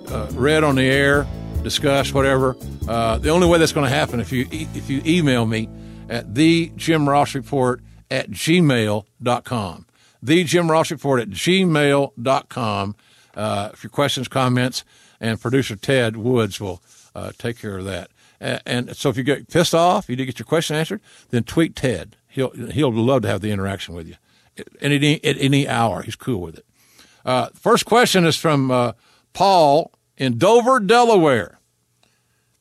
uh, 0.10 0.28
read 0.34 0.64
on 0.64 0.76
the 0.76 0.84
air, 0.84 1.26
discussed, 1.66 2.14
whatever, 2.14 2.56
uh, 2.88 3.18
the 3.18 3.30
only 3.30 3.48
way 3.48 3.58
that's 3.58 3.72
going 3.74 3.90
to 3.90 3.94
happen 3.94 4.20
if 4.20 4.32
you 4.32 4.48
if 4.52 4.88
you 4.88 5.02
email 5.04 5.48
me 5.48 5.68
at 6.08 6.36
the 6.36 6.72
Jim 6.76 7.10
Ross 7.10 7.34
Report 7.34 7.82
at 8.12 8.30
gmail.com. 8.30 9.86
The 10.22 10.44
Jim 10.44 10.72
Ross 10.72 10.92
Report 10.92 11.20
at 11.20 11.30
gmail.com. 11.30 12.96
Uh, 13.36 13.70
if 13.74 13.84
your 13.84 13.90
questions, 13.90 14.28
comments, 14.28 14.86
and 15.20 15.42
producer 15.42 15.76
Ted 15.76 16.16
Woods 16.18 16.62
will 16.62 16.84
uh, 17.16 17.32
take 17.38 17.60
care 17.60 17.78
of 17.78 17.86
that. 17.86 18.12
And 18.40 18.96
so 18.96 19.10
if 19.10 19.18
you 19.18 19.24
get 19.24 19.50
pissed 19.50 19.74
off, 19.74 20.08
you 20.08 20.16
didn't 20.16 20.28
get 20.28 20.40
your 20.40 20.46
question 20.46 20.76
answered, 20.76 21.02
then 21.32 21.44
tweet 21.44 21.76
Ted. 21.76 22.16
He'll 22.28 22.52
he'll 22.52 22.94
love 22.94 23.24
to 23.24 23.28
have 23.28 23.42
the 23.42 23.50
interaction 23.50 23.96
with 23.96 24.08
you 24.08 24.16
at 24.58 24.68
any 24.82 25.24
at 25.24 25.36
any 25.40 25.68
hour. 25.68 26.04
He's 26.04 26.16
cool 26.16 26.42
with 26.42 26.60
it. 26.60 26.66
Uh, 27.26 27.50
first 27.56 27.86
question 27.86 28.24
is 28.24 28.36
from 28.36 28.70
uh, 28.70 28.92
Paul 29.34 29.92
in 30.18 30.38
Dover, 30.38 30.80
Delaware, 30.80 31.55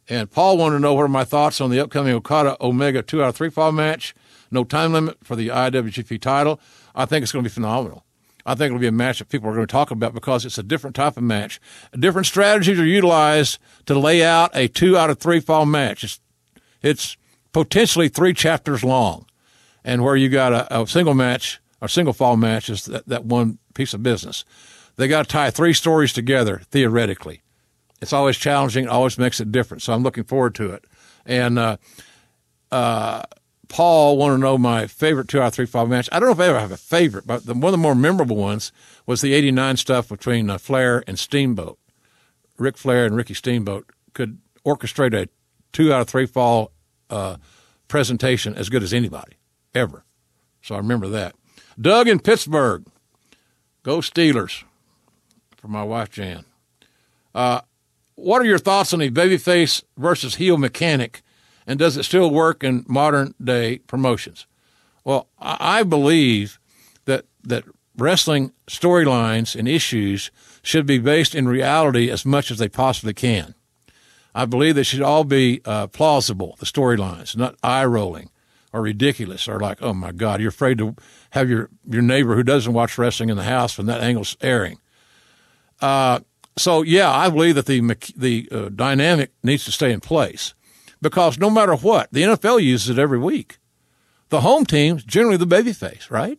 and 0.09 0.30
Paul 0.30 0.59
wanted 0.59 0.76
to 0.76 0.80
know 0.80 0.94
what 0.94 1.02
are 1.02 1.09
my 1.09 1.24
thoughts 1.24 1.61
on 1.61 1.70
the 1.70 1.80
upcoming 1.80 2.12
Okada 2.14 2.57
Omega 2.61 3.02
two 3.02 3.22
out 3.22 3.30
of 3.30 3.36
three 3.36 3.50
fall 3.50 3.72
match. 3.72 4.14
No 4.50 4.64
time 4.64 4.92
limit 4.92 5.18
for 5.24 5.36
the 5.36 5.48
IWGP 5.48 6.20
title. 6.20 6.61
I 6.94 7.07
think 7.07 7.22
it's 7.22 7.32
going 7.32 7.42
to 7.44 7.50
be 7.50 7.55
phenomenal. 7.55 8.05
I 8.46 8.55
think 8.55 8.66
it'll 8.66 8.78
be 8.78 8.86
a 8.86 8.92
match 8.92 9.18
that 9.18 9.30
people 9.30 9.48
are 9.48 9.55
going 9.55 9.66
to 9.66 9.72
talk 9.72 9.90
about 9.90 10.12
because 10.12 10.44
it's 10.44 10.59
a 10.59 10.62
different 10.62 10.94
type 10.94 11.16
of 11.16 11.22
match. 11.22 11.61
Different 11.98 12.26
strategies 12.26 12.78
are 12.78 12.84
utilized 12.84 13.59
to 13.86 13.98
lay 13.98 14.22
out 14.22 14.50
a 14.55 14.68
two 14.68 14.96
out 14.98 15.09
of 15.09 15.18
three 15.18 15.40
fall 15.40 15.64
match. 15.64 16.05
It's, 16.05 16.20
it's 16.82 17.16
potentially 17.52 18.09
three 18.09 18.34
chapters 18.34 18.84
long, 18.84 19.26
and 19.82 20.05
where 20.05 20.16
you 20.16 20.28
got 20.28 20.52
a, 20.52 20.82
a 20.82 20.86
single 20.86 21.14
match 21.14 21.61
or 21.80 21.88
single 21.88 22.12
fall 22.12 22.36
match 22.36 22.68
is 22.68 22.84
that, 22.84 23.09
that 23.09 23.24
one 23.24 23.59
piece 23.72 23.94
of 23.94 24.02
business. 24.02 24.44
They 24.96 25.09
got 25.09 25.22
to 25.22 25.32
tie 25.32 25.50
three 25.50 25.72
stories 25.72 26.12
together 26.12 26.62
theoretically. 26.70 27.42
It's 28.05 28.12
always 28.12 28.36
challenging. 28.36 28.86
Always 28.86 29.16
makes 29.16 29.40
it 29.40 29.50
different. 29.50 29.82
So 29.82 29.94
I'm 29.94 30.02
looking 30.02 30.24
forward 30.24 30.55
to 30.57 30.72
it. 30.72 30.84
And 31.24 31.59
uh, 31.59 31.78
uh, 32.70 33.22
Paul 33.68 34.18
wanted 34.18 34.34
to 34.34 34.40
know 34.40 34.59
my 34.59 34.86
favorite 34.86 35.26
two 35.26 35.40
out 35.40 35.46
of 35.46 35.55
three 35.55 35.64
fall 35.64 35.86
match. 35.86 36.11
I 36.12 36.20
don't 36.20 36.28
know 36.28 36.34
if 36.34 36.40
I 36.40 36.50
ever 36.50 36.61
have 36.61 36.70
a 36.70 36.76
favorite, 36.76 37.26
but 37.26 37.46
the, 37.46 37.55
one 37.55 37.64
of 37.64 37.72
the 37.72 37.78
more 37.78 37.94
memorable 37.94 38.36
ones 38.36 38.72
was 39.07 39.22
the 39.22 39.32
89 39.32 39.78
stuff 39.78 40.11
between 40.11 40.50
uh, 40.50 40.59
Flair 40.59 41.02
and 41.07 41.18
Steamboat. 41.18 41.78
Ric 42.59 42.76
Flair 42.76 43.07
and 43.07 43.16
Ricky 43.16 43.32
Steamboat 43.32 43.88
could 44.12 44.38
orchestrate 44.66 45.14
a 45.14 45.30
two 45.72 45.90
out 45.90 46.02
of 46.02 46.09
three 46.09 46.26
fall 46.26 46.72
uh, 47.09 47.38
presentation 47.88 48.55
as 48.55 48.68
good 48.68 48.82
as 48.82 48.92
anybody, 48.92 49.38
ever. 49.74 50.05
So 50.61 50.74
I 50.74 50.78
remember 50.78 51.09
that. 51.09 51.34
Doug 51.80 52.07
in 52.07 52.20
Pittsburgh. 52.20 52.84
Go 53.82 54.00
Steelers 54.00 54.64
for 55.57 55.68
my 55.68 55.82
wife 55.82 56.11
Jan. 56.11 56.44
Uh, 57.34 57.62
what 58.14 58.40
are 58.40 58.46
your 58.46 58.58
thoughts 58.58 58.92
on 58.92 59.00
the 59.00 59.10
babyface 59.10 59.82
versus 59.96 60.36
heel 60.36 60.56
mechanic, 60.56 61.22
and 61.66 61.78
does 61.78 61.96
it 61.96 62.04
still 62.04 62.30
work 62.30 62.62
in 62.62 62.84
modern 62.88 63.34
day 63.42 63.78
promotions? 63.78 64.46
Well, 65.04 65.28
I 65.38 65.82
believe 65.82 66.58
that 67.04 67.26
that 67.42 67.64
wrestling 67.96 68.52
storylines 68.66 69.54
and 69.54 69.68
issues 69.68 70.30
should 70.62 70.86
be 70.86 70.98
based 70.98 71.34
in 71.34 71.46
reality 71.46 72.10
as 72.10 72.24
much 72.24 72.50
as 72.50 72.58
they 72.58 72.68
possibly 72.68 73.14
can. 73.14 73.54
I 74.34 74.46
believe 74.46 74.74
they 74.74 74.82
should 74.82 75.02
all 75.02 75.24
be 75.24 75.60
uh, 75.64 75.86
plausible, 75.86 76.56
the 76.58 76.66
storylines, 76.66 77.36
not 77.36 77.56
eye 77.62 77.84
rolling 77.84 78.30
or 78.72 78.82
ridiculous 78.82 79.46
or 79.46 79.60
like, 79.60 79.80
oh 79.80 79.94
my 79.94 80.10
God, 80.10 80.40
you're 80.40 80.48
afraid 80.48 80.78
to 80.78 80.96
have 81.30 81.48
your, 81.48 81.70
your 81.88 82.02
neighbor 82.02 82.34
who 82.34 82.42
doesn't 82.42 82.72
watch 82.72 82.98
wrestling 82.98 83.28
in 83.28 83.36
the 83.36 83.44
house 83.44 83.78
when 83.78 83.86
that 83.86 84.00
angle's 84.00 84.36
airing. 84.40 84.78
Uh, 85.80 86.20
so 86.57 86.82
yeah, 86.82 87.11
I 87.11 87.28
believe 87.30 87.55
that 87.57 87.66
the 87.66 87.80
the 88.16 88.48
uh, 88.50 88.68
dynamic 88.68 89.32
needs 89.42 89.64
to 89.64 89.72
stay 89.72 89.92
in 89.92 90.00
place 90.00 90.55
because 91.02 91.38
no 91.38 91.50
matter 91.50 91.74
what, 91.74 92.09
the 92.12 92.22
NFL 92.22 92.62
uses 92.62 92.90
it 92.90 93.00
every 93.00 93.18
week. 93.18 93.59
The 94.30 94.40
home 94.40 94.64
team's 94.64 95.05
generally 95.05 95.36
the 95.36 95.46
babyface, 95.46 96.11
right? 96.11 96.38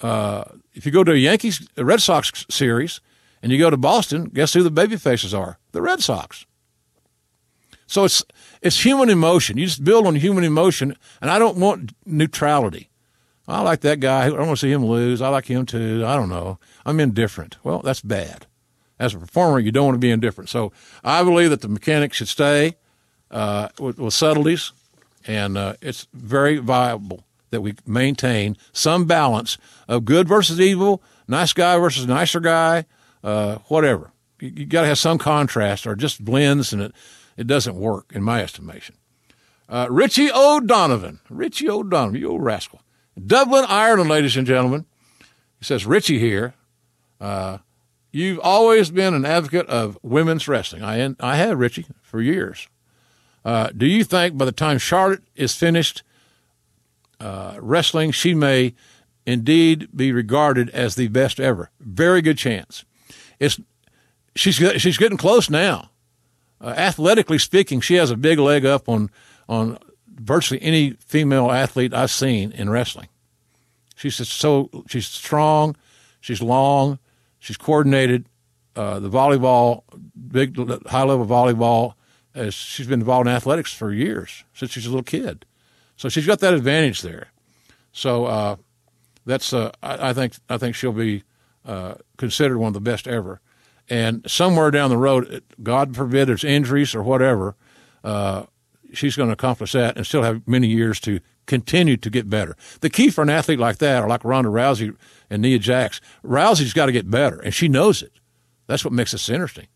Uh, 0.00 0.44
if 0.72 0.86
you 0.86 0.92
go 0.92 1.04
to 1.04 1.12
a 1.12 1.16
Yankees 1.16 1.66
Red 1.76 2.00
Sox 2.00 2.46
series 2.48 3.00
and 3.42 3.50
you 3.52 3.58
go 3.58 3.70
to 3.70 3.76
Boston, 3.76 4.26
guess 4.26 4.54
who 4.54 4.62
the 4.62 4.70
baby 4.70 4.96
faces 4.96 5.34
are? 5.34 5.58
The 5.72 5.82
Red 5.82 6.00
Sox. 6.02 6.46
So 7.86 8.04
it's 8.04 8.22
it's 8.62 8.84
human 8.84 9.10
emotion. 9.10 9.58
You 9.58 9.66
just 9.66 9.82
build 9.82 10.06
on 10.06 10.14
human 10.14 10.44
emotion, 10.44 10.96
and 11.20 11.30
I 11.30 11.38
don't 11.38 11.56
want 11.58 11.92
neutrality. 12.06 12.88
I 13.48 13.62
like 13.62 13.80
that 13.80 13.98
guy. 13.98 14.26
I 14.26 14.28
don't 14.28 14.46
want 14.46 14.60
to 14.60 14.66
see 14.66 14.70
him 14.70 14.86
lose. 14.86 15.20
I 15.20 15.28
like 15.28 15.46
him 15.46 15.66
too. 15.66 16.04
I 16.06 16.14
don't 16.14 16.28
know. 16.28 16.60
I'm 16.86 17.00
indifferent. 17.00 17.56
Well, 17.64 17.80
that's 17.80 18.00
bad. 18.00 18.46
As 19.00 19.14
a 19.14 19.18
performer, 19.18 19.58
you 19.58 19.72
don't 19.72 19.86
want 19.86 19.94
to 19.94 19.98
be 19.98 20.10
indifferent. 20.10 20.50
So 20.50 20.72
I 21.02 21.24
believe 21.24 21.48
that 21.50 21.62
the 21.62 21.68
mechanics 21.68 22.18
should 22.18 22.28
stay 22.28 22.76
uh, 23.30 23.70
with, 23.78 23.98
with, 23.98 24.12
subtleties, 24.12 24.72
and 25.26 25.56
uh, 25.56 25.74
it's 25.80 26.06
very 26.12 26.58
viable 26.58 27.24
that 27.48 27.62
we 27.62 27.74
maintain 27.86 28.58
some 28.72 29.06
balance 29.06 29.56
of 29.88 30.04
good 30.04 30.28
versus 30.28 30.60
evil, 30.60 31.02
nice 31.26 31.54
guy 31.54 31.78
versus 31.78 32.06
nicer 32.06 32.40
guy, 32.40 32.84
uh, 33.24 33.56
whatever. 33.68 34.12
You, 34.38 34.52
you 34.54 34.66
got 34.66 34.82
to 34.82 34.88
have 34.88 34.98
some 34.98 35.16
contrast, 35.16 35.86
or 35.86 35.96
just 35.96 36.22
blends, 36.22 36.72
and 36.72 36.82
it 36.82 36.94
it 37.38 37.46
doesn't 37.46 37.76
work 37.76 38.12
in 38.14 38.22
my 38.22 38.42
estimation. 38.42 38.96
Uh, 39.66 39.86
Richie 39.88 40.30
O'Donovan, 40.30 41.20
Richie 41.30 41.70
O'Donovan, 41.70 42.20
you 42.20 42.28
old 42.28 42.42
rascal, 42.42 42.82
Dublin, 43.18 43.64
Ireland, 43.66 44.10
ladies 44.10 44.36
and 44.36 44.46
gentlemen. 44.46 44.84
He 45.58 45.64
says, 45.64 45.86
Richie 45.86 46.18
here. 46.18 46.52
You've 48.12 48.40
always 48.40 48.90
been 48.90 49.14
an 49.14 49.24
advocate 49.24 49.66
of 49.68 49.98
women's 50.02 50.48
wrestling. 50.48 50.82
I 50.82 51.14
I 51.20 51.36
have 51.36 51.58
Richie 51.58 51.86
for 52.02 52.20
years. 52.20 52.68
Uh, 53.44 53.68
do 53.76 53.86
you 53.86 54.04
think 54.04 54.36
by 54.36 54.44
the 54.44 54.52
time 54.52 54.78
Charlotte 54.78 55.22
is 55.34 55.54
finished 55.54 56.02
uh, 57.20 57.56
wrestling, 57.60 58.10
she 58.12 58.34
may 58.34 58.74
indeed 59.26 59.88
be 59.94 60.12
regarded 60.12 60.70
as 60.70 60.94
the 60.94 61.08
best 61.08 61.38
ever. 61.38 61.70
Very 61.80 62.22
good 62.22 62.38
chance. 62.38 62.84
It's 63.38 63.60
she's 64.34 64.56
she's 64.56 64.98
getting 64.98 65.18
close 65.18 65.50
now. 65.50 65.90
Uh, 66.60 66.74
athletically 66.76 67.38
speaking, 67.38 67.80
she 67.80 67.94
has 67.94 68.10
a 68.10 68.16
big 68.16 68.38
leg 68.38 68.64
up 68.64 68.88
on 68.88 69.10
on 69.48 69.78
virtually 70.08 70.60
any 70.62 70.92
female 70.92 71.50
athlete 71.50 71.94
I've 71.94 72.10
seen 72.10 72.52
in 72.52 72.70
wrestling. 72.70 73.08
She's 73.96 74.16
so 74.28 74.70
she's 74.88 75.06
strong, 75.06 75.76
she's 76.20 76.42
long, 76.42 76.98
she's 77.40 77.56
coordinated. 77.56 78.26
Uh, 78.76 79.00
the 79.00 79.10
volleyball, 79.10 79.82
big 80.28 80.56
high 80.86 81.02
level 81.02 81.26
volleyball, 81.26 81.94
as 82.36 82.54
she's 82.54 82.86
been 82.86 83.00
involved 83.00 83.26
in 83.26 83.34
athletics 83.34 83.72
for 83.72 83.92
years 83.92 84.44
since 84.54 84.70
she's 84.70 84.86
a 84.86 84.88
little 84.88 85.02
kid. 85.02 85.44
So 85.96 86.08
she's 86.08 86.26
got 86.26 86.38
that 86.38 86.54
advantage 86.54 87.02
there. 87.02 87.28
So 87.92 88.26
uh, 88.26 88.56
that's 89.26 89.52
uh, 89.52 89.72
I, 89.82 90.10
I, 90.10 90.12
think 90.12 90.34
I 90.48 90.56
think 90.56 90.76
she'll 90.76 90.92
be 90.92 91.24
uh, 91.64 91.94
considered 92.16 92.58
one 92.58 92.68
of 92.68 92.74
the 92.74 92.80
best 92.80 93.08
ever. 93.08 93.40
And 93.88 94.22
somewhere 94.30 94.70
down 94.70 94.90
the 94.90 94.96
road, 94.96 95.42
God 95.62 95.96
forbid 95.96 96.28
there's 96.28 96.44
injuries 96.44 96.94
or 96.94 97.02
whatever, 97.02 97.56
uh, 98.04 98.44
she's 98.92 99.16
going 99.16 99.28
to 99.28 99.32
accomplish 99.32 99.72
that 99.72 99.96
and 99.96 100.06
still 100.06 100.22
have 100.22 100.46
many 100.46 100.68
years 100.68 101.00
to 101.00 101.20
continue 101.46 101.96
to 101.96 102.10
get 102.10 102.30
better. 102.30 102.56
The 102.80 102.90
key 102.90 103.10
for 103.10 103.22
an 103.22 103.30
athlete 103.30 103.58
like 103.58 103.78
that, 103.78 104.02
or 104.02 104.08
like 104.08 104.24
Ronda 104.24 104.50
Rousey 104.50 104.96
and 105.28 105.42
Nia 105.42 105.58
Jax, 105.58 106.00
Rousey's 106.24 106.72
got 106.72 106.86
to 106.86 106.92
get 106.92 107.10
better, 107.10 107.40
and 107.40 107.54
she 107.54 107.68
knows 107.68 108.02
it. 108.02 108.12
That's 108.66 108.84
what 108.84 108.92
makes 108.94 109.12
this 109.12 109.28
interesting. 109.28 109.66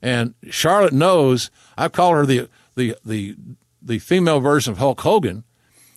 And 0.00 0.34
Charlotte 0.50 0.92
knows. 0.92 1.50
I 1.76 1.88
call 1.88 2.12
her 2.12 2.26
the 2.26 2.48
the 2.76 2.96
the 3.04 3.36
the 3.82 3.98
female 3.98 4.40
version 4.40 4.72
of 4.72 4.78
Hulk 4.78 5.00
Hogan 5.00 5.44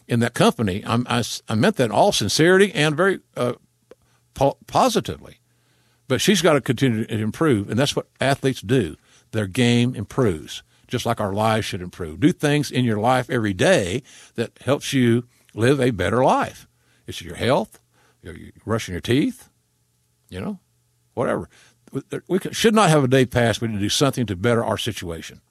in 0.07 0.19
that 0.21 0.34
company. 0.34 0.84
I'm, 0.86 1.05
I, 1.09 1.23
I 1.47 1.55
meant 1.55 1.75
that 1.78 1.86
in 1.86 1.91
all 1.91 2.11
sincerity 2.11 2.71
and 2.73 2.95
very 2.95 3.19
uh, 3.36 3.53
po- 4.34 4.57
positively. 4.67 5.39
But 6.07 6.21
she's 6.21 6.41
got 6.41 6.53
to 6.53 6.61
continue 6.61 7.05
to 7.05 7.17
improve, 7.17 7.69
and 7.69 7.78
that's 7.78 7.95
what 7.95 8.07
athletes 8.21 8.61
do. 8.61 8.95
Their 9.32 9.47
game 9.47 9.93
improves, 9.93 10.63
just 10.88 11.05
like 11.05 11.19
our 11.19 11.33
lives 11.33 11.65
should 11.65 11.81
improve. 11.81 12.19
Do 12.19 12.31
things 12.31 12.71
in 12.71 12.85
your 12.85 12.99
life 12.99 13.29
every 13.29 13.53
day 13.53 14.03
that 14.35 14.57
helps 14.61 14.93
you 14.93 15.25
live 15.53 15.79
a 15.79 15.91
better 15.91 16.23
life. 16.23 16.67
It's 17.05 17.21
your 17.21 17.35
health, 17.35 17.79
you're 18.21 18.35
brushing 18.65 18.93
your 18.93 19.01
teeth, 19.01 19.49
you 20.29 20.41
know, 20.41 20.59
whatever. 21.13 21.49
We 22.27 22.39
should 22.51 22.75
not 22.75 22.89
have 22.89 23.03
a 23.03 23.07
day 23.07 23.25
pass. 23.25 23.61
We 23.61 23.69
need 23.69 23.75
to 23.75 23.79
do 23.79 23.89
something 23.89 24.25
to 24.25 24.35
better 24.35 24.63
our 24.63 24.77
situation. 24.77 25.41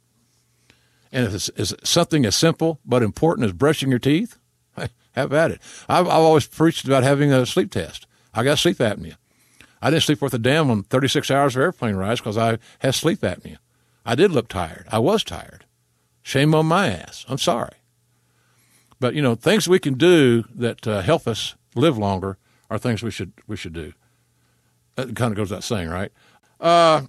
And 1.11 1.27
if 1.27 1.35
it's, 1.35 1.51
it's 1.57 1.75
something 1.89 2.27
as 2.27 2.37
simple 2.37 2.81
but 2.85 3.03
important 3.03 3.47
as 3.47 3.53
brushing 3.53 3.89
your 3.89 3.99
teeth, 3.99 4.39
have 5.13 5.33
at 5.33 5.51
it. 5.51 5.61
I've, 5.89 6.07
I've 6.07 6.13
always 6.13 6.47
preached 6.47 6.85
about 6.85 7.05
having 7.05 7.33
a 7.33 7.47
sleep 7.47 7.71
test. 7.71 8.07
I 8.35 8.45
got 8.45 8.59
sleep 8.59 8.79
apnea. 8.79 9.17
I 9.81 9.91
didn't 9.91 10.03
sleep 10.03 10.21
worth 10.21 10.35
a 10.35 10.39
damn 10.39 10.71
on 10.71 10.83
36 10.83 11.31
hours 11.31 11.57
of 11.57 11.63
airplane 11.63 11.97
rides 11.97 12.21
because 12.21 12.37
I 12.37 12.59
had 12.81 12.95
sleep 12.95 13.21
apnea. 13.21 13.57
I 14.07 14.15
did 14.15 14.31
look 14.31 14.49
tired. 14.49 14.87
I 14.91 15.01
was 15.01 15.25
tired. 15.25 15.67
Shame 16.23 16.55
on 16.55 16.67
my 16.67 16.87
ass. 16.89 17.27
I'm 17.29 17.39
sorry. 17.39 17.75
But 19.01 19.15
you 19.15 19.21
know, 19.21 19.35
things 19.35 19.69
we 19.69 19.79
can 19.79 19.95
do 19.95 20.45
that 20.55 20.87
uh, 20.87 21.03
help 21.03 21.27
us 21.29 21.57
live 21.75 21.99
longer 21.99 22.39
are 22.71 22.79
things 22.79 23.03
we 23.03 23.11
should 23.11 23.33
we 23.47 23.57
should 23.57 23.73
do. 23.73 23.93
That 24.95 25.15
kind 25.15 25.33
of 25.33 25.37
goes 25.37 25.51
without 25.51 25.65
saying, 25.65 25.89
right? 25.89 26.11
Uh, 26.59 27.03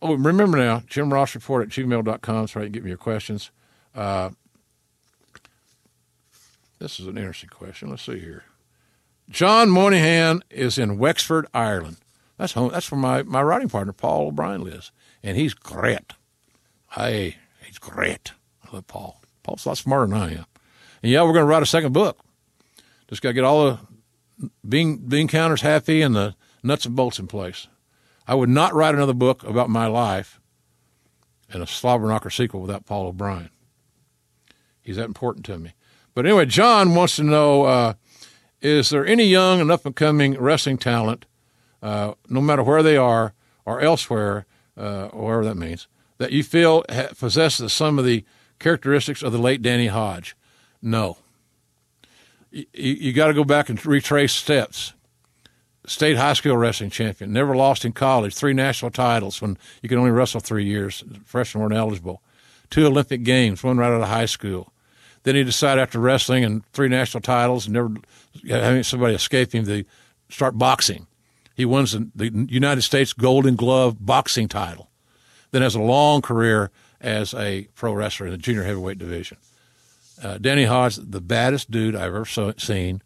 oh, 0.00 0.14
remember 0.14 0.56
now, 0.56 0.82
Jim 0.86 1.12
Ross 1.12 1.34
Report 1.34 1.64
at 1.64 1.68
gmail.com 1.68 2.48
so 2.48 2.60
you 2.60 2.66
can 2.66 2.72
get 2.72 2.84
me 2.84 2.90
your 2.90 2.96
questions. 2.96 3.50
Uh, 3.94 4.30
this 6.78 6.98
is 6.98 7.06
an 7.06 7.18
interesting 7.18 7.50
question. 7.50 7.90
Let's 7.90 8.04
see 8.04 8.20
here. 8.20 8.44
John 9.28 9.68
Moynihan 9.68 10.42
is 10.48 10.78
in 10.78 10.96
Wexford, 10.96 11.46
Ireland. 11.52 11.98
That's 12.38 12.54
home. 12.54 12.70
That's 12.72 12.90
where 12.90 13.00
my, 13.00 13.22
my 13.22 13.42
writing 13.42 13.68
partner 13.68 13.92
Paul 13.92 14.28
O'Brien 14.28 14.62
lives, 14.62 14.90
and 15.22 15.36
he's 15.36 15.52
great. 15.52 16.14
Hey, 16.92 17.36
he's 17.64 17.78
great. 17.78 18.32
I 18.64 18.74
love 18.74 18.86
Paul. 18.86 19.20
Paul's 19.42 19.64
a 19.64 19.70
lot 19.70 19.78
smarter 19.78 20.06
than 20.06 20.16
I 20.16 20.32
am. 20.32 20.46
And 21.02 21.12
yeah, 21.12 21.22
we're 21.22 21.32
going 21.32 21.44
to 21.44 21.50
write 21.50 21.62
a 21.62 21.66
second 21.66 21.92
book. 21.92 22.18
Just 23.08 23.22
got 23.22 23.30
to 23.30 23.34
get 23.34 23.44
all 23.44 23.64
the 23.64 23.78
bean 24.68 24.96
bean 25.08 25.28
counters 25.28 25.62
happy 25.62 26.02
and 26.02 26.14
the 26.14 26.34
nuts 26.62 26.86
and 26.86 26.96
bolts 26.96 27.18
in 27.18 27.26
place. 27.26 27.66
I 28.26 28.34
would 28.34 28.48
not 28.48 28.74
write 28.74 28.94
another 28.94 29.14
book 29.14 29.42
about 29.44 29.70
my 29.70 29.86
life 29.86 30.40
and 31.52 31.62
a 31.62 31.66
Slobberknocker 31.66 32.32
sequel 32.32 32.60
without 32.60 32.86
Paul 32.86 33.08
O'Brien. 33.08 33.50
He's 34.80 34.96
that 34.96 35.06
important 35.06 35.44
to 35.46 35.58
me. 35.58 35.74
But 36.14 36.26
anyway, 36.26 36.46
John 36.46 36.94
wants 36.94 37.16
to 37.16 37.22
know 37.22 37.64
uh, 37.64 37.94
is 38.60 38.90
there 38.90 39.06
any 39.06 39.24
young 39.24 39.60
and 39.60 39.70
up 39.70 39.86
and 39.86 39.94
coming 39.94 40.34
wrestling 40.38 40.78
talent, 40.78 41.26
uh, 41.82 42.14
no 42.28 42.40
matter 42.40 42.62
where 42.62 42.82
they 42.82 42.96
are 42.96 43.34
or 43.64 43.80
elsewhere, 43.80 44.46
uh, 44.76 45.08
whatever 45.08 45.44
that 45.44 45.56
means, 45.56 45.86
that 46.20 46.30
you 46.32 46.44
feel 46.44 46.84
possesses 47.18 47.72
some 47.72 47.98
of 47.98 48.04
the 48.04 48.24
characteristics 48.58 49.22
of 49.22 49.32
the 49.32 49.38
late 49.38 49.62
Danny 49.62 49.88
Hodge? 49.88 50.36
No. 50.80 51.18
You, 52.52 52.66
you 52.74 53.12
got 53.12 53.28
to 53.28 53.34
go 53.34 53.44
back 53.44 53.68
and 53.68 53.84
retrace 53.84 54.32
steps. 54.32 54.92
State 55.86 56.16
high 56.16 56.34
school 56.34 56.56
wrestling 56.56 56.90
champion, 56.90 57.32
never 57.32 57.56
lost 57.56 57.84
in 57.84 57.92
college, 57.92 58.34
three 58.34 58.52
national 58.52 58.90
titles 58.90 59.40
when 59.42 59.58
you 59.82 59.88
could 59.88 59.98
only 59.98 60.10
wrestle 60.10 60.38
three 60.38 60.64
years, 60.64 61.02
freshmen 61.24 61.62
weren't 61.62 61.74
eligible, 61.74 62.22
two 62.68 62.86
Olympic 62.86 63.24
games, 63.24 63.64
one 63.64 63.78
right 63.78 63.92
out 63.92 64.02
of 64.02 64.08
high 64.08 64.26
school 64.26 64.72
then 65.22 65.34
he 65.34 65.44
decided 65.44 65.80
after 65.80 65.98
wrestling 65.98 66.44
and 66.44 66.64
three 66.72 66.88
national 66.88 67.20
titles 67.20 67.68
never 67.68 67.90
having 68.48 68.82
somebody 68.82 69.14
escape 69.14 69.52
him 69.52 69.66
to 69.66 69.84
start 70.28 70.56
boxing. 70.56 71.06
He 71.54 71.64
wins 71.64 71.92
the 72.14 72.46
United 72.48 72.82
States 72.82 73.12
Golden 73.12 73.56
Glove 73.56 73.96
boxing 74.00 74.48
title. 74.48 74.89
Then 75.50 75.62
has 75.62 75.74
a 75.74 75.80
long 75.80 76.22
career 76.22 76.70
as 77.00 77.34
a 77.34 77.68
pro 77.74 77.92
wrestler 77.92 78.26
in 78.26 78.32
the 78.32 78.38
junior 78.38 78.64
heavyweight 78.64 78.98
division. 78.98 79.38
Uh, 80.22 80.38
Danny 80.38 80.64
Hodge, 80.64 80.96
the 80.96 81.20
baddest 81.20 81.70
dude 81.70 81.96
I've 81.96 82.14
ever 82.14 82.24
so, 82.26 82.52
seen. 82.58 83.02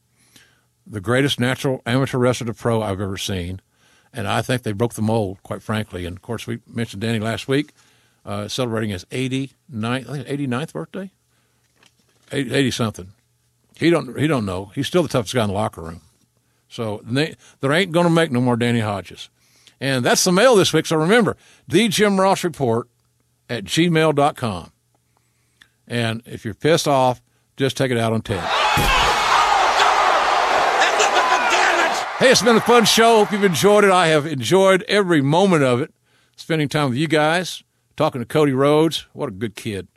the 0.87 1.01
greatest 1.01 1.41
natural 1.41 1.81
amateur 1.87 2.19
wrestler 2.19 2.47
to 2.49 2.55
pro 2.55 2.83
I've 2.83 3.01
ever 3.01 3.17
seen. 3.17 3.61
And 4.13 4.29
I 4.29 4.43
think 4.43 4.63
they 4.63 4.73
broke 4.73 4.95
the 4.95 5.03
mold, 5.03 5.43
quite 5.43 5.63
frankly. 5.63 6.07
And 6.07 6.17
of 6.17 6.23
course, 6.23 6.47
we 6.47 6.61
mentioned 6.67 7.03
Danny 7.03 7.19
last 7.19 7.49
week, 7.49 7.73
uh, 8.25 8.49
celebrating 8.49 8.91
his 8.91 9.05
89th, 9.07 9.51
I 10.09 10.23
think 10.23 10.29
89th 10.29 10.73
birthday, 10.73 11.11
80, 12.31 12.55
80 12.55 12.71
something. 12.71 13.13
He 13.77 13.91
don't 13.91 14.17
he 14.19 14.29
don't 14.29 14.47
know. 14.47 14.71
He's 14.75 14.87
still 14.87 15.03
the 15.03 15.09
toughest 15.09 15.35
guy 15.35 15.43
in 15.43 15.49
the 15.49 15.55
locker 15.55 15.83
room. 15.83 16.01
So 16.69 17.01
they, 17.05 17.35
there 17.61 17.73
ain't 17.73 17.93
going 17.93 18.07
to 18.07 18.11
make 18.11 18.31
no 18.31 18.41
more 18.41 18.57
Danny 18.57 18.81
Hodges. 18.81 19.29
And 19.85 20.03
that's 20.03 20.25
the 20.25 20.33
mail 20.33 20.57
this 20.57 20.73
week. 20.73 20.87
So 20.87 20.97
remember, 20.97 21.37
the 21.69 21.89
Jim 21.89 22.19
Ross 22.19 22.43
Report 22.43 22.89
at 23.51 23.65
gmail.com. 23.65 24.73
And 25.87 26.23
if 26.25 26.43
you're 26.43 26.55
pissed 26.55 26.89
off, 26.89 27.21
just 27.59 27.77
take 27.77 27.91
it 27.91 27.99
out 27.99 28.15
on 28.15 28.23
Ted. 28.23 28.41
Hey, 32.19 32.31
it's 32.31 32.41
been 32.41 32.57
a 32.57 32.63
fun 32.63 32.87
show. 32.87 33.19
Hope 33.19 33.33
you've 33.33 33.45
enjoyed 33.45 33.85
it. 33.85 33.91
I 33.91 34.07
have 34.07 34.25
enjoyed 34.25 34.83
every 34.85 35.21
moment 35.21 35.65
of 35.65 35.83
it. 35.83 35.93
Spending 36.35 36.71
time 36.71 36.89
with 36.89 36.99
you 36.99 37.07
guys, 37.07 37.63
talking 37.95 38.23
to 38.23 38.27
Cody 38.27 38.53
Rhodes. 38.53 39.07
What 39.13 39.29
a 39.29 39.33
good 39.33 39.55
kid. 39.55 39.89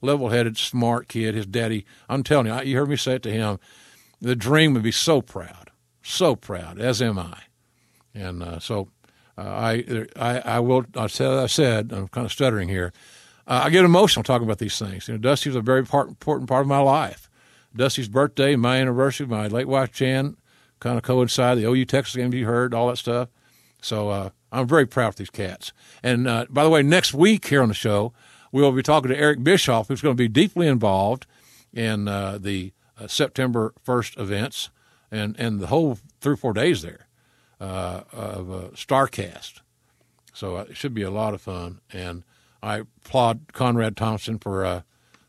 Level 0.00 0.28
headed, 0.28 0.56
smart 0.56 1.08
kid. 1.08 1.34
His 1.34 1.46
daddy, 1.46 1.84
I'm 2.08 2.22
telling 2.22 2.46
you, 2.46 2.60
you 2.62 2.76
heard 2.76 2.88
me 2.88 2.94
say 2.94 3.16
it 3.16 3.24
to 3.24 3.32
him. 3.32 3.58
The 4.20 4.36
dream 4.36 4.72
would 4.74 4.84
be 4.84 4.92
so 4.92 5.20
proud, 5.20 5.72
so 6.00 6.36
proud, 6.36 6.78
as 6.78 7.02
am 7.02 7.18
I. 7.18 7.40
And 8.14 8.40
uh, 8.44 8.60
so 8.60 8.86
uh, 9.38 9.42
I, 9.42 10.06
I, 10.16 10.38
I 10.40 10.60
will, 10.60 10.84
I 10.96 11.06
said, 11.06 11.30
I 11.32 11.46
said, 11.46 11.92
I'm 11.92 12.08
kind 12.08 12.24
of 12.24 12.32
stuttering 12.32 12.68
here. 12.68 12.92
Uh, 13.46 13.62
I 13.64 13.70
get 13.70 13.84
emotional 13.84 14.22
talking 14.22 14.46
about 14.46 14.58
these 14.58 14.78
things. 14.78 15.08
You 15.08 15.14
know, 15.14 15.18
Dusty's 15.18 15.56
a 15.56 15.60
very 15.60 15.84
part, 15.84 16.08
important 16.08 16.48
part 16.48 16.62
of 16.62 16.68
my 16.68 16.78
life. 16.78 17.28
Dusty's 17.74 18.08
birthday, 18.08 18.56
my 18.56 18.76
anniversary, 18.76 19.26
my 19.26 19.46
late 19.48 19.66
wife 19.66 19.92
Jan, 19.92 20.36
kind 20.80 20.98
of 20.98 21.02
coincide. 21.02 21.58
The 21.58 21.64
OU 21.64 21.86
Texas 21.86 22.16
game 22.16 22.32
you 22.34 22.46
heard, 22.46 22.74
all 22.74 22.88
that 22.88 22.98
stuff. 22.98 23.28
So 23.80 24.10
uh, 24.10 24.30
I'm 24.52 24.68
very 24.68 24.86
proud 24.86 25.08
of 25.08 25.16
these 25.16 25.30
cats. 25.30 25.72
And 26.02 26.28
uh, 26.28 26.46
by 26.50 26.62
the 26.62 26.70
way, 26.70 26.82
next 26.82 27.14
week 27.14 27.46
here 27.46 27.62
on 27.62 27.68
the 27.68 27.74
show, 27.74 28.12
we 28.52 28.60
will 28.60 28.72
be 28.72 28.82
talking 28.82 29.10
to 29.10 29.18
Eric 29.18 29.42
Bischoff, 29.42 29.88
who's 29.88 30.02
going 30.02 30.14
to 30.14 30.22
be 30.22 30.28
deeply 30.28 30.68
involved 30.68 31.26
in 31.72 32.06
uh, 32.06 32.38
the 32.38 32.72
uh, 32.98 33.06
September 33.06 33.72
1st 33.86 34.20
events 34.20 34.70
and, 35.10 35.34
and 35.38 35.58
the 35.58 35.68
whole 35.68 35.98
three 36.20 36.34
or 36.34 36.36
four 36.36 36.52
days 36.52 36.82
there 36.82 37.06
uh, 37.62 38.02
of 38.12 38.50
uh, 38.50 38.68
Starrcast. 38.74 39.60
So 40.34 40.56
it 40.58 40.76
should 40.76 40.94
be 40.94 41.02
a 41.02 41.10
lot 41.10 41.32
of 41.32 41.40
fun. 41.40 41.80
And 41.92 42.24
I 42.62 42.78
applaud 42.78 43.52
Conrad 43.52 43.96
Thompson 43.96 44.38
for 44.38 44.84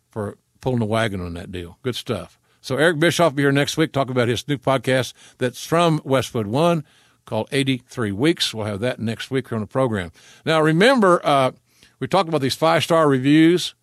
for 0.10 0.38
pulling 0.62 0.80
the 0.80 0.86
wagon 0.86 1.22
on 1.22 1.34
that 1.34 1.52
deal. 1.52 1.78
Good 1.84 1.96
stuff. 1.96 2.40
So 2.62 2.78
Eric 2.78 2.98
Bischoff 2.98 3.34
will 3.34 3.38
be 3.38 3.44
here 3.44 3.52
next 3.52 3.76
week 3.76 3.92
talk 3.92 4.10
about 4.10 4.30
his 4.30 4.48
new 4.48 4.58
podcast 4.58 5.14
that's 5.38 5.66
from 5.66 6.02
Westwood 6.06 6.48
One 6.48 6.86
called 7.26 7.50
83 7.52 8.12
Weeks. 8.14 8.54
We'll 8.54 8.66
have 8.66 8.80
that 8.80 9.00
next 9.00 9.30
week 9.30 9.52
on 9.52 9.60
the 9.60 9.68
program. 9.68 10.12
Now 10.46 10.62
remember, 10.62 11.20
uh, 11.26 11.52
we 12.00 12.08
talked 12.08 12.30
about 12.30 12.42
these 12.42 12.56
five 12.56 12.84
star 12.84 13.08
reviews. 13.08 13.76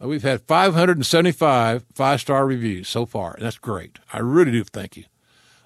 Uh, 0.00 0.08
we've 0.08 0.22
had 0.22 0.42
575 0.42 1.84
five 1.94 2.20
star 2.20 2.46
reviews 2.46 2.88
so 2.88 3.06
far, 3.06 3.34
and 3.34 3.44
that's 3.44 3.58
great. 3.58 3.98
I 4.12 4.18
really 4.18 4.52
do 4.52 4.62
thank 4.62 4.96
you. 4.96 5.04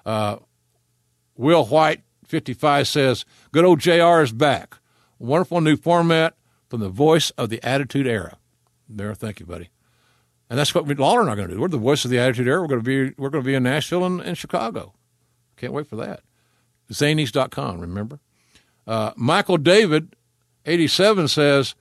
Uh, 0.05 0.37
Will 1.35 1.65
White 1.65 2.01
55 2.27 2.87
says, 2.87 3.25
"Good 3.51 3.65
old 3.65 3.79
JR 3.79 4.21
is 4.21 4.31
back. 4.31 4.77
Wonderful 5.19 5.61
new 5.61 5.77
format 5.77 6.35
from 6.69 6.79
the 6.79 6.89
voice 6.89 7.29
of 7.31 7.49
the 7.49 7.63
Attitude 7.63 8.07
Era." 8.07 8.37
There, 8.89 9.13
thank 9.13 9.39
you, 9.39 9.45
buddy. 9.45 9.69
And 10.49 10.59
that's 10.59 10.75
what 10.75 10.87
Lawler 10.99 11.21
and 11.21 11.29
I 11.29 11.33
are 11.33 11.35
going 11.35 11.47
to 11.47 11.55
do. 11.55 11.59
We're 11.61 11.67
the 11.67 11.77
voice 11.77 12.05
of 12.05 12.11
the 12.11 12.19
Attitude 12.19 12.47
Era. 12.47 12.61
We're 12.61 12.67
going 12.67 12.83
to 12.83 13.09
be 13.09 13.13
we're 13.17 13.29
going 13.29 13.43
to 13.43 13.47
be 13.47 13.55
in 13.55 13.63
Nashville 13.63 14.05
and, 14.05 14.21
and 14.21 14.37
Chicago. 14.37 14.93
Can't 15.57 15.73
wait 15.73 15.87
for 15.87 15.95
that. 15.95 16.21
Zanies.com, 16.91 17.79
remember? 17.79 18.19
Uh, 18.85 19.11
Michael 19.15 19.57
David, 19.57 20.15
87, 20.65 21.27
says, 21.27 21.75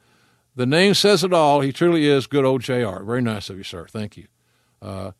The 0.54 0.66
name 0.66 0.94
says 0.94 1.24
it 1.24 1.32
all. 1.32 1.60
He 1.60 1.72
truly 1.72 2.06
is 2.06 2.26
good 2.26 2.44
old 2.44 2.62
JR. 2.62 3.02
Very 3.02 3.22
nice 3.22 3.50
of 3.50 3.58
you, 3.58 3.64
sir. 3.64 3.86
Thank 3.86 4.16
you. 4.16 4.28
Uh, 4.80 5.12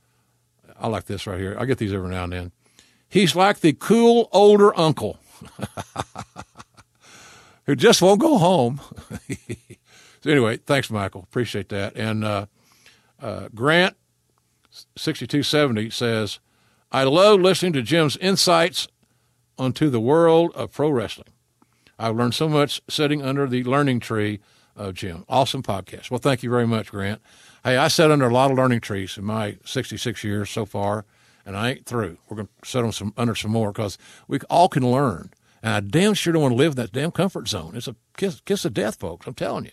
I 0.78 0.88
like 0.88 1.04
this 1.04 1.26
right 1.26 1.38
here. 1.38 1.56
I 1.58 1.64
get 1.64 1.78
these 1.78 1.92
every 1.92 2.10
now 2.10 2.24
and 2.24 2.32
then. 2.32 2.52
He's 3.12 3.36
like 3.36 3.60
the 3.60 3.74
cool 3.74 4.30
older 4.32 4.74
uncle 4.78 5.18
who 7.66 7.76
just 7.76 8.00
won't 8.00 8.22
go 8.22 8.38
home. 8.38 8.80
so, 10.22 10.30
anyway, 10.30 10.56
thanks, 10.56 10.88
Michael. 10.90 11.22
Appreciate 11.22 11.68
that. 11.68 11.94
And 11.94 12.24
uh, 12.24 12.46
uh, 13.20 13.48
Grant, 13.54 13.98
6270, 14.96 15.90
says, 15.90 16.40
I 16.90 17.04
love 17.04 17.42
listening 17.42 17.74
to 17.74 17.82
Jim's 17.82 18.16
insights 18.16 18.88
onto 19.58 19.90
the 19.90 20.00
world 20.00 20.52
of 20.54 20.72
pro 20.72 20.88
wrestling. 20.88 21.34
I've 21.98 22.16
learned 22.16 22.34
so 22.34 22.48
much 22.48 22.80
sitting 22.88 23.20
under 23.20 23.46
the 23.46 23.62
learning 23.64 24.00
tree 24.00 24.40
of 24.74 24.94
Jim. 24.94 25.26
Awesome 25.28 25.62
podcast. 25.62 26.10
Well, 26.10 26.16
thank 26.16 26.42
you 26.42 26.48
very 26.48 26.66
much, 26.66 26.90
Grant. 26.90 27.20
Hey, 27.62 27.76
I 27.76 27.88
sat 27.88 28.10
under 28.10 28.26
a 28.26 28.32
lot 28.32 28.50
of 28.50 28.56
learning 28.56 28.80
trees 28.80 29.18
in 29.18 29.24
my 29.24 29.58
66 29.66 30.24
years 30.24 30.48
so 30.48 30.64
far, 30.64 31.04
and 31.44 31.56
I 31.56 31.70
ain't 31.70 31.86
through. 31.86 32.18
We're 32.28 32.36
going 32.36 32.48
to 32.62 32.68
sit 32.68 32.84
on 32.84 32.92
some, 32.92 33.12
under 33.16 33.34
some 33.34 33.50
more 33.50 33.72
because 33.72 33.98
we 34.28 34.38
all 34.50 34.68
can 34.68 34.90
learn. 34.90 35.30
And 35.62 35.72
I 35.74 35.80
damn 35.80 36.14
sure 36.14 36.32
don't 36.32 36.42
want 36.42 36.52
to 36.52 36.56
live 36.56 36.72
in 36.72 36.76
that 36.76 36.92
damn 36.92 37.10
comfort 37.10 37.48
zone. 37.48 37.76
It's 37.76 37.88
a 37.88 37.96
kiss, 38.16 38.40
kiss 38.40 38.64
of 38.64 38.74
death, 38.74 38.98
folks. 38.98 39.26
I'm 39.26 39.34
telling 39.34 39.64
you. 39.64 39.70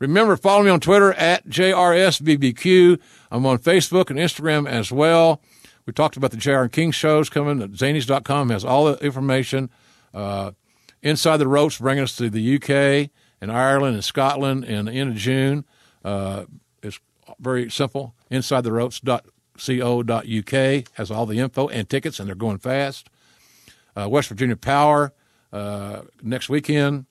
Remember, 0.00 0.36
follow 0.36 0.64
me 0.64 0.70
on 0.70 0.80
Twitter 0.80 1.12
at 1.14 1.46
JRSBBQ. 1.48 2.98
I'm 3.30 3.46
on 3.46 3.58
Facebook 3.58 4.10
and 4.10 4.18
Instagram 4.18 4.68
as 4.68 4.90
well. 4.90 5.40
We 5.86 5.92
talked 5.92 6.16
about 6.16 6.30
the 6.30 6.36
JR 6.36 6.58
and 6.58 6.72
King 6.72 6.90
shows 6.90 7.28
coming. 7.28 7.60
Zanies.com 7.68 8.50
has 8.50 8.64
all 8.64 8.86
the 8.86 9.04
information. 9.04 9.70
Uh, 10.12 10.52
Inside 11.02 11.36
the 11.36 11.48
Ropes 11.48 11.78
bringing 11.78 12.02
us 12.02 12.16
to 12.16 12.30
the 12.30 12.56
UK 12.56 13.10
and 13.40 13.52
Ireland 13.52 13.94
and 13.94 14.02
Scotland 14.02 14.64
in 14.64 14.86
the 14.86 14.92
end 14.92 15.10
of 15.10 15.16
June. 15.16 15.66
Uh, 16.02 16.46
it's 16.82 16.98
very 17.38 17.70
simple. 17.70 18.14
InsideTheRopes.co.uk 19.56 20.88
has 20.94 21.10
all 21.10 21.26
the 21.26 21.38
info 21.38 21.68
and 21.68 21.88
tickets, 21.88 22.18
and 22.18 22.28
they're 22.28 22.34
going 22.34 22.58
fast. 22.58 23.08
Uh, 23.96 24.08
West 24.08 24.28
Virginia 24.28 24.56
Power 24.56 25.12
uh, 25.52 26.02
next 26.22 26.48
weekend, 26.48 27.06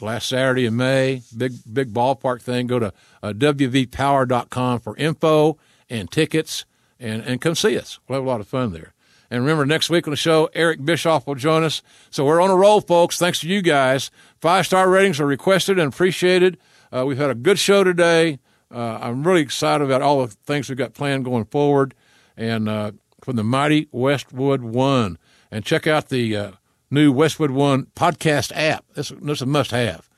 last 0.00 0.28
Saturday 0.28 0.66
in 0.66 0.76
May, 0.76 1.22
big 1.36 1.52
big 1.72 1.92
ballpark 1.92 2.40
thing. 2.40 2.66
Go 2.66 2.78
to 2.78 2.92
uh, 3.22 3.32
wvpower.com 3.32 4.80
for 4.80 4.96
info 4.96 5.58
and 5.90 6.10
tickets 6.10 6.64
and, 7.00 7.22
and 7.22 7.40
come 7.40 7.54
see 7.54 7.76
us. 7.76 7.98
We'll 8.06 8.18
have 8.18 8.24
a 8.24 8.28
lot 8.28 8.40
of 8.40 8.46
fun 8.46 8.72
there. 8.72 8.92
And 9.28 9.40
remember, 9.40 9.66
next 9.66 9.90
week 9.90 10.06
on 10.06 10.12
the 10.12 10.16
show, 10.16 10.48
Eric 10.54 10.84
Bischoff 10.84 11.26
will 11.26 11.34
join 11.34 11.64
us. 11.64 11.82
So 12.10 12.24
we're 12.24 12.40
on 12.40 12.50
a 12.50 12.56
roll, 12.56 12.80
folks. 12.80 13.18
Thanks 13.18 13.40
to 13.40 13.48
you 13.48 13.60
guys. 13.60 14.12
Five 14.40 14.66
star 14.66 14.88
ratings 14.88 15.18
are 15.18 15.26
requested 15.26 15.78
and 15.80 15.92
appreciated. 15.92 16.58
Uh, 16.94 17.04
we've 17.04 17.18
had 17.18 17.30
a 17.30 17.34
good 17.34 17.58
show 17.58 17.82
today. 17.82 18.38
Uh, 18.74 18.98
I'm 19.00 19.26
really 19.26 19.42
excited 19.42 19.84
about 19.84 20.02
all 20.02 20.26
the 20.26 20.32
things 20.32 20.68
we've 20.68 20.78
got 20.78 20.94
planned 20.94 21.24
going 21.24 21.44
forward. 21.44 21.94
And 22.36 22.68
uh, 22.68 22.92
from 23.26 23.34
the 23.34 23.44
mighty 23.44 23.88
Westwood 23.90 24.62
One. 24.62 25.18
And 25.50 25.64
check 25.64 25.86
out 25.88 26.10
the 26.10 26.36
uh, 26.36 26.50
new 26.92 27.10
Westwood 27.10 27.50
One 27.50 27.86
podcast 27.96 28.52
app. 28.54 28.84
This, 28.94 29.10
is 29.10 29.42
a 29.42 29.46
must 29.46 29.72
have. 29.72 30.08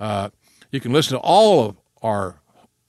Uh, 0.00 0.30
you 0.70 0.80
can 0.80 0.92
listen 0.92 1.16
to 1.16 1.20
all 1.20 1.64
of 1.64 1.76
our 2.02 2.40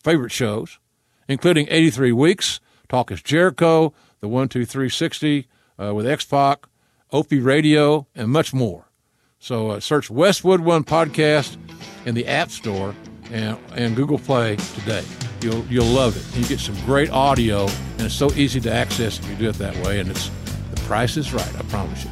favorite 0.04 0.32
shows, 0.32 0.80
including 1.28 1.68
83 1.70 2.12
Weeks. 2.12 2.60
Talk 2.90 3.12
is 3.12 3.22
Jericho, 3.22 3.94
the 4.20 4.28
12360 4.28 5.48
uh, 5.80 5.94
with 5.94 6.08
X 6.08 6.26
Pac, 6.26 6.66
Opie 7.12 7.40
Radio, 7.40 8.08
and 8.16 8.32
much 8.32 8.54
more. 8.56 8.90
So 9.38 9.72
uh, 9.72 9.80
search 9.80 10.10
Westwood 10.10 10.62
One 10.62 10.84
Podcast 10.84 11.58
in 12.06 12.16
the 12.16 12.28
App 12.28 12.50
Store 12.50 12.96
and, 13.32 13.58
and 13.76 13.96
Google 13.96 14.18
Play 14.18 14.56
today. 14.56 15.04
You'll, 15.42 15.66
you'll 15.66 15.86
love 15.86 16.18
it. 16.18 16.38
You 16.38 16.46
get 16.46 16.60
some 16.60 16.76
great 16.86 17.10
audio, 17.10 17.68
and 17.68 18.02
it's 18.02 18.16
so 18.16 18.32
easy 18.34 18.60
to 18.62 18.72
access 18.72 19.20
if 19.20 19.30
you 19.30 19.36
do 19.36 19.50
it 19.50 19.56
that 19.56 19.76
way. 19.86 20.00
And 20.00 20.10
it's 20.10 20.30
the 20.72 20.82
price 20.82 21.18
is 21.18 21.34
right, 21.34 21.56
I 21.56 21.62
promise 21.64 22.04
you. 22.04 22.12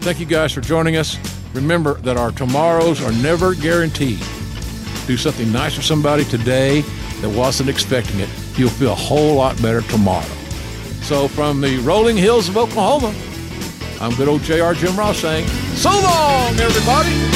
Thank 0.00 0.20
you 0.20 0.26
guys 0.26 0.52
for 0.52 0.60
joining 0.60 0.96
us. 0.96 1.18
Remember 1.54 1.94
that 2.00 2.16
our 2.16 2.30
tomorrows 2.32 3.02
are 3.02 3.12
never 3.22 3.54
guaranteed. 3.54 4.18
Do 5.06 5.16
something 5.16 5.50
nice 5.52 5.74
for 5.74 5.82
somebody 5.82 6.24
today 6.24 6.82
that 7.20 7.30
wasn't 7.30 7.70
expecting 7.70 8.20
it 8.20 8.28
you'll 8.58 8.70
feel 8.70 8.92
a 8.92 8.94
whole 8.94 9.34
lot 9.34 9.60
better 9.60 9.82
tomorrow. 9.82 10.24
So, 11.02 11.28
from 11.28 11.60
the 11.60 11.78
rolling 11.78 12.16
hills 12.16 12.48
of 12.48 12.56
Oklahoma, 12.56 13.14
I'm 14.00 14.14
good 14.16 14.28
old 14.28 14.42
JR 14.42 14.72
Jim 14.72 14.96
Ross 14.96 15.18
saying, 15.18 15.46
So 15.76 15.90
long, 15.90 16.58
everybody. 16.58 17.35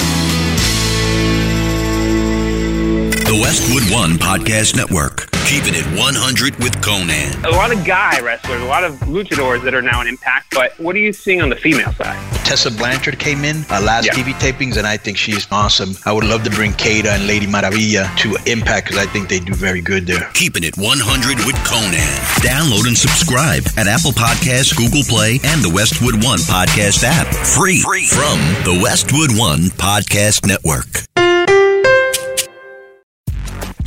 The 3.30 3.38
Westwood 3.38 3.86
One 3.94 4.18
Podcast 4.18 4.74
Network. 4.74 5.30
Keeping 5.46 5.74
it 5.78 5.86
100 5.96 6.56
with 6.56 6.72
Konnan. 6.82 7.44
A 7.44 7.50
lot 7.50 7.70
of 7.70 7.84
guy 7.84 8.18
wrestlers, 8.18 8.60
a 8.60 8.64
lot 8.64 8.82
of 8.82 8.94
luchadors 9.06 9.62
that 9.62 9.72
are 9.72 9.80
now 9.80 10.00
in 10.00 10.08
Impact, 10.08 10.52
but 10.52 10.72
what 10.80 10.96
are 10.96 10.98
you 10.98 11.12
seeing 11.12 11.40
on 11.40 11.48
the 11.48 11.54
female 11.54 11.92
side? 11.92 12.18
Tessa 12.44 12.72
Blanchard 12.72 13.20
came 13.20 13.44
in 13.44 13.64
uh, 13.70 13.80
last 13.82 14.06
yeah. 14.06 14.14
TV 14.14 14.32
tapings, 14.32 14.78
and 14.78 14.84
I 14.84 14.96
think 14.96 15.16
she's 15.16 15.46
awesome. 15.52 15.94
I 16.04 16.12
would 16.12 16.24
love 16.24 16.42
to 16.42 16.50
bring 16.50 16.72
Kata 16.72 17.12
and 17.12 17.28
Lady 17.28 17.46
Maravilla 17.46 18.12
to 18.18 18.36
Impact 18.50 18.88
because 18.88 18.98
I 18.98 19.06
think 19.06 19.28
they 19.28 19.38
do 19.38 19.54
very 19.54 19.80
good 19.80 20.08
there. 20.08 20.28
Keeping 20.34 20.64
it 20.64 20.76
100 20.76 21.46
with 21.46 21.54
Konnan. 21.62 22.10
Download 22.42 22.88
and 22.88 22.98
subscribe 22.98 23.62
at 23.76 23.86
Apple 23.86 24.10
Podcasts, 24.10 24.74
Google 24.76 25.04
Play, 25.04 25.38
and 25.44 25.62
the 25.62 25.70
Westwood 25.70 26.14
One 26.24 26.40
podcast 26.50 27.04
app. 27.04 27.28
Free, 27.46 27.80
Free. 27.80 28.06
from 28.06 28.42
the 28.66 28.80
Westwood 28.82 29.38
One 29.38 29.70
Podcast 29.78 30.44
Network. 30.48 31.06